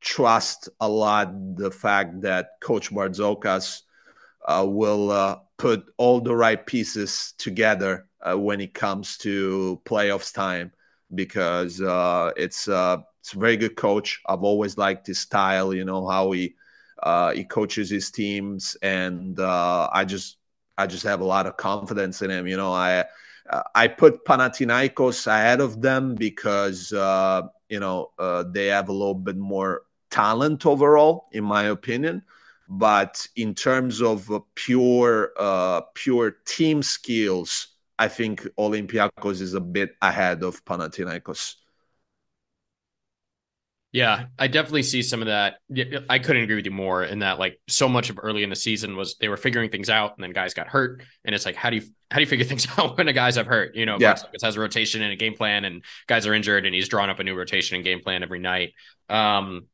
trust 0.00 0.68
a 0.80 0.88
lot 0.88 1.56
the 1.56 1.70
fact 1.70 2.20
that 2.20 2.60
Coach 2.60 2.90
Bartzokas 2.92 3.82
uh, 4.46 4.66
will 4.68 5.10
uh, 5.10 5.38
put 5.56 5.86
all 5.96 6.20
the 6.20 6.36
right 6.36 6.64
pieces 6.66 7.32
together 7.38 8.06
uh, 8.20 8.38
when 8.38 8.60
it 8.60 8.74
comes 8.74 9.16
to 9.18 9.80
playoffs 9.86 10.32
time 10.34 10.70
because 11.14 11.80
it's 12.36 12.68
it's 12.68 13.34
a 13.34 13.38
very 13.38 13.56
good 13.56 13.76
coach. 13.76 14.20
I've 14.26 14.44
always 14.44 14.78
liked 14.78 15.06
his 15.06 15.18
style, 15.18 15.74
you 15.74 15.84
know, 15.84 16.06
how 16.06 16.32
he 16.32 16.54
uh, 17.02 17.32
he 17.32 17.44
coaches 17.44 17.88
his 17.90 18.10
teams, 18.10 18.76
and 18.82 19.40
uh, 19.40 19.88
I 19.92 20.04
just 20.04 20.36
I 20.76 20.86
just 20.86 21.04
have 21.04 21.20
a 21.20 21.24
lot 21.24 21.46
of 21.46 21.56
confidence 21.56 22.22
in 22.22 22.30
him. 22.30 22.46
You 22.46 22.58
know, 22.58 22.72
I 22.72 23.06
I 23.74 23.88
put 23.88 24.24
Panathinaikos 24.24 25.26
ahead 25.26 25.60
of 25.60 25.80
them 25.80 26.14
because 26.14 26.92
uh, 26.92 27.42
you 27.68 27.80
know 27.80 28.10
uh, 28.18 28.44
they 28.50 28.66
have 28.66 28.88
a 28.88 28.92
little 28.92 29.14
bit 29.14 29.36
more 29.36 29.82
talent 30.10 30.66
overall, 30.66 31.28
in 31.32 31.44
my 31.44 31.64
opinion. 31.64 32.22
But 32.68 33.26
in 33.36 33.54
terms 33.54 34.02
of 34.02 34.30
uh, 34.30 34.40
pure 34.54 35.32
uh, 35.38 35.82
pure 35.94 36.36
team 36.44 36.82
skills, 36.82 37.68
I 37.98 38.08
think 38.08 38.46
Olympiacos 38.58 39.40
is 39.40 39.54
a 39.54 39.60
bit 39.60 39.96
ahead 40.02 40.42
of 40.42 40.64
Panathinaikos. 40.64 41.54
Yeah, 43.90 44.26
I 44.38 44.48
definitely 44.48 44.82
see 44.82 45.02
some 45.02 45.22
of 45.22 45.28
that. 45.28 45.60
I 46.10 46.18
couldn't 46.18 46.42
agree 46.42 46.56
with 46.56 46.66
you 46.66 46.70
more 46.70 47.04
in 47.04 47.20
that 47.20 47.38
like 47.38 47.58
so 47.68 47.88
much 47.88 48.10
of 48.10 48.18
early 48.22 48.42
in 48.42 48.50
the 48.50 48.56
season 48.56 48.96
was 48.96 49.16
they 49.18 49.28
were 49.28 49.38
figuring 49.38 49.70
things 49.70 49.88
out 49.88 50.14
and 50.16 50.22
then 50.22 50.32
guys 50.32 50.52
got 50.52 50.66
hurt 50.66 51.02
and 51.24 51.34
it's 51.34 51.46
like 51.46 51.56
how 51.56 51.70
do 51.70 51.76
you 51.76 51.82
how 52.10 52.16
do 52.16 52.20
you 52.20 52.26
figure 52.26 52.44
things 52.48 52.66
out 52.76 52.98
when 52.98 53.08
a 53.08 53.14
guys 53.14 53.36
have 53.36 53.46
hurt? 53.46 53.74
You 53.74 53.86
know, 53.86 53.96
yeah. 53.98 54.18
It 54.32 54.42
has 54.42 54.56
a 54.56 54.60
rotation 54.60 55.00
and 55.00 55.12
a 55.12 55.16
game 55.16 55.34
plan 55.34 55.64
and 55.64 55.82
guys 56.06 56.26
are 56.26 56.34
injured 56.34 56.66
and 56.66 56.74
he's 56.74 56.88
drawn 56.88 57.08
up 57.08 57.18
a 57.18 57.24
new 57.24 57.34
rotation 57.34 57.76
and 57.76 57.84
game 57.84 58.00
plan 58.00 58.22
every 58.22 58.40
night. 58.40 58.74
Um 59.08 59.66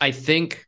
I 0.00 0.12
think 0.12 0.64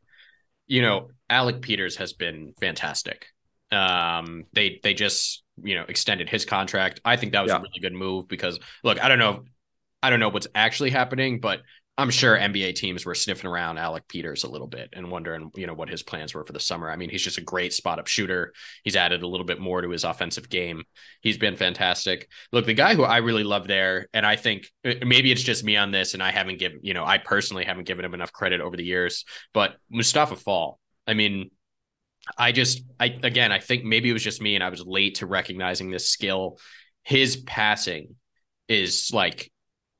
you 0.65 0.81
know, 0.81 1.07
Alec 1.29 1.61
Peters 1.61 1.95
has 1.97 2.11
been 2.11 2.53
fantastic. 2.59 3.27
Um 3.71 4.43
they 4.51 4.81
they 4.83 4.93
just, 4.93 5.41
you 5.63 5.75
know, 5.75 5.85
extended 5.87 6.27
his 6.27 6.43
contract. 6.43 6.99
I 7.05 7.15
think 7.15 7.31
that 7.31 7.43
was 7.43 7.51
yeah. 7.51 7.59
a 7.59 7.61
really 7.61 7.79
good 7.81 7.93
move 7.93 8.27
because 8.27 8.59
look, 8.83 9.01
I 9.01 9.07
don't 9.07 9.19
know 9.19 9.45
I 10.03 10.09
don't 10.09 10.19
know 10.19 10.29
what's 10.29 10.47
actually 10.53 10.89
happening, 10.89 11.39
but 11.39 11.61
I'm 11.99 12.11
sure 12.11 12.37
NBA 12.37 12.75
teams 12.75 13.07
were 13.07 13.15
sniffing 13.15 13.49
around 13.49 13.79
Alec 13.79 14.07
Peters 14.07 14.43
a 14.43 14.49
little 14.49 14.67
bit 14.67 14.89
and 14.93 15.09
wondering, 15.09 15.49
you 15.55 15.65
know, 15.65 15.73
what 15.73 15.89
his 15.89 16.03
plans 16.03 16.31
were 16.31 16.45
for 16.45 16.53
the 16.53 16.59
summer. 16.59 16.91
I 16.91 16.95
mean, 16.95 17.09
he's 17.09 17.23
just 17.23 17.39
a 17.39 17.43
great 17.43 17.73
spot 17.73 17.97
up 17.97 18.05
shooter. 18.05 18.53
He's 18.83 18.95
added 18.95 19.23
a 19.23 19.27
little 19.27 19.47
bit 19.47 19.59
more 19.59 19.81
to 19.81 19.89
his 19.89 20.03
offensive 20.03 20.47
game. 20.47 20.83
He's 21.21 21.39
been 21.39 21.55
fantastic. 21.55 22.29
Look, 22.51 22.67
the 22.67 22.75
guy 22.75 22.93
who 22.93 23.03
I 23.03 23.17
really 23.17 23.43
love 23.43 23.65
there, 23.67 24.07
and 24.13 24.27
I 24.27 24.35
think 24.35 24.69
uh, 24.85 24.93
maybe 25.03 25.31
it's 25.31 25.41
just 25.41 25.63
me 25.63 25.75
on 25.75 25.89
this, 25.89 26.13
and 26.13 26.21
I 26.21 26.29
haven't 26.29 26.59
given, 26.59 26.81
you 26.83 26.93
know, 26.93 27.03
I 27.03 27.17
personally 27.17 27.65
haven't 27.65 27.87
given 27.87 28.05
him 28.05 28.13
enough 28.13 28.31
credit 28.31 28.61
over 28.61 28.77
the 28.77 28.85
years, 28.85 29.25
but 29.51 29.75
Mustafa 29.89 30.35
Fall. 30.35 30.79
I 31.07 31.15
mean, 31.15 31.49
I 32.37 32.51
just, 32.51 32.83
I 32.99 33.05
again, 33.23 33.51
I 33.51 33.59
think 33.59 33.85
maybe 33.85 34.11
it 34.11 34.13
was 34.13 34.23
just 34.23 34.39
me, 34.39 34.53
and 34.53 34.63
I 34.63 34.69
was 34.69 34.85
late 34.85 35.15
to 35.15 35.25
recognizing 35.25 35.89
this 35.89 36.09
skill. 36.09 36.59
His 37.01 37.37
passing 37.37 38.15
is 38.67 39.09
like 39.11 39.51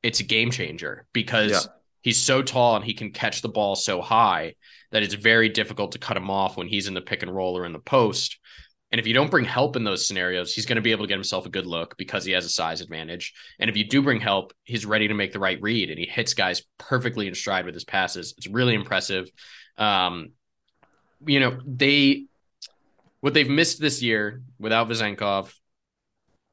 it's 0.04 0.20
a 0.20 0.24
game 0.24 0.52
changer 0.52 1.08
because. 1.12 1.52
Yeah 1.52 1.74
he's 2.08 2.22
so 2.22 2.42
tall 2.42 2.78
and 2.78 2.86
he 2.86 2.94
can 2.94 3.12
catch 3.12 3.42
the 3.42 3.50
ball 3.50 3.76
so 3.76 4.02
high 4.02 4.56
that 4.92 5.04
it's 5.04 5.14
very 5.14 5.50
difficult 5.50 5.92
to 5.92 6.00
cut 6.00 6.16
him 6.16 6.30
off 6.30 6.56
when 6.56 6.66
he's 6.66 6.88
in 6.88 6.94
the 6.94 7.02
pick 7.02 7.22
and 7.22 7.36
roll 7.36 7.58
or 7.58 7.66
in 7.66 7.74
the 7.74 7.80
post. 7.80 8.40
And 8.94 9.00
if 9.02 9.06
you 9.06 9.14
don't 9.14 9.30
bring 9.30 9.44
help 9.44 9.76
in 9.76 9.84
those 9.84 10.08
scenarios, 10.08 10.54
he's 10.54 10.66
going 10.66 10.78
to 10.78 10.82
be 10.82 10.92
able 10.92 11.04
to 11.04 11.10
get 11.10 11.18
himself 11.18 11.46
a 11.46 11.50
good 11.50 11.66
look 11.66 11.98
because 11.98 12.24
he 12.24 12.32
has 12.32 12.46
a 12.46 12.50
size 12.50 12.80
advantage. 12.80 13.34
And 13.60 13.70
if 13.70 13.76
you 13.76 13.84
do 13.84 14.02
bring 14.02 14.22
help, 14.22 14.54
he's 14.64 14.86
ready 14.86 15.10
to 15.10 15.14
make 15.14 15.34
the 15.34 15.40
right 15.40 15.62
read 15.62 15.90
and 15.90 16.00
he 16.00 16.06
hits 16.06 16.34
guys 16.34 16.62
perfectly 16.78 17.28
in 17.28 17.36
stride 17.36 17.66
with 17.66 17.74
his 17.74 17.84
passes. 17.84 18.34
It's 18.38 18.48
really 18.48 18.74
impressive. 18.74 19.30
Um, 19.78 20.30
you 21.26 21.42
know, 21.42 21.60
they 21.66 22.28
what 23.20 23.34
they've 23.34 23.50
missed 23.50 23.82
this 23.82 24.02
year 24.02 24.44
without 24.58 24.88
Vezenkov 24.88 25.54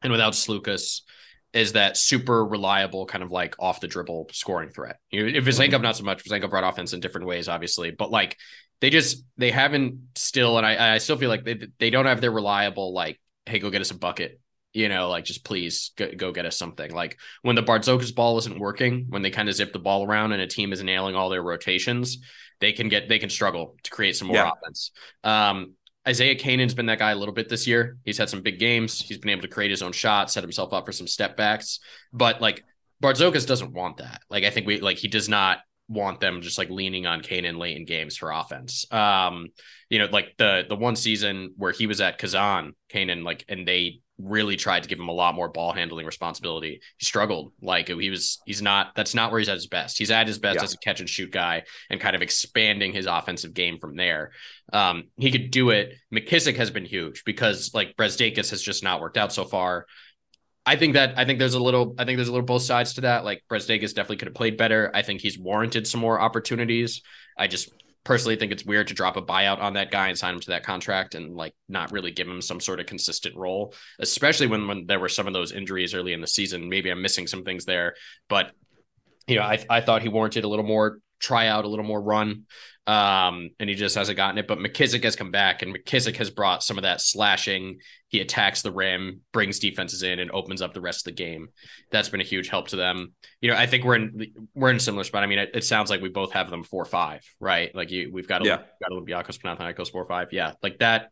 and 0.02 0.10
without 0.10 0.32
Sloukas 0.32 1.02
is 1.54 1.72
that 1.72 1.96
super 1.96 2.44
reliable 2.44 3.06
kind 3.06 3.24
of 3.24 3.30
like 3.30 3.54
off 3.58 3.80
the 3.80 3.88
dribble 3.88 4.28
scoring 4.32 4.68
threat. 4.68 4.98
You 5.10 5.22
know, 5.22 5.38
if 5.38 5.44
Vezenkov 5.44 5.80
not 5.80 5.96
so 5.96 6.04
much, 6.04 6.24
Vezenkov 6.24 6.50
brought 6.50 6.64
offense 6.64 6.92
in 6.92 7.00
different 7.00 7.26
ways, 7.26 7.48
obviously, 7.48 7.92
but 7.92 8.10
like 8.10 8.36
they 8.80 8.90
just 8.90 9.24
they 9.38 9.50
haven't 9.50 10.00
still, 10.16 10.58
and 10.58 10.66
I 10.66 10.94
I 10.94 10.98
still 10.98 11.16
feel 11.16 11.30
like 11.30 11.44
they 11.44 11.68
they 11.78 11.90
don't 11.90 12.06
have 12.06 12.20
their 12.20 12.32
reliable 12.32 12.92
like 12.92 13.20
hey 13.46 13.58
go 13.58 13.70
get 13.70 13.80
us 13.80 13.90
a 13.90 13.98
bucket 13.98 14.40
you 14.74 14.88
know, 14.88 15.08
like 15.08 15.24
just 15.24 15.44
please 15.44 15.92
go, 15.96 16.10
go, 16.16 16.32
get 16.32 16.46
us 16.46 16.58
something. 16.58 16.90
Like 16.90 17.18
when 17.42 17.54
the 17.54 17.62
Bartzokas 17.62 18.12
ball 18.12 18.36
isn't 18.38 18.58
working, 18.58 19.06
when 19.08 19.22
they 19.22 19.30
kind 19.30 19.48
of 19.48 19.54
zip 19.54 19.72
the 19.72 19.78
ball 19.78 20.04
around 20.04 20.32
and 20.32 20.42
a 20.42 20.48
team 20.48 20.72
is 20.72 20.82
nailing 20.82 21.14
all 21.14 21.30
their 21.30 21.44
rotations, 21.44 22.18
they 22.60 22.72
can 22.72 22.88
get 22.88 23.08
they 23.08 23.20
can 23.20 23.30
struggle 23.30 23.76
to 23.84 23.90
create 23.90 24.16
some 24.16 24.28
more 24.28 24.36
yeah. 24.36 24.50
offense. 24.50 24.90
Um, 25.22 25.74
Isaiah 26.06 26.34
Canaan's 26.34 26.74
been 26.74 26.86
that 26.86 26.98
guy 26.98 27.12
a 27.12 27.16
little 27.16 27.34
bit 27.34 27.48
this 27.48 27.66
year. 27.66 27.96
He's 28.04 28.18
had 28.18 28.28
some 28.28 28.42
big 28.42 28.58
games. 28.58 29.00
He's 29.00 29.18
been 29.18 29.30
able 29.30 29.42
to 29.42 29.48
create 29.48 29.70
his 29.70 29.82
own 29.82 29.92
shot, 29.92 30.30
set 30.30 30.42
himself 30.42 30.72
up 30.72 30.84
for 30.84 30.92
some 30.92 31.06
step 31.06 31.36
backs. 31.36 31.80
But 32.12 32.40
like 32.40 32.62
Bartzokas 33.02 33.46
doesn't 33.46 33.72
want 33.72 33.98
that. 33.98 34.22
Like 34.28 34.44
I 34.44 34.50
think 34.50 34.66
we 34.66 34.80
like 34.80 34.98
he 34.98 35.08
does 35.08 35.28
not 35.28 35.58
want 35.88 36.20
them 36.20 36.40
just 36.40 36.58
like 36.58 36.70
leaning 36.70 37.06
on 37.06 37.20
Canaan 37.20 37.58
late 37.58 37.76
in 37.76 37.84
games 37.84 38.16
for 38.16 38.30
offense. 38.30 38.90
Um, 38.92 39.48
you 39.90 39.98
know, 39.98 40.06
like 40.06 40.34
the 40.38 40.64
the 40.68 40.76
one 40.76 40.96
season 40.96 41.54
where 41.56 41.72
he 41.72 41.86
was 41.86 42.00
at 42.00 42.18
Kazan, 42.18 42.74
Canaan, 42.88 43.24
like, 43.24 43.44
and 43.48 43.66
they 43.66 44.00
really 44.18 44.56
tried 44.56 44.82
to 44.82 44.88
give 44.88 44.98
him 44.98 45.08
a 45.08 45.12
lot 45.12 45.34
more 45.34 45.48
ball 45.48 45.72
handling 45.72 46.06
responsibility. 46.06 46.80
He 46.98 47.04
struggled. 47.04 47.52
Like 47.60 47.88
he 47.88 48.10
was, 48.10 48.40
he's 48.46 48.62
not, 48.62 48.94
that's 48.94 49.14
not 49.14 49.30
where 49.30 49.40
he's 49.40 49.48
at 49.48 49.54
his 49.54 49.66
best. 49.66 49.98
He's 49.98 50.10
at 50.10 50.26
his 50.26 50.38
best 50.38 50.56
yeah. 50.56 50.64
as 50.64 50.74
a 50.74 50.78
catch 50.78 51.00
and 51.00 51.08
shoot 51.08 51.30
guy 51.30 51.64
and 51.90 52.00
kind 52.00 52.14
of 52.14 52.22
expanding 52.22 52.92
his 52.92 53.06
offensive 53.06 53.54
game 53.54 53.78
from 53.78 53.96
there. 53.96 54.30
Um, 54.72 55.04
he 55.16 55.32
could 55.32 55.50
do 55.50 55.70
it. 55.70 55.94
McKissic 56.14 56.56
has 56.56 56.70
been 56.70 56.84
huge 56.84 57.24
because 57.24 57.72
like 57.74 57.96
Brazdeikis 57.96 58.50
has 58.50 58.62
just 58.62 58.84
not 58.84 59.00
worked 59.00 59.16
out 59.16 59.32
so 59.32 59.44
far. 59.44 59.86
I 60.66 60.76
think 60.76 60.94
that 60.94 61.18
I 61.18 61.24
think 61.24 61.38
there's 61.38 61.54
a 61.54 61.62
little 61.62 61.94
I 61.98 62.04
think 62.04 62.16
there's 62.16 62.28
a 62.28 62.32
little 62.32 62.46
both 62.46 62.62
sides 62.62 62.94
to 62.94 63.02
that. 63.02 63.24
Like 63.24 63.42
Brazdeikis 63.50 63.94
definitely 63.94 64.16
could 64.16 64.28
have 64.28 64.34
played 64.34 64.56
better. 64.56 64.90
I 64.94 65.02
think 65.02 65.20
he's 65.20 65.38
warranted 65.38 65.86
some 65.86 66.00
more 66.00 66.18
opportunities. 66.18 67.02
I 67.36 67.48
just 67.48 67.70
personally 68.04 68.36
think 68.36 68.52
it's 68.52 68.64
weird 68.64 68.88
to 68.88 68.94
drop 68.94 69.16
a 69.16 69.22
buyout 69.22 69.60
on 69.60 69.74
that 69.74 69.90
guy 69.90 70.08
and 70.08 70.18
sign 70.18 70.34
him 70.34 70.40
to 70.40 70.50
that 70.50 70.62
contract 70.62 71.14
and 71.14 71.34
like 71.34 71.54
not 71.68 71.90
really 71.90 72.10
give 72.10 72.28
him 72.28 72.42
some 72.42 72.60
sort 72.60 72.80
of 72.80 72.86
consistent 72.86 73.34
role, 73.34 73.74
especially 73.98 74.46
when 74.46 74.68
when 74.68 74.86
there 74.86 75.00
were 75.00 75.08
some 75.08 75.26
of 75.26 75.32
those 75.32 75.52
injuries 75.52 75.94
early 75.94 76.12
in 76.12 76.20
the 76.20 76.26
season. 76.26 76.68
Maybe 76.68 76.90
I'm 76.90 77.02
missing 77.02 77.26
some 77.26 77.44
things 77.44 77.64
there, 77.64 77.94
but 78.28 78.52
you 79.26 79.36
know, 79.36 79.42
I 79.42 79.64
I 79.70 79.80
thought 79.80 80.02
he 80.02 80.08
warranted 80.08 80.44
a 80.44 80.48
little 80.48 80.66
more 80.66 80.98
tryout, 81.24 81.64
a 81.64 81.68
little 81.68 81.84
more 81.84 82.00
run. 82.00 82.44
Um, 82.86 83.50
and 83.58 83.70
he 83.70 83.74
just 83.76 83.94
hasn't 83.94 84.16
gotten 84.16 84.36
it. 84.36 84.46
But 84.46 84.58
McKissic 84.58 85.04
has 85.04 85.16
come 85.16 85.30
back, 85.30 85.62
and 85.62 85.74
McKissic 85.74 86.16
has 86.16 86.30
brought 86.30 86.62
some 86.62 86.76
of 86.76 86.82
that 86.82 87.00
slashing. 87.00 87.78
He 88.08 88.20
attacks 88.20 88.60
the 88.60 88.72
rim, 88.72 89.22
brings 89.32 89.58
defenses 89.58 90.02
in, 90.02 90.18
and 90.18 90.30
opens 90.30 90.60
up 90.60 90.74
the 90.74 90.82
rest 90.82 91.00
of 91.00 91.16
the 91.16 91.22
game. 91.22 91.48
That's 91.90 92.10
been 92.10 92.20
a 92.20 92.24
huge 92.24 92.48
help 92.48 92.68
to 92.68 92.76
them. 92.76 93.14
You 93.40 93.50
know, 93.50 93.56
I 93.56 93.66
think 93.66 93.84
we're 93.84 93.96
in 93.96 94.26
we're 94.54 94.70
in 94.70 94.76
a 94.76 94.80
similar 94.80 95.04
spot. 95.04 95.22
I 95.22 95.26
mean, 95.26 95.38
it, 95.38 95.52
it 95.54 95.64
sounds 95.64 95.88
like 95.88 96.02
we 96.02 96.10
both 96.10 96.32
have 96.32 96.50
them 96.50 96.62
four 96.62 96.84
five, 96.84 97.22
right? 97.40 97.74
Like 97.74 97.90
you, 97.90 98.10
we've 98.12 98.28
got 98.28 98.44
yeah. 98.44 98.58
got 98.82 98.90
Olympiacos, 98.90 99.40
Panathinaikos 99.40 99.90
four 99.90 100.06
five, 100.06 100.28
yeah, 100.32 100.52
like 100.62 100.78
that. 100.80 101.10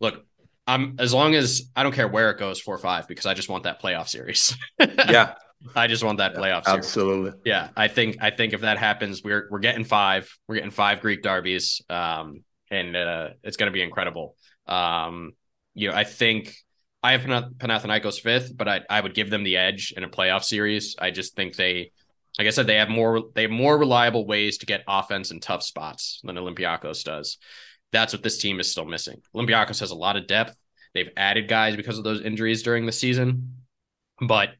Look, 0.00 0.26
I'm 0.66 0.96
as 0.98 1.14
long 1.14 1.34
as 1.34 1.70
I 1.74 1.82
don't 1.82 1.94
care 1.94 2.08
where 2.08 2.30
it 2.30 2.38
goes 2.38 2.60
four 2.60 2.76
five 2.76 3.08
because 3.08 3.24
I 3.24 3.32
just 3.32 3.48
want 3.48 3.64
that 3.64 3.80
playoff 3.80 4.08
series. 4.08 4.54
yeah, 4.80 5.34
I 5.74 5.86
just 5.86 6.04
want 6.04 6.18
that 6.18 6.34
playoff 6.34 6.64
series. 6.64 6.78
Absolutely. 6.78 7.32
Yeah, 7.44 7.68
I 7.76 7.88
think 7.88 8.18
I 8.20 8.30
think 8.30 8.52
if 8.52 8.60
that 8.60 8.78
happens, 8.78 9.22
we're 9.22 9.48
we're 9.50 9.58
getting 9.58 9.84
five. 9.84 10.30
We're 10.46 10.56
getting 10.56 10.70
five 10.70 11.00
Greek 11.00 11.22
derbies, 11.22 11.80
um, 11.88 12.44
and 12.70 12.96
uh, 12.96 13.30
it's 13.42 13.56
going 13.56 13.70
to 13.70 13.72
be 13.72 13.82
incredible. 13.82 14.36
Um, 14.66 15.32
you 15.74 15.88
know, 15.88 15.94
I 15.94 16.04
think 16.04 16.54
I 17.02 17.12
have 17.12 17.22
Panathinaikos 17.22 18.20
fifth, 18.20 18.56
but 18.56 18.68
I 18.68 18.80
I 18.88 19.00
would 19.00 19.14
give 19.14 19.30
them 19.30 19.44
the 19.44 19.56
edge 19.56 19.92
in 19.96 20.04
a 20.04 20.08
playoff 20.08 20.44
series. 20.44 20.96
I 20.98 21.10
just 21.10 21.34
think 21.36 21.56
they, 21.56 21.92
like 22.38 22.46
I 22.46 22.50
said, 22.50 22.66
they 22.66 22.76
have 22.76 22.88
more 22.88 23.24
they 23.34 23.42
have 23.42 23.50
more 23.50 23.78
reliable 23.78 24.26
ways 24.26 24.58
to 24.58 24.66
get 24.66 24.84
offense 24.86 25.30
in 25.30 25.40
tough 25.40 25.62
spots 25.62 26.20
than 26.22 26.36
Olympiacos 26.36 27.04
does. 27.04 27.38
That's 27.92 28.12
what 28.12 28.22
this 28.22 28.38
team 28.38 28.60
is 28.60 28.70
still 28.70 28.84
missing. 28.84 29.22
Olympiacos 29.34 29.80
has 29.80 29.90
a 29.90 29.96
lot 29.96 30.16
of 30.16 30.26
depth. 30.26 30.56
They've 30.94 31.10
added 31.16 31.48
guys 31.48 31.76
because 31.76 31.98
of 31.98 32.04
those 32.04 32.22
injuries 32.22 32.62
during 32.62 32.86
the 32.86 32.92
season, 32.92 33.56
but 34.20 34.50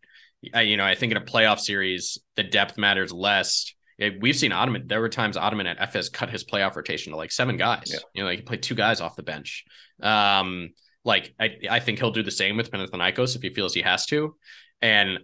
you 0.43 0.77
know, 0.77 0.85
I 0.85 0.95
think 0.95 1.13
in 1.13 1.19
a 1.19 1.25
playoff 1.25 1.61
series, 1.61 2.19
the 2.37 2.43
depth 2.43 2.79
matters 2.79 3.13
less. 3.13 3.73
We've 4.21 4.37
seen 4.37 4.53
Ataman. 4.53 4.87
There 4.87 5.01
were 5.01 5.09
times 5.09 5.37
Ataman 5.37 5.67
at 5.67 5.79
Efes 5.79 6.13
cut 6.13 6.29
his 6.29 6.45
playoff 6.45 6.77
rotation 6.77 7.13
to 7.13 7.17
like 7.17 7.33
seven 7.33 7.57
guys. 7.57 7.91
Yeah. 7.91 7.99
You 8.15 8.23
know, 8.23 8.29
like 8.29 8.39
he 8.41 8.43
played 8.43 8.63
two 8.63 8.75
guys 8.75 9.01
off 9.01 9.17
the 9.17 9.23
bench. 9.23 9.65
Um, 10.03 10.71
like 11.05 11.35
I, 11.41 11.57
I 11.71 11.81
think 11.81 11.99
he'll 11.99 12.11
do 12.11 12.23
the 12.23 12.31
same 12.31 12.57
with 12.57 12.71
Panathinaikos 12.71 13.37
if 13.37 13.43
he 13.43 13.51
feels 13.51 13.73
he 13.73 13.83
has 13.83 14.05
to. 14.07 14.37
And 14.83 15.21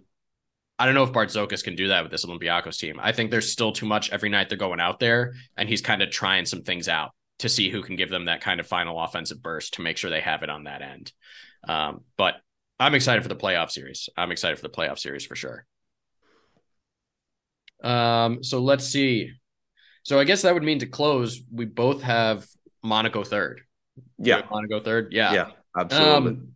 I 0.79 0.85
don't 0.85 0.95
know 0.95 1.03
if 1.03 1.11
Bartzokas 1.11 1.63
can 1.63 1.75
do 1.75 1.89
that 1.89 2.01
with 2.01 2.11
this 2.11 2.25
Olympiacos 2.25 2.79
team. 2.79 2.99
I 2.99 3.11
think 3.11 3.29
there's 3.29 3.51
still 3.51 3.73
too 3.73 3.85
much 3.85 4.11
every 4.11 4.29
night 4.29 4.49
they're 4.49 4.57
going 4.57 4.79
out 4.79 4.99
there, 4.99 5.33
and 5.55 5.69
he's 5.69 5.81
kind 5.81 6.01
of 6.01 6.09
trying 6.09 6.45
some 6.45 6.63
things 6.63 6.87
out 6.87 7.11
to 7.39 7.49
see 7.49 7.69
who 7.69 7.83
can 7.83 7.95
give 7.95 8.09
them 8.09 8.25
that 8.25 8.41
kind 8.41 8.59
of 8.59 8.67
final 8.67 8.99
offensive 8.99 9.41
burst 9.41 9.75
to 9.75 9.81
make 9.81 9.97
sure 9.97 10.09
they 10.09 10.21
have 10.21 10.41
it 10.41 10.49
on 10.49 10.63
that 10.63 10.81
end. 10.81 11.11
Um, 11.67 12.01
but 12.17 12.35
I'm 12.79 12.95
excited 12.95 13.21
for 13.21 13.29
the 13.29 13.35
playoff 13.35 13.71
series. 13.71 14.09
I'm 14.17 14.31
excited 14.31 14.57
for 14.57 14.63
the 14.63 14.73
playoff 14.73 14.99
series 14.99 15.25
for 15.25 15.35
sure. 15.35 15.65
Um, 17.83 18.43
so 18.43 18.59
let's 18.59 18.85
see. 18.85 19.31
So 20.03 20.19
I 20.19 20.23
guess 20.23 20.41
that 20.41 20.53
would 20.53 20.63
mean 20.63 20.79
to 20.79 20.85
close, 20.85 21.41
we 21.51 21.65
both 21.65 22.01
have 22.01 22.45
Monaco 22.81 23.23
third. 23.23 23.61
Yeah. 24.17 24.41
Monaco 24.49 24.79
third. 24.81 25.13
Yeah. 25.13 25.33
Yeah, 25.33 25.47
absolutely. 25.77 26.31
Um, 26.31 26.53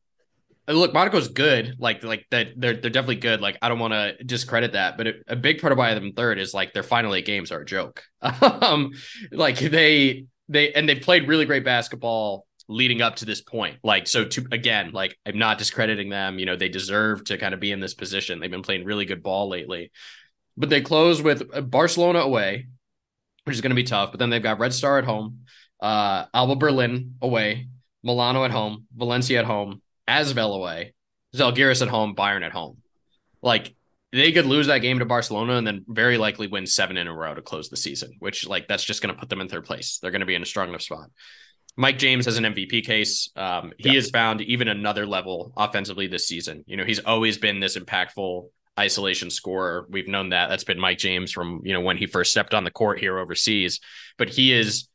look, 0.67 0.93
Monaco's 0.93 1.29
good. 1.29 1.75
Like, 1.79 2.03
like 2.03 2.25
that 2.31 2.49
they're 2.57 2.75
they're 2.75 2.89
definitely 2.89 3.17
good. 3.17 3.41
Like, 3.41 3.57
I 3.61 3.69
don't 3.69 3.79
want 3.79 3.93
to 3.93 4.21
discredit 4.23 4.73
that, 4.73 4.97
but 4.97 5.07
it, 5.07 5.23
a 5.27 5.35
big 5.35 5.61
part 5.61 5.71
of 5.71 5.77
why 5.77 5.93
them 5.93 6.13
third 6.13 6.39
is 6.39 6.53
like 6.53 6.73
their 6.73 6.83
final 6.83 7.13
eight 7.13 7.25
games 7.25 7.51
are 7.51 7.61
a 7.61 7.65
joke. 7.65 8.03
um, 8.41 8.91
like 9.31 9.59
they 9.59 10.25
they 10.49 10.73
and 10.73 10.87
they 10.87 10.95
played 10.95 11.27
really 11.27 11.45
great 11.45 11.63
basketball 11.63 12.46
leading 12.67 13.01
up 13.01 13.17
to 13.17 13.25
this 13.25 13.41
point. 13.41 13.77
Like, 13.83 14.07
so 14.07 14.25
to 14.25 14.47
again, 14.51 14.91
like 14.91 15.17
I'm 15.25 15.37
not 15.37 15.57
discrediting 15.57 16.09
them. 16.09 16.39
You 16.39 16.45
know, 16.45 16.55
they 16.55 16.69
deserve 16.69 17.23
to 17.25 17.37
kind 17.37 17.53
of 17.53 17.59
be 17.59 17.71
in 17.71 17.79
this 17.79 17.93
position. 17.93 18.39
They've 18.39 18.51
been 18.51 18.61
playing 18.61 18.85
really 18.85 19.05
good 19.05 19.23
ball 19.23 19.49
lately. 19.49 19.91
But 20.57 20.69
they 20.69 20.81
close 20.81 21.21
with 21.21 21.43
uh, 21.53 21.61
Barcelona 21.61 22.19
away, 22.19 22.67
which 23.43 23.55
is 23.55 23.61
going 23.61 23.71
to 23.71 23.75
be 23.75 23.83
tough. 23.83 24.11
But 24.11 24.19
then 24.19 24.29
they've 24.29 24.41
got 24.41 24.59
Red 24.59 24.73
Star 24.73 24.97
at 24.97 25.05
home, 25.05 25.41
uh, 25.81 26.25
Alba 26.33 26.55
Berlin 26.55 27.15
away, 27.21 27.67
Milano 28.03 28.43
at 28.43 28.51
home, 28.51 28.87
Valencia 28.95 29.39
at 29.39 29.45
home, 29.45 29.81
Asvel 30.07 30.55
away, 30.55 30.93
Zalgiris 31.35 31.81
at 31.81 31.87
home, 31.89 32.15
Bayern 32.15 32.45
at 32.45 32.51
home. 32.51 32.77
Like 33.41 33.75
they 34.11 34.31
could 34.31 34.45
lose 34.45 34.67
that 34.67 34.79
game 34.79 34.99
to 34.99 35.05
Barcelona 35.05 35.53
and 35.53 35.67
then 35.67 35.85
very 35.87 36.17
likely 36.17 36.47
win 36.47 36.65
seven 36.65 36.97
in 36.97 37.07
a 37.07 37.13
row 37.13 37.35
to 37.35 37.41
close 37.41 37.69
the 37.69 37.77
season, 37.77 38.13
which 38.19 38.47
like 38.47 38.67
that's 38.67 38.83
just 38.83 39.01
going 39.01 39.13
to 39.13 39.19
put 39.19 39.29
them 39.29 39.41
in 39.41 39.47
third 39.47 39.65
place. 39.65 39.99
They're 40.01 40.11
going 40.11 40.21
to 40.21 40.25
be 40.25 40.35
in 40.35 40.41
a 40.41 40.45
strong 40.45 40.69
enough 40.69 40.81
spot. 40.81 41.09
Mike 41.77 41.99
James 41.99 42.25
has 42.25 42.37
an 42.37 42.43
MVP 42.43 42.83
case. 42.83 43.29
Um, 43.35 43.71
he 43.77 43.89
yeah. 43.89 43.95
has 43.95 44.09
found 44.09 44.41
even 44.41 44.67
another 44.67 45.05
level 45.05 45.53
offensively 45.55 46.07
this 46.07 46.27
season. 46.27 46.63
You 46.65 46.75
know, 46.75 46.83
he's 46.83 46.99
always 46.99 47.37
been 47.37 47.59
this 47.59 47.77
impactful 47.77 48.49
isolation 48.79 49.29
scorer. 49.29 49.85
We've 49.89 50.07
known 50.07 50.29
that. 50.29 50.49
That's 50.49 50.63
been 50.63 50.79
Mike 50.79 50.97
James 50.97 51.31
from, 51.31 51.61
you 51.63 51.73
know, 51.73 51.81
when 51.81 51.95
he 51.95 52.07
first 52.07 52.31
stepped 52.31 52.55
on 52.55 52.63
the 52.63 52.71
court 52.71 52.99
here 52.99 53.19
overseas. 53.19 53.79
But 54.17 54.29
he 54.29 54.53
is 54.53 54.89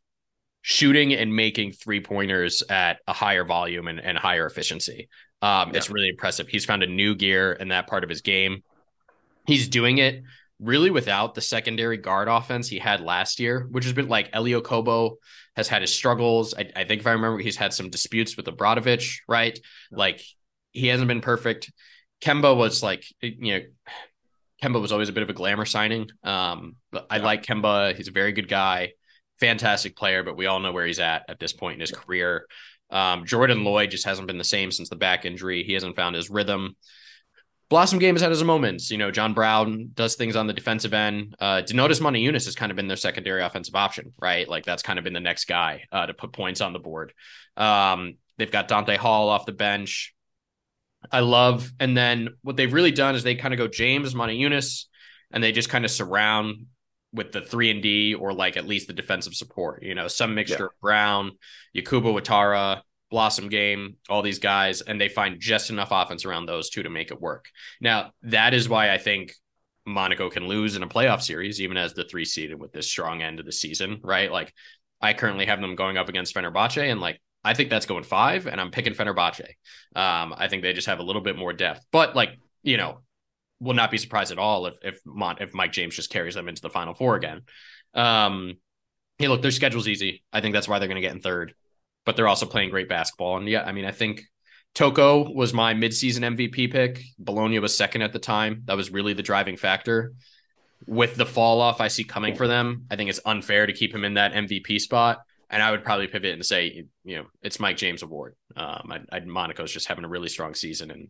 shooting 0.62 1.14
and 1.14 1.34
making 1.34 1.72
three 1.72 2.00
pointers 2.00 2.64
at 2.68 2.98
a 3.06 3.12
higher 3.12 3.44
volume 3.44 3.86
and, 3.86 4.00
and 4.00 4.18
higher 4.18 4.46
efficiency. 4.46 5.08
Um, 5.40 5.70
yeah. 5.70 5.76
It's 5.76 5.90
really 5.90 6.08
impressive. 6.08 6.48
He's 6.48 6.64
found 6.64 6.82
a 6.82 6.86
new 6.88 7.14
gear 7.14 7.52
in 7.52 7.68
that 7.68 7.86
part 7.86 8.02
of 8.02 8.10
his 8.10 8.22
game. 8.22 8.62
He's 9.46 9.68
doing 9.68 9.98
it 9.98 10.22
really 10.62 10.90
without 10.90 11.34
the 11.34 11.40
secondary 11.40 11.96
guard 11.96 12.28
offense 12.28 12.68
he 12.68 12.78
had 12.78 13.00
last 13.00 13.40
year, 13.40 13.66
which 13.70 13.84
has 13.84 13.92
been 13.92 14.08
like 14.08 14.30
Elie 14.32 14.52
Okobo 14.52 15.16
has 15.56 15.68
had 15.68 15.82
his 15.82 15.94
struggles. 15.94 16.54
I, 16.54 16.70
I, 16.74 16.84
think 16.84 17.00
if 17.00 17.06
I 17.06 17.12
remember, 17.12 17.38
he's 17.38 17.56
had 17.56 17.72
some 17.72 17.90
disputes 17.90 18.36
with 18.36 18.46
Obradovic, 18.46 19.18
right? 19.28 19.58
Like 19.90 20.22
he 20.70 20.86
hasn't 20.86 21.08
been 21.08 21.20
perfect. 21.20 21.70
Kemba 22.22 22.56
was 22.56 22.82
like, 22.82 23.04
you 23.20 23.52
know, 23.52 23.60
Kemba 24.62 24.80
was 24.80 24.92
always 24.92 25.08
a 25.08 25.12
bit 25.12 25.24
of 25.24 25.30
a 25.30 25.34
glamour 25.34 25.64
signing. 25.64 26.08
Um, 26.22 26.76
but 26.92 27.06
I 27.10 27.18
like 27.18 27.44
Kemba. 27.44 27.96
He's 27.96 28.08
a 28.08 28.12
very 28.12 28.32
good 28.32 28.48
guy, 28.48 28.92
fantastic 29.40 29.96
player, 29.96 30.22
but 30.22 30.36
we 30.36 30.46
all 30.46 30.60
know 30.60 30.72
where 30.72 30.86
he's 30.86 31.00
at 31.00 31.24
at 31.28 31.40
this 31.40 31.52
point 31.52 31.74
in 31.74 31.80
his 31.80 31.90
career. 31.90 32.46
Um, 32.90 33.26
Jordan 33.26 33.64
Lloyd 33.64 33.90
just 33.90 34.04
hasn't 34.04 34.28
been 34.28 34.38
the 34.38 34.44
same 34.44 34.70
since 34.70 34.88
the 34.88 34.96
back 34.96 35.24
injury. 35.24 35.64
He 35.64 35.72
hasn't 35.72 35.96
found 35.96 36.14
his 36.14 36.30
rhythm. 36.30 36.76
Blossomgame 37.72 38.12
has 38.12 38.20
had 38.20 38.30
his 38.30 38.44
moments. 38.44 38.90
You 38.90 38.98
know, 38.98 39.10
John 39.10 39.32
Brown 39.32 39.90
does 39.94 40.14
things 40.14 40.36
on 40.36 40.46
the 40.46 40.52
defensive 40.52 40.92
end. 40.92 41.34
Uh, 41.40 41.62
Donatas 41.64 42.02
Motiejunas 42.02 42.44
has 42.44 42.54
kind 42.54 42.70
of 42.70 42.76
been 42.76 42.86
their 42.86 42.98
secondary 42.98 43.42
offensive 43.42 43.74
option, 43.74 44.12
right? 44.20 44.46
Like 44.46 44.66
that's 44.66 44.82
kind 44.82 44.98
of 44.98 45.04
been 45.04 45.14
the 45.14 45.20
next 45.20 45.46
guy 45.46 45.84
uh, 45.90 46.04
to 46.04 46.12
put 46.12 46.32
points 46.32 46.60
on 46.60 46.74
the 46.74 46.78
board. 46.78 47.14
Um, 47.56 48.18
they've 48.36 48.50
got 48.50 48.68
Donta 48.68 48.98
Hall 48.98 49.30
off 49.30 49.46
the 49.46 49.52
bench. 49.52 50.14
I 51.10 51.20
love, 51.20 51.72
and 51.80 51.96
then 51.96 52.36
what 52.42 52.58
they've 52.58 52.72
really 52.72 52.92
done 52.92 53.14
is 53.14 53.22
they 53.22 53.36
kind 53.36 53.54
of 53.54 53.58
go 53.58 53.68
James 53.68 54.12
Motiejunas, 54.12 54.84
and 55.32 55.42
they 55.42 55.50
just 55.50 55.70
kind 55.70 55.86
of 55.86 55.90
surround 55.90 56.66
with 57.14 57.32
the 57.32 57.40
three 57.40 57.70
and 57.70 57.82
D 57.82 58.14
or 58.14 58.34
like 58.34 58.58
at 58.58 58.66
least 58.66 58.86
the 58.86 58.92
defensive 58.92 59.34
support. 59.34 59.82
You 59.82 59.94
know, 59.94 60.08
some 60.08 60.34
mixture 60.34 60.58
yeah. 60.58 60.64
of 60.66 60.80
Brown, 60.82 61.32
Yakuba 61.74 62.12
Ouattara, 63.12 63.30
Blossomgame, 63.30 63.94
all 64.08 64.22
these 64.22 64.38
guys, 64.38 64.80
and 64.80 65.00
they 65.00 65.08
find 65.08 65.40
just 65.40 65.70
enough 65.70 65.88
offense 65.90 66.24
around 66.24 66.46
those 66.46 66.70
two 66.70 66.82
to 66.82 66.90
make 66.90 67.10
it 67.10 67.20
work. 67.20 67.48
Now, 67.80 68.12
that 68.22 68.54
is 68.54 68.68
why 68.68 68.90
I 68.90 68.98
think 68.98 69.34
Monaco 69.86 70.30
can 70.30 70.46
lose 70.46 70.76
in 70.76 70.82
a 70.82 70.88
playoff 70.88 71.22
series, 71.22 71.60
even 71.60 71.76
as 71.76 71.94
the 71.94 72.04
three 72.04 72.24
seeded 72.24 72.58
with 72.58 72.72
this 72.72 72.88
strong 72.88 73.22
end 73.22 73.40
of 73.40 73.46
the 73.46 73.52
season, 73.52 74.00
right? 74.02 74.30
Like 74.30 74.52
I 75.00 75.14
currently 75.14 75.46
have 75.46 75.60
them 75.60 75.76
going 75.76 75.96
up 75.96 76.08
against 76.08 76.34
Fenerbahce, 76.34 76.90
and 76.90 77.00
like 77.00 77.20
I 77.44 77.54
think 77.54 77.70
that's 77.70 77.86
going 77.86 78.04
five, 78.04 78.46
and 78.46 78.60
I'm 78.60 78.70
picking 78.70 78.94
Fenerbahce. 78.94 79.48
Um, 79.94 80.34
I 80.36 80.48
think 80.48 80.62
they 80.62 80.72
just 80.72 80.86
have 80.86 81.00
a 81.00 81.04
little 81.04 81.22
bit 81.22 81.36
more 81.36 81.52
depth, 81.52 81.84
but 81.90 82.14
like 82.14 82.38
you 82.62 82.76
know, 82.76 83.00
will 83.60 83.74
not 83.74 83.90
be 83.90 83.98
surprised 83.98 84.32
at 84.32 84.38
all 84.38 84.66
if 84.66 84.74
if 84.82 85.00
Mon- 85.04 85.38
if 85.40 85.54
Mike 85.54 85.72
James 85.72 85.96
just 85.96 86.10
carries 86.10 86.34
them 86.34 86.48
into 86.48 86.62
the 86.62 86.70
Final 86.70 86.94
Four 86.94 87.16
again. 87.16 87.42
Um, 87.94 88.54
hey, 89.18 89.28
look, 89.28 89.42
their 89.42 89.50
schedule's 89.50 89.88
easy. 89.88 90.22
I 90.32 90.40
think 90.40 90.52
that's 90.52 90.68
why 90.68 90.78
they're 90.78 90.88
going 90.88 91.00
to 91.00 91.06
get 91.06 91.12
in 91.12 91.20
third, 91.20 91.54
but 92.04 92.16
they're 92.16 92.28
also 92.28 92.46
playing 92.46 92.70
great 92.70 92.88
basketball. 92.88 93.36
And 93.36 93.48
yeah, 93.48 93.62
I 93.62 93.72
mean, 93.72 93.84
I 93.84 93.92
think 93.92 94.22
Toko 94.74 95.30
was 95.32 95.52
my 95.52 95.74
midseason 95.74 96.36
MVP 96.36 96.72
pick. 96.72 97.02
Bologna 97.18 97.58
was 97.58 97.76
second 97.76 98.02
at 98.02 98.12
the 98.12 98.18
time. 98.18 98.62
That 98.64 98.76
was 98.76 98.90
really 98.90 99.12
the 99.12 99.22
driving 99.22 99.56
factor. 99.56 100.14
With 100.86 101.14
the 101.14 101.26
fall 101.26 101.60
off 101.60 101.80
I 101.80 101.88
see 101.88 102.04
coming 102.04 102.34
for 102.34 102.48
them, 102.48 102.86
I 102.90 102.96
think 102.96 103.10
it's 103.10 103.20
unfair 103.24 103.66
to 103.66 103.72
keep 103.72 103.94
him 103.94 104.04
in 104.04 104.14
that 104.14 104.32
MVP 104.32 104.80
spot. 104.80 105.20
And 105.48 105.62
I 105.62 105.70
would 105.70 105.84
probably 105.84 106.06
pivot 106.06 106.32
and 106.32 106.44
say, 106.44 106.86
you 107.04 107.16
know, 107.16 107.26
it's 107.42 107.60
Mike 107.60 107.76
James 107.76 108.02
award. 108.02 108.34
Um, 108.56 108.90
I, 108.90 109.16
I, 109.16 109.20
Monaco's 109.20 109.70
just 109.70 109.86
having 109.86 110.04
a 110.04 110.08
really 110.08 110.30
strong 110.30 110.54
season, 110.54 110.90
and 110.90 111.08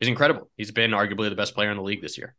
he's 0.00 0.08
incredible. 0.08 0.50
He's 0.56 0.70
been 0.70 0.92
arguably 0.92 1.28
the 1.28 1.36
best 1.36 1.54
player 1.54 1.70
in 1.70 1.76
the 1.76 1.82
league 1.82 2.00
this 2.00 2.16
year. 2.16 2.34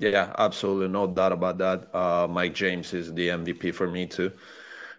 Yeah, 0.00 0.34
absolutely, 0.36 0.88
no 0.88 1.06
doubt 1.06 1.32
about 1.32 1.58
that. 1.58 1.94
Uh, 1.94 2.26
Mike 2.26 2.54
James 2.54 2.92
is 2.92 3.14
the 3.14 3.28
MVP 3.28 3.72
for 3.72 3.88
me 3.88 4.06
too. 4.06 4.32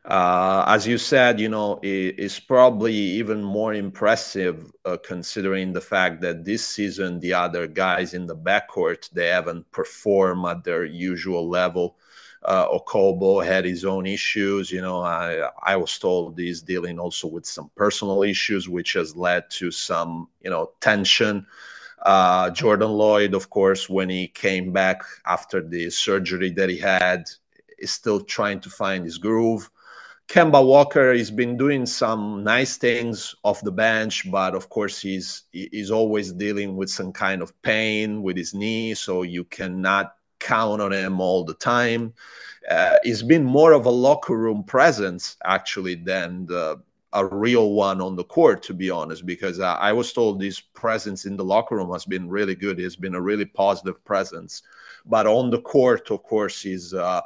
Uh, 0.04 0.64
as 0.68 0.88
you 0.88 0.98
said, 0.98 1.40
you 1.40 1.48
know, 1.48 1.80
it, 1.84 2.16
it's 2.18 2.40
probably 2.40 2.94
even 2.94 3.44
more 3.44 3.74
impressive 3.74 4.72
uh, 4.84 4.98
considering 5.04 5.74
the 5.74 5.82
fact 5.82 6.22
that 6.22 6.44
this 6.44 6.66
season 6.66 7.20
the 7.20 7.34
other 7.34 7.68
guys 7.68 8.16
in 8.16 8.26
the 8.26 8.36
backcourt 8.36 9.08
they 9.12 9.28
haven't 9.28 9.70
performed 9.72 10.46
at 10.48 10.64
their 10.64 10.86
usual 10.86 11.48
level. 11.48 11.98
Uh, 12.44 12.68
Okobo 12.70 13.46
had 13.46 13.64
his 13.64 13.86
own 13.86 14.08
issues. 14.08 14.72
You 14.72 14.82
know, 14.82 15.02
I 15.02 15.52
I 15.62 15.76
was 15.76 16.00
told 16.00 16.40
he's 16.40 16.64
dealing 16.64 16.98
also 16.98 17.28
with 17.28 17.46
some 17.46 17.70
personal 17.76 18.24
issues, 18.24 18.68
which 18.68 18.94
has 18.94 19.16
led 19.16 19.52
to 19.52 19.70
some 19.70 20.28
you 20.42 20.50
know 20.50 20.72
tension. 20.82 21.46
Uh, 22.04 22.50
Jordan 22.50 22.90
Lloyd, 22.90 23.36
of 23.36 23.52
course, 23.52 23.88
when 23.88 24.10
he 24.10 24.28
came 24.28 24.72
back 24.74 25.04
after 25.28 25.62
the 25.62 25.92
surgery 25.92 26.50
that 26.52 26.70
he 26.70 26.78
had, 26.80 27.30
is 27.78 27.92
still 27.92 28.22
trying 28.22 28.60
to 28.62 28.70
find 28.72 29.06
his 29.06 29.20
groove. 29.20 29.70
Kemba 30.32 30.66
Walker 30.66 31.14
has 31.14 31.30
been 31.30 31.58
doing 31.58 31.86
some 31.86 32.42
nice 32.42 32.78
things 32.78 33.36
off 33.44 33.60
the 33.64 33.72
bench, 33.72 34.32
but 34.32 34.56
of 34.56 34.70
course 34.70 35.02
he's 35.02 35.44
he's 35.52 35.92
always 35.92 36.32
dealing 36.32 36.78
with 36.78 36.90
some 36.90 37.12
kind 37.12 37.42
of 37.42 37.52
pain 37.64 38.24
with 38.24 38.38
his 38.38 38.54
knee, 38.54 38.94
so 38.94 39.24
you 39.24 39.44
cannot 39.44 40.16
count 40.40 40.82
on 40.82 40.94
him 40.94 41.20
all 41.20 41.44
the 41.44 41.56
time. 41.56 42.14
Uh, 42.70 42.96
he's 43.04 43.22
been 43.22 43.44
more 43.44 43.74
of 43.74 43.86
a 43.86 43.90
locker 43.90 44.38
room 44.38 44.64
presence 44.64 45.36
actually 45.44 45.96
than 45.96 46.46
the, 46.46 46.82
a 47.12 47.26
real 47.26 47.74
one 47.74 48.00
on 48.00 48.16
the 48.16 48.24
court, 48.24 48.64
to 48.64 48.74
be 48.74 48.90
honest, 48.90 49.26
because 49.26 49.60
uh, 49.60 49.76
I 49.82 49.92
was 49.92 50.14
told 50.14 50.42
his 50.42 50.62
presence 50.62 51.26
in 51.26 51.36
the 51.36 51.44
locker 51.44 51.76
room 51.76 51.92
has 51.92 52.06
been 52.06 52.30
really 52.30 52.56
good. 52.56 52.80
He's 52.80 52.96
been 52.96 53.16
a 53.16 53.22
really 53.22 53.44
positive 53.44 54.02
presence, 54.06 54.64
but 55.06 55.28
on 55.28 55.50
the 55.50 55.60
court, 55.60 56.10
of 56.10 56.24
course, 56.24 56.62
he's. 56.62 56.94
Uh, 56.94 57.20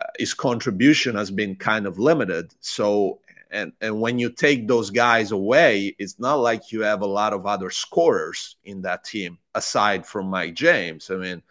Uh, 0.00 0.06
his 0.18 0.34
contribution 0.34 1.16
has 1.16 1.30
been 1.30 1.56
kind 1.56 1.86
of 1.86 1.98
limited. 1.98 2.54
So, 2.60 3.20
and 3.50 3.72
and 3.80 4.00
when 4.00 4.18
you 4.18 4.30
take 4.30 4.68
those 4.68 4.90
guys 4.90 5.32
away, 5.32 5.94
it's 5.98 6.18
not 6.18 6.36
like 6.36 6.72
you 6.72 6.82
have 6.82 7.02
a 7.02 7.06
lot 7.06 7.32
of 7.32 7.46
other 7.46 7.70
scorers 7.70 8.56
in 8.64 8.82
that 8.82 9.04
team 9.04 9.38
aside 9.54 10.06
from 10.06 10.26
Mike 10.26 10.54
James. 10.54 11.10
I 11.10 11.16
mean, 11.16 11.42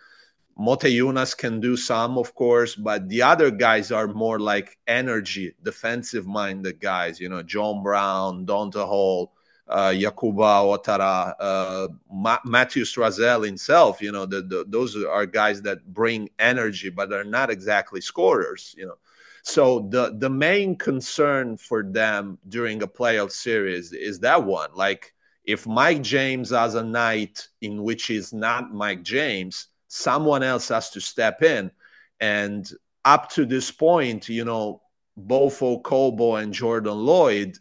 Motiejunas 0.59 1.37
can 1.37 1.59
do 1.59 1.77
some, 1.77 2.17
of 2.17 2.33
course, 2.33 2.75
but 2.75 3.07
the 3.09 3.21
other 3.21 3.51
guys 3.51 3.91
are 3.91 4.07
more 4.07 4.39
like 4.39 4.77
energy, 4.87 5.53
defensive 5.63 6.25
minded 6.25 6.79
guys. 6.79 7.19
You 7.19 7.29
know, 7.29 7.43
John 7.43 7.83
Brown, 7.83 8.45
Donta 8.45 8.85
Hall, 8.85 9.33
uh, 9.69 9.89
Yakuba 9.89 10.63
Ouattara, 10.63 11.35
uh, 11.39 11.87
Ma- 12.11 12.39
Matthew 12.45 12.83
Strazel 12.83 13.45
himself. 13.45 14.01
You 14.01 14.11
know, 14.11 14.25
the, 14.25 14.41
the, 14.41 14.65
those 14.67 14.95
are 15.03 15.25
guys 15.25 15.61
that 15.63 15.85
bring 15.93 16.29
energy, 16.39 16.89
but 16.89 17.09
they're 17.09 17.23
not 17.23 17.49
exactly 17.49 18.01
scorers. 18.01 18.73
You 18.77 18.87
know, 18.87 18.97
so 19.43 19.87
the 19.89 20.15
the 20.17 20.29
main 20.29 20.75
concern 20.75 21.57
for 21.57 21.83
them 21.83 22.37
during 22.49 22.83
a 22.83 22.87
playoff 22.87 23.31
series 23.31 23.93
is 23.93 24.19
that 24.19 24.43
one. 24.43 24.69
Like, 24.73 25.13
if 25.43 25.65
Mike 25.65 26.01
James 26.01 26.49
has 26.49 26.75
a 26.75 26.83
night 26.83 27.47
in 27.61 27.83
which 27.83 28.05
he's 28.07 28.33
not 28.33 28.73
Mike 28.73 29.03
James, 29.03 29.67
someone 29.87 30.43
else 30.43 30.67
has 30.69 30.89
to 30.91 30.99
step 30.99 31.41
in. 31.41 31.71
And 32.19 32.69
up 33.05 33.29
to 33.31 33.45
this 33.45 33.71
point, 33.71 34.27
you 34.27 34.43
know, 34.43 34.81
both 35.15 35.59
Kobo 35.59 36.35
and 36.35 36.53
Jordan 36.53 36.97
Lloyd 36.97 37.57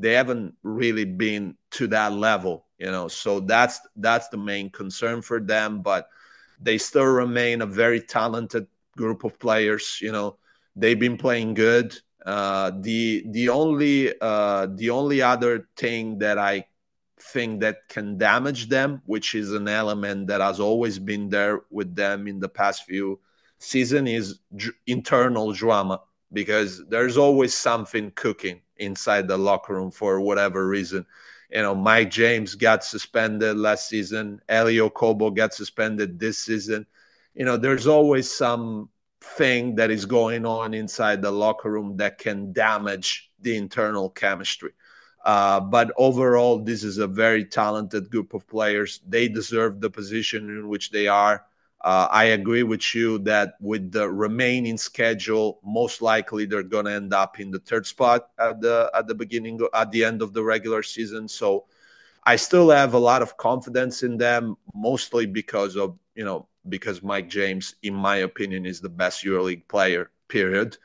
they 0.00 0.12
haven't 0.12 0.54
really 0.62 1.04
been 1.04 1.56
to 1.70 1.86
that 1.86 2.12
level 2.12 2.66
you 2.78 2.90
know 2.90 3.08
so 3.08 3.40
that's 3.40 3.80
that's 3.96 4.28
the 4.28 4.36
main 4.36 4.70
concern 4.70 5.22
for 5.22 5.40
them 5.40 5.82
but 5.82 6.08
they 6.60 6.78
still 6.78 7.04
remain 7.04 7.62
a 7.62 7.66
very 7.66 8.00
talented 8.00 8.66
group 8.96 9.24
of 9.24 9.38
players 9.38 9.98
you 10.00 10.12
know 10.12 10.36
they've 10.78 10.98
been 10.98 11.16
playing 11.18 11.54
good. 11.54 11.98
Uh, 12.24 12.70
the 12.80 13.24
the 13.30 13.48
only 13.48 14.12
uh, 14.20 14.66
the 14.74 14.90
only 14.90 15.20
other 15.20 15.68
thing 15.76 16.18
that 16.18 16.38
I 16.38 16.66
think 17.20 17.60
that 17.60 17.88
can 17.88 18.16
damage 18.16 18.68
them, 18.68 19.02
which 19.06 19.34
is 19.34 19.52
an 19.52 19.66
element 19.66 20.28
that 20.28 20.40
has 20.40 20.60
always 20.60 20.98
been 20.98 21.28
there 21.28 21.62
with 21.70 21.94
them 21.94 22.28
in 22.28 22.38
the 22.38 22.48
past 22.48 22.84
few 22.84 23.20
season, 23.58 24.06
is 24.06 24.40
internal 24.86 25.52
drama 25.52 26.00
because 26.32 26.84
there's 26.88 27.16
always 27.16 27.54
something 27.54 28.10
cooking 28.14 28.60
inside 28.76 29.28
the 29.28 29.36
locker 29.36 29.74
room 29.74 29.90
for 29.90 30.20
whatever 30.20 30.66
reason. 30.68 31.06
You 31.50 31.62
know, 31.62 31.74
Mike 31.74 32.10
James 32.10 32.54
got 32.54 32.84
suspended 32.84 33.56
last 33.56 33.88
season. 33.88 34.40
Elie 34.48 34.76
Okobo 34.76 35.34
got 35.34 35.54
suspended 35.54 36.18
this 36.18 36.38
season. 36.38 36.86
You 37.34 37.44
know, 37.44 37.56
there's 37.56 37.86
always 37.86 38.30
some 38.30 38.90
thing 39.20 39.74
that 39.76 39.90
is 39.90 40.04
going 40.04 40.44
on 40.44 40.74
inside 40.74 41.22
the 41.22 41.30
locker 41.30 41.70
room 41.70 41.96
that 41.96 42.18
can 42.18 42.52
damage 42.52 43.30
the 43.40 43.56
internal 43.56 44.10
chemistry. 44.10 44.72
Uh, 45.24 45.60
but 45.60 45.92
overall, 45.96 46.58
this 46.58 46.84
is 46.84 46.98
a 46.98 47.06
very 47.06 47.44
talented 47.44 48.10
group 48.10 48.34
of 48.34 48.46
players. 48.46 49.00
They 49.06 49.28
deserve 49.28 49.80
the 49.80 49.90
position 49.90 50.48
in 50.48 50.68
which 50.68 50.90
they 50.90 51.06
are. 51.06 51.44
Uh, 51.80 52.08
I 52.10 52.24
agree 52.24 52.64
with 52.64 52.94
you 52.94 53.18
that 53.20 53.54
with 53.60 53.92
the 53.92 54.10
remaining 54.10 54.76
schedule, 54.76 55.60
most 55.64 56.02
likely 56.02 56.44
they're 56.44 56.64
going 56.64 56.86
to 56.86 56.92
end 56.92 57.14
up 57.14 57.38
in 57.38 57.50
the 57.52 57.60
third 57.60 57.86
spot 57.86 58.30
at 58.38 58.60
the 58.60 58.90
at 58.94 59.06
the 59.06 59.14
beginning 59.14 59.60
at 59.72 59.92
the 59.92 60.04
end 60.04 60.20
of 60.20 60.32
the 60.32 60.42
regular 60.42 60.82
season. 60.82 61.28
So 61.28 61.66
I 62.24 62.36
still 62.36 62.70
have 62.70 62.94
a 62.94 62.98
lot 62.98 63.22
of 63.22 63.36
confidence 63.36 64.02
in 64.02 64.18
them, 64.18 64.56
mostly 64.74 65.26
because 65.26 65.76
of 65.76 65.96
you 66.16 66.24
know 66.24 66.48
because 66.68 67.02
Mike 67.02 67.28
James, 67.28 67.76
in 67.82 67.94
my 67.94 68.16
opinion, 68.16 68.66
is 68.66 68.80
the 68.80 68.88
best 68.88 69.24
EuroLeague 69.24 69.68
player. 69.68 70.10
Period. 70.28 70.76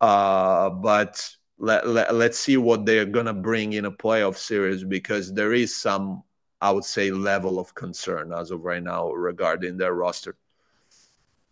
Uh, 0.00 0.70
but 0.70 1.30
let, 1.58 1.86
let, 1.88 2.14
let's 2.14 2.38
see 2.38 2.56
what 2.56 2.86
they're 2.86 3.04
going 3.04 3.26
to 3.26 3.34
bring 3.34 3.74
in 3.74 3.84
a 3.84 3.90
playoff 3.92 4.36
series 4.36 4.84
because 4.84 5.32
there 5.34 5.52
is 5.52 5.74
some 5.76 6.22
I 6.60 6.70
would 6.70 6.84
say, 6.84 7.10
level 7.10 7.58
of 7.58 7.74
concern 7.74 8.32
as 8.32 8.50
of 8.50 8.62
right 8.62 8.82
now 8.82 9.10
regarding 9.10 9.76
their 9.76 9.92
roster. 9.92 10.36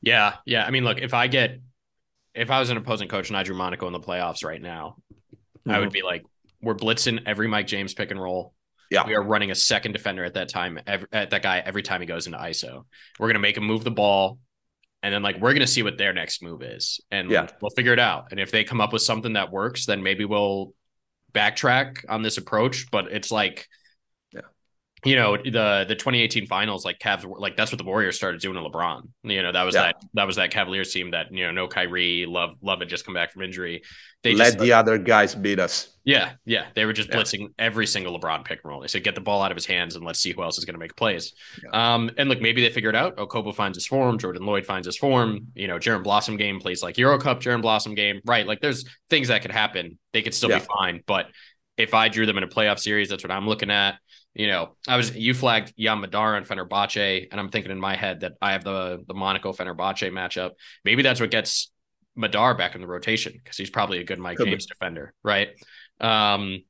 Yeah, 0.00 0.34
yeah. 0.44 0.64
I 0.64 0.70
mean, 0.70 0.84
look, 0.84 0.98
if 0.98 1.14
I 1.14 1.26
get 1.26 1.60
if 2.34 2.50
I 2.50 2.60
was 2.60 2.70
an 2.70 2.76
opposing 2.76 3.08
coach 3.08 3.28
and 3.30 3.36
I 3.36 3.42
drew 3.42 3.56
Monaco 3.56 3.86
in 3.86 3.92
the 3.92 4.00
playoffs 4.00 4.44
right 4.44 4.60
now, 4.60 4.96
mm-hmm. 5.12 5.70
I 5.70 5.78
would 5.78 5.88
mm-hmm. 5.88 5.92
be 5.92 6.02
like, 6.02 6.24
we're 6.60 6.74
blitzing 6.74 7.22
every 7.26 7.48
Mike 7.48 7.66
James 7.66 7.94
pick 7.94 8.10
and 8.10 8.20
roll. 8.20 8.52
Yeah, 8.90 9.04
we 9.04 9.14
are 9.14 9.22
running 9.22 9.50
a 9.50 9.54
second 9.54 9.92
defender 9.92 10.22
at 10.24 10.34
that 10.34 10.48
time, 10.48 10.78
every, 10.86 11.08
at 11.12 11.30
that 11.30 11.42
guy 11.42 11.58
every 11.58 11.82
time 11.82 12.00
he 12.00 12.06
goes 12.06 12.26
into 12.26 12.38
ISO. 12.38 12.84
We're 13.18 13.26
gonna 13.26 13.40
make 13.40 13.56
him 13.56 13.64
move 13.64 13.82
the 13.82 13.90
ball, 13.90 14.38
and 15.02 15.12
then 15.12 15.22
like 15.22 15.40
we're 15.40 15.54
gonna 15.54 15.66
see 15.66 15.82
what 15.82 15.98
their 15.98 16.12
next 16.12 16.40
move 16.40 16.62
is, 16.62 17.00
and 17.10 17.28
yeah. 17.28 17.48
we'll 17.60 17.70
figure 17.70 17.92
it 17.92 17.98
out. 17.98 18.28
And 18.30 18.38
if 18.38 18.52
they 18.52 18.62
come 18.62 18.80
up 18.80 18.92
with 18.92 19.02
something 19.02 19.32
that 19.32 19.50
works, 19.50 19.86
then 19.86 20.04
maybe 20.04 20.24
we'll 20.24 20.72
backtrack 21.32 22.04
on 22.08 22.22
this 22.22 22.38
approach. 22.38 22.88
But 22.92 23.10
it's 23.10 23.32
like 23.32 23.66
you 25.04 25.14
know 25.14 25.36
the 25.36 25.84
the 25.86 25.94
2018 25.94 26.46
finals 26.46 26.84
like 26.84 26.98
Cavs 26.98 27.24
like 27.38 27.56
that's 27.56 27.70
what 27.70 27.78
the 27.78 27.84
Warriors 27.84 28.16
started 28.16 28.40
doing 28.40 28.54
to 28.54 28.68
LeBron. 28.68 29.02
You 29.22 29.42
know 29.42 29.52
that 29.52 29.62
was 29.62 29.74
yeah. 29.74 29.82
that 29.82 29.96
that 30.14 30.26
was 30.26 30.36
that 30.36 30.50
Cavaliers 30.50 30.92
team 30.92 31.10
that 31.10 31.32
you 31.32 31.44
know 31.44 31.52
no 31.52 31.68
Kyrie, 31.68 32.24
Love 32.26 32.56
Love 32.62 32.80
had 32.80 32.88
just 32.88 33.04
come 33.04 33.14
back 33.14 33.32
from 33.32 33.42
injury. 33.42 33.82
They 34.22 34.34
let 34.34 34.44
just, 34.46 34.58
the 34.58 34.72
other 34.72 34.98
guys 34.98 35.34
beat 35.34 35.60
us. 35.60 35.96
Yeah, 36.04 36.32
yeah, 36.44 36.66
they 36.74 36.86
were 36.86 36.94
just 36.94 37.10
yeah. 37.10 37.16
blitzing 37.16 37.48
every 37.58 37.86
single 37.86 38.18
LeBron 38.18 38.44
pick 38.44 38.60
and 38.64 38.70
roll. 38.70 38.80
They 38.80 38.88
said 38.88 39.04
get 39.04 39.14
the 39.14 39.20
ball 39.20 39.42
out 39.42 39.52
of 39.52 39.56
his 39.56 39.66
hands 39.66 39.96
and 39.96 40.04
let's 40.04 40.18
see 40.18 40.32
who 40.32 40.42
else 40.42 40.56
is 40.56 40.64
going 40.64 40.74
to 40.74 40.80
make 40.80 40.96
plays. 40.96 41.34
Yeah. 41.62 41.94
Um, 41.94 42.10
and 42.16 42.28
look, 42.28 42.40
maybe 42.40 42.62
they 42.62 42.70
figured 42.70 42.96
out. 42.96 43.16
Okobo 43.16 43.54
finds 43.54 43.76
his 43.76 43.86
form, 43.86 44.18
Jordan 44.18 44.46
Lloyd 44.46 44.64
finds 44.64 44.86
his 44.86 44.96
form. 44.96 45.48
You 45.54 45.68
know, 45.68 45.78
Jaron 45.78 46.02
Blossomgame 46.02 46.60
plays 46.60 46.82
like 46.82 46.96
Euro 46.98 47.18
Cup, 47.18 47.40
Jaron 47.40 47.62
Blossomgame, 47.62 48.20
right? 48.24 48.46
Like 48.46 48.60
there's 48.60 48.86
things 49.10 49.28
that 49.28 49.42
could 49.42 49.52
happen. 49.52 49.98
They 50.12 50.22
could 50.22 50.34
still 50.34 50.48
be 50.48 50.58
fine, 50.58 51.02
but 51.06 51.26
if 51.76 51.92
I 51.92 52.08
drew 52.08 52.24
them 52.24 52.38
in 52.38 52.44
a 52.44 52.48
playoff 52.48 52.78
series, 52.78 53.10
that's 53.10 53.22
what 53.22 53.30
I'm 53.30 53.46
looking 53.46 53.70
at 53.70 53.96
you 54.36 54.48
know, 54.48 54.76
I 54.86 54.96
was 54.96 55.16
you 55.16 55.32
flagged 55.32 55.72
Yam 55.76 56.02
Madar 56.02 56.36
and 56.36 56.46
Fenerbahce, 56.46 57.28
and 57.30 57.40
I'm 57.40 57.48
thinking 57.48 57.72
in 57.72 57.80
my 57.80 57.96
head 57.96 58.20
that 58.20 58.34
I 58.42 58.52
have 58.52 58.64
the 58.64 59.02
the 59.06 59.14
Monaco 59.14 59.52
Fenerbahce 59.52 60.12
matchup. 60.12 60.50
Maybe 60.84 61.02
that's 61.02 61.20
what 61.20 61.30
gets 61.30 61.72
Madar 62.14 62.54
back 62.54 62.74
in 62.74 62.82
the 62.82 62.86
rotation 62.86 63.32
because 63.32 63.56
he's 63.56 63.70
probably 63.70 63.98
a 63.98 64.04
good 64.04 64.18
Mike 64.18 64.36
could 64.36 64.48
James 64.48 64.66
be. 64.66 64.74
defender, 64.74 65.14
right? 65.24 65.48
Um, 66.00 66.62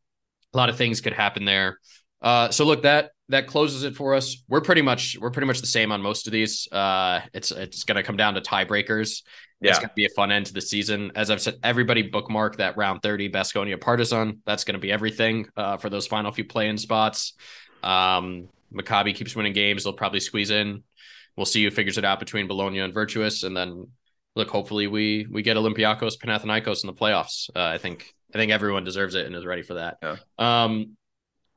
a 0.54 0.56
lot 0.56 0.68
of 0.68 0.76
things 0.76 1.00
could 1.00 1.12
happen 1.12 1.44
there. 1.44 1.80
Uh, 2.22 2.50
so 2.50 2.64
look, 2.64 2.82
that 2.82 3.10
that 3.28 3.46
closes 3.46 3.82
it 3.82 3.96
for 3.96 4.14
us. 4.14 4.42
We're 4.48 4.60
pretty 4.60 4.82
much 4.82 5.16
we're 5.20 5.30
pretty 5.30 5.46
much 5.46 5.60
the 5.60 5.66
same 5.66 5.92
on 5.92 6.00
most 6.00 6.26
of 6.26 6.32
these. 6.32 6.68
Uh, 6.70 7.20
it's 7.32 7.50
it's 7.50 7.84
going 7.84 7.96
to 7.96 8.02
come 8.02 8.16
down 8.16 8.34
to 8.34 8.40
tiebreakers. 8.40 9.22
Yeah. 9.60 9.70
It's 9.70 9.78
going 9.78 9.88
to 9.88 9.94
be 9.94 10.04
a 10.04 10.10
fun 10.10 10.30
end 10.30 10.46
to 10.46 10.52
the 10.52 10.60
season. 10.60 11.12
As 11.14 11.30
I've 11.30 11.40
said, 11.40 11.56
everybody 11.62 12.02
bookmark 12.02 12.56
that 12.56 12.76
round 12.76 13.02
30 13.02 13.30
Basconia 13.30 13.80
Partizan. 13.80 14.42
That's 14.44 14.64
going 14.64 14.74
to 14.74 14.80
be 14.80 14.92
everything 14.92 15.48
uh, 15.56 15.78
for 15.78 15.88
those 15.88 16.06
final 16.06 16.30
few 16.30 16.44
play 16.44 16.68
in 16.68 16.76
spots. 16.76 17.32
Um, 17.82 18.48
Maccabi 18.72 19.14
keeps 19.14 19.34
winning 19.34 19.54
games. 19.54 19.84
They'll 19.84 19.94
probably 19.94 20.20
squeeze 20.20 20.50
in. 20.50 20.82
We'll 21.36 21.46
see 21.46 21.64
who 21.64 21.70
figures 21.70 21.96
it 21.96 22.04
out 22.04 22.20
between 22.20 22.48
Bologna 22.48 22.80
and 22.80 22.92
Virtus. 22.92 23.44
And 23.44 23.56
then 23.56 23.88
look, 24.34 24.50
hopefully 24.50 24.86
we 24.86 25.26
we 25.30 25.42
get 25.42 25.56
Olympiacos, 25.56 26.18
Panathinaikos 26.18 26.84
in 26.84 26.88
the 26.88 26.94
playoffs. 26.94 27.48
Uh, 27.56 27.64
I 27.64 27.78
think 27.78 28.14
I 28.34 28.38
think 28.38 28.52
everyone 28.52 28.84
deserves 28.84 29.14
it 29.14 29.26
and 29.26 29.34
is 29.34 29.46
ready 29.46 29.62
for 29.62 29.74
that. 29.74 29.96
Yeah. 30.02 30.16
Um, 30.38 30.95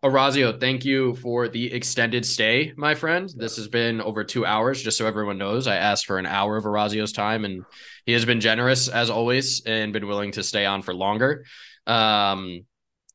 Orazio, 0.02 0.58
thank 0.58 0.86
you 0.86 1.16
for 1.16 1.50
the 1.50 1.74
extended 1.74 2.26
stay, 2.26 2.72
my 2.78 2.95
friend. 2.95 3.30
This 3.36 3.58
has 3.58 3.68
been 3.68 4.00
over 4.00 4.24
two 4.24 4.45
hours, 4.45 4.82
just 4.82 4.97
so 4.97 5.06
everyone 5.06 5.38
knows. 5.38 5.68
I 5.68 5.76
asked 5.76 6.06
for 6.06 6.18
an 6.18 6.26
hour 6.26 6.56
of 6.56 6.66
Orazio's 6.66 7.12
time, 7.12 7.43
and 7.43 7.66
he 8.06 8.14
has 8.14 8.24
been 8.24 8.39
generous 8.39 8.88
as 8.88 9.10
always 9.10 9.62
and 9.66 9.91
been 9.91 10.08
willing 10.08 10.32
to 10.34 10.43
stay 10.43 10.66
on 10.66 10.84
for 10.84 10.93
longer. 10.93 11.43
Um, 11.86 12.62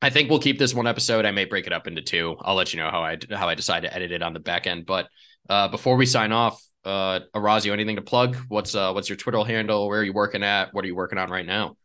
I 0.02 0.10
think 0.10 0.28
we'll 0.28 0.40
keep 0.40 0.58
this 0.58 0.74
one 0.74 0.86
episode. 0.86 1.24
I 1.24 1.30
may 1.30 1.46
break 1.46 1.66
it 1.66 1.72
up 1.72 1.86
into 1.86 2.02
two. 2.02 2.36
I'll 2.42 2.54
let 2.54 2.74
you 2.74 2.80
know 2.80 2.90
how 2.90 3.02
I 3.02 3.16
how 3.30 3.48
I 3.48 3.54
decide 3.54 3.84
to 3.84 3.94
edit 3.94 4.12
it 4.12 4.22
on 4.22 4.34
the 4.34 4.40
back 4.40 4.66
end. 4.66 4.84
But 4.84 5.08
uh, 5.48 5.68
before 5.68 5.96
we 5.96 6.04
sign 6.04 6.32
off, 6.32 6.62
uh, 6.84 7.20
Orazio, 7.34 7.72
anything 7.72 7.96
to 7.96 8.02
plug? 8.02 8.36
What's 8.48 8.74
uh, 8.74 8.92
what's 8.92 9.08
your 9.08 9.16
Twitter 9.16 9.42
handle? 9.42 9.88
Where 9.88 10.00
are 10.00 10.04
you 10.04 10.12
working 10.12 10.42
at? 10.42 10.74
What 10.74 10.84
are 10.84 10.88
you 10.88 10.96
working 10.96 11.16
on 11.16 11.30
right 11.30 11.46
now? 11.46 11.78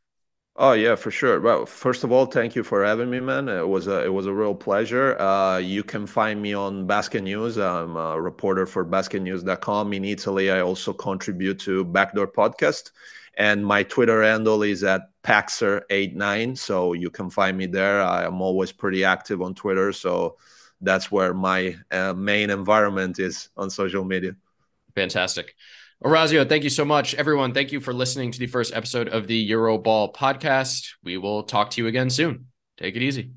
Oh 0.62 0.74
yeah, 0.74 0.96
for 0.96 1.10
sure. 1.10 1.40
Well, 1.40 1.66
first 1.66 2.04
of 2.04 2.12
all, 2.12 2.26
thank 2.26 2.54
you 2.54 2.64
for 2.64 2.84
having 2.84 3.10
me, 3.10 3.22
man. 3.22 3.48
It 3.48 3.66
was 3.66 3.88
a 3.88 4.04
it 4.04 4.14
was 4.14 4.26
a 4.26 4.34
real 4.34 4.54
pleasure. 4.54 5.18
Uh, 5.18 5.58
you 5.58 5.84
can 5.84 6.06
find 6.06 6.42
me 6.42 6.54
on 6.54 6.86
Basket 6.86 7.24
News. 7.24 7.58
I'm 7.58 7.96
a 7.96 8.20
reporter 8.20 8.66
for 8.66 8.86
BasketNews.com 8.86 9.94
in 9.94 10.04
Italy. 10.04 10.52
I 10.52 10.60
also 10.60 10.92
contribute 10.92 11.60
to 11.60 11.86
Backdoor 11.86 12.28
Podcast, 12.28 12.92
and 13.38 13.66
my 13.66 13.84
Twitter 13.84 14.22
handle 14.22 14.62
is 14.64 14.84
at 14.84 15.04
Paxer89. 15.24 16.58
So 16.58 16.92
you 16.92 17.10
can 17.10 17.30
find 17.30 17.58
me 17.58 17.66
there. 17.66 18.02
I 18.02 18.26
am 18.26 18.42
always 18.42 18.74
pretty 18.74 19.06
active 19.06 19.42
on 19.42 19.56
Twitter, 19.56 19.94
so 19.94 20.36
that's 20.82 21.10
where 21.10 21.34
my 21.34 21.78
uh, 21.90 22.12
main 22.12 22.50
environment 22.50 23.18
is 23.18 23.48
on 23.56 23.70
social 23.70 24.04
media. 24.04 24.36
Fantastic. 24.94 25.56
Orazio, 26.02 26.46
thank 26.46 26.64
you 26.64 26.70
so 26.70 26.86
much. 26.86 27.14
Everyone, 27.16 27.54
thank 27.54 27.74
you 27.74 27.82
for 27.82 27.94
listening 27.94 28.32
to 28.32 28.40
the 28.40 28.48
first 28.48 28.74
episode 28.74 29.10
of 29.10 29.28
the 29.28 29.52
Euroball 29.52 30.14
podcast. 30.16 30.92
We 31.04 31.18
will 31.18 31.44
talk 31.44 31.72
to 31.72 31.82
you 31.82 31.88
again 31.88 32.10
soon. 32.10 32.48
Take 32.78 32.96
it 32.96 33.02
easy. 33.02 33.32